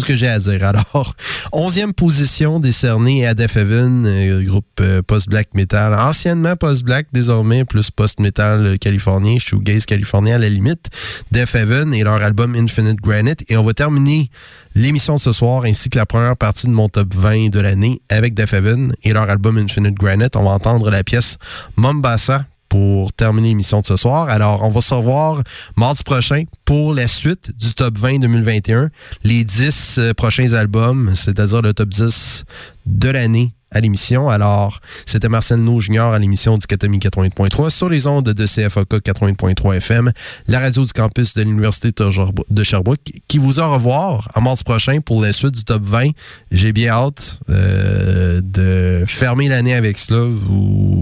Ce 0.00 0.04
que 0.04 0.16
j'ai 0.16 0.28
à 0.28 0.38
dire. 0.38 0.62
Alors, 0.64 1.14
onzième 1.52 1.92
position 1.94 2.60
décernée 2.60 3.26
à 3.26 3.34
Def 3.34 3.56
Heaven, 3.56 4.04
euh, 4.06 4.42
groupe 4.42 4.66
euh, 4.80 5.00
post-black 5.00 5.54
metal, 5.54 5.94
anciennement 5.94 6.54
post-black, 6.54 7.06
désormais 7.12 7.64
plus 7.64 7.90
post-metal 7.90 8.78
californien, 8.78 9.38
shoegaze 9.38 9.86
californien 9.86 10.36
à 10.36 10.38
la 10.38 10.48
limite. 10.48 10.88
Def 11.32 11.54
Heaven 11.54 11.94
et 11.94 12.02
leur 12.02 12.22
album 12.22 12.54
Infinite 12.54 13.00
Granite. 13.00 13.44
Et 13.48 13.56
on 13.56 13.64
va 13.64 13.72
terminer 13.72 14.28
l'émission 14.74 15.16
ce 15.18 15.32
soir 15.32 15.64
ainsi 15.64 15.88
que 15.88 15.98
la 15.98 16.06
première 16.06 16.36
partie 16.36 16.66
de 16.66 16.72
mon 16.72 16.88
top 16.88 17.14
20 17.14 17.48
de 17.48 17.60
l'année 17.60 18.00
avec 18.08 18.34
Def 18.34 18.52
Heaven 18.52 18.94
et 19.02 19.12
leur 19.12 19.30
album 19.30 19.56
Infinite 19.56 19.94
Granite. 19.94 20.36
On 20.36 20.44
va 20.44 20.50
entendre 20.50 20.90
la 20.90 21.02
pièce 21.04 21.38
Mombasa 21.76 22.44
pour 22.68 23.12
terminer 23.12 23.48
l'émission 23.48 23.80
de 23.80 23.86
ce 23.86 23.96
soir. 23.96 24.28
Alors, 24.28 24.62
on 24.62 24.70
va 24.70 24.80
se 24.80 24.94
revoir 24.94 25.42
mardi 25.76 26.02
prochain 26.02 26.44
pour 26.64 26.94
la 26.94 27.08
suite 27.08 27.56
du 27.56 27.74
top 27.74 27.98
20 27.98 28.18
2021. 28.20 28.90
Les 29.24 29.44
10 29.44 29.98
euh, 29.98 30.14
prochains 30.14 30.52
albums, 30.52 31.12
c'est-à-dire 31.14 31.62
le 31.62 31.72
top 31.74 31.88
10 31.88 32.44
de 32.86 33.10
l'année 33.10 33.55
à 33.70 33.80
l'émission. 33.80 34.28
Alors, 34.28 34.80
c'était 35.06 35.28
Marcel 35.28 35.58
No 35.58 35.80
Junior 35.80 36.12
à 36.12 36.18
l'émission 36.18 36.56
Dichotomie 36.56 36.98
80.3 36.98 37.70
sur 37.70 37.88
les 37.88 38.06
ondes 38.06 38.24
de 38.24 38.46
CFOK 38.46 38.88
80.3 38.88 39.76
FM, 39.76 40.12
la 40.48 40.60
radio 40.60 40.84
du 40.84 40.92
campus 40.92 41.34
de 41.34 41.42
l'Université 41.42 41.90
de 41.92 42.64
Sherbrooke, 42.64 43.00
qui 43.28 43.38
vous 43.38 43.60
a 43.60 43.66
revoir 43.66 44.30
en 44.34 44.40
mars 44.42 44.62
prochain 44.62 45.00
pour 45.00 45.20
la 45.20 45.32
suite 45.32 45.54
du 45.54 45.64
top 45.64 45.82
20. 45.82 46.10
J'ai 46.52 46.72
bien 46.72 46.92
hâte 46.92 47.40
euh, 47.50 48.40
de 48.42 49.04
fermer 49.06 49.48
l'année 49.48 49.74
avec 49.74 49.98
cela. 49.98 50.32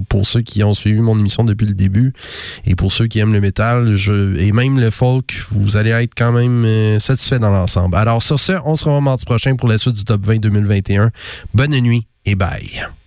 Pour 0.08 0.26
ceux 0.26 0.42
qui 0.42 0.62
ont 0.64 0.74
suivi 0.74 1.00
mon 1.00 1.18
émission 1.18 1.44
depuis 1.44 1.66
le 1.66 1.74
début 1.74 2.12
et 2.64 2.74
pour 2.74 2.92
ceux 2.92 3.06
qui 3.06 3.18
aiment 3.18 3.32
le 3.32 3.40
métal 3.40 3.94
je, 3.96 4.36
et 4.38 4.52
même 4.52 4.78
le 4.78 4.90
folk, 4.90 5.34
vous 5.50 5.76
allez 5.76 5.90
être 5.90 6.14
quand 6.16 6.32
même 6.32 6.64
euh, 6.64 6.98
satisfait 6.98 7.38
dans 7.38 7.50
l'ensemble. 7.50 7.96
Alors, 7.96 8.22
sur 8.22 8.38
ce, 8.38 8.52
on 8.64 8.76
se 8.76 8.84
revoit 8.84 9.00
mardi 9.00 9.24
prochain 9.24 9.56
pour 9.56 9.68
la 9.68 9.78
suite 9.78 9.94
du 9.94 10.04
top 10.04 10.24
20 10.24 10.38
2021. 10.38 11.10
Bonne 11.52 11.78
nuit 11.80 12.06
et 12.24 12.34
bye. 12.34 13.03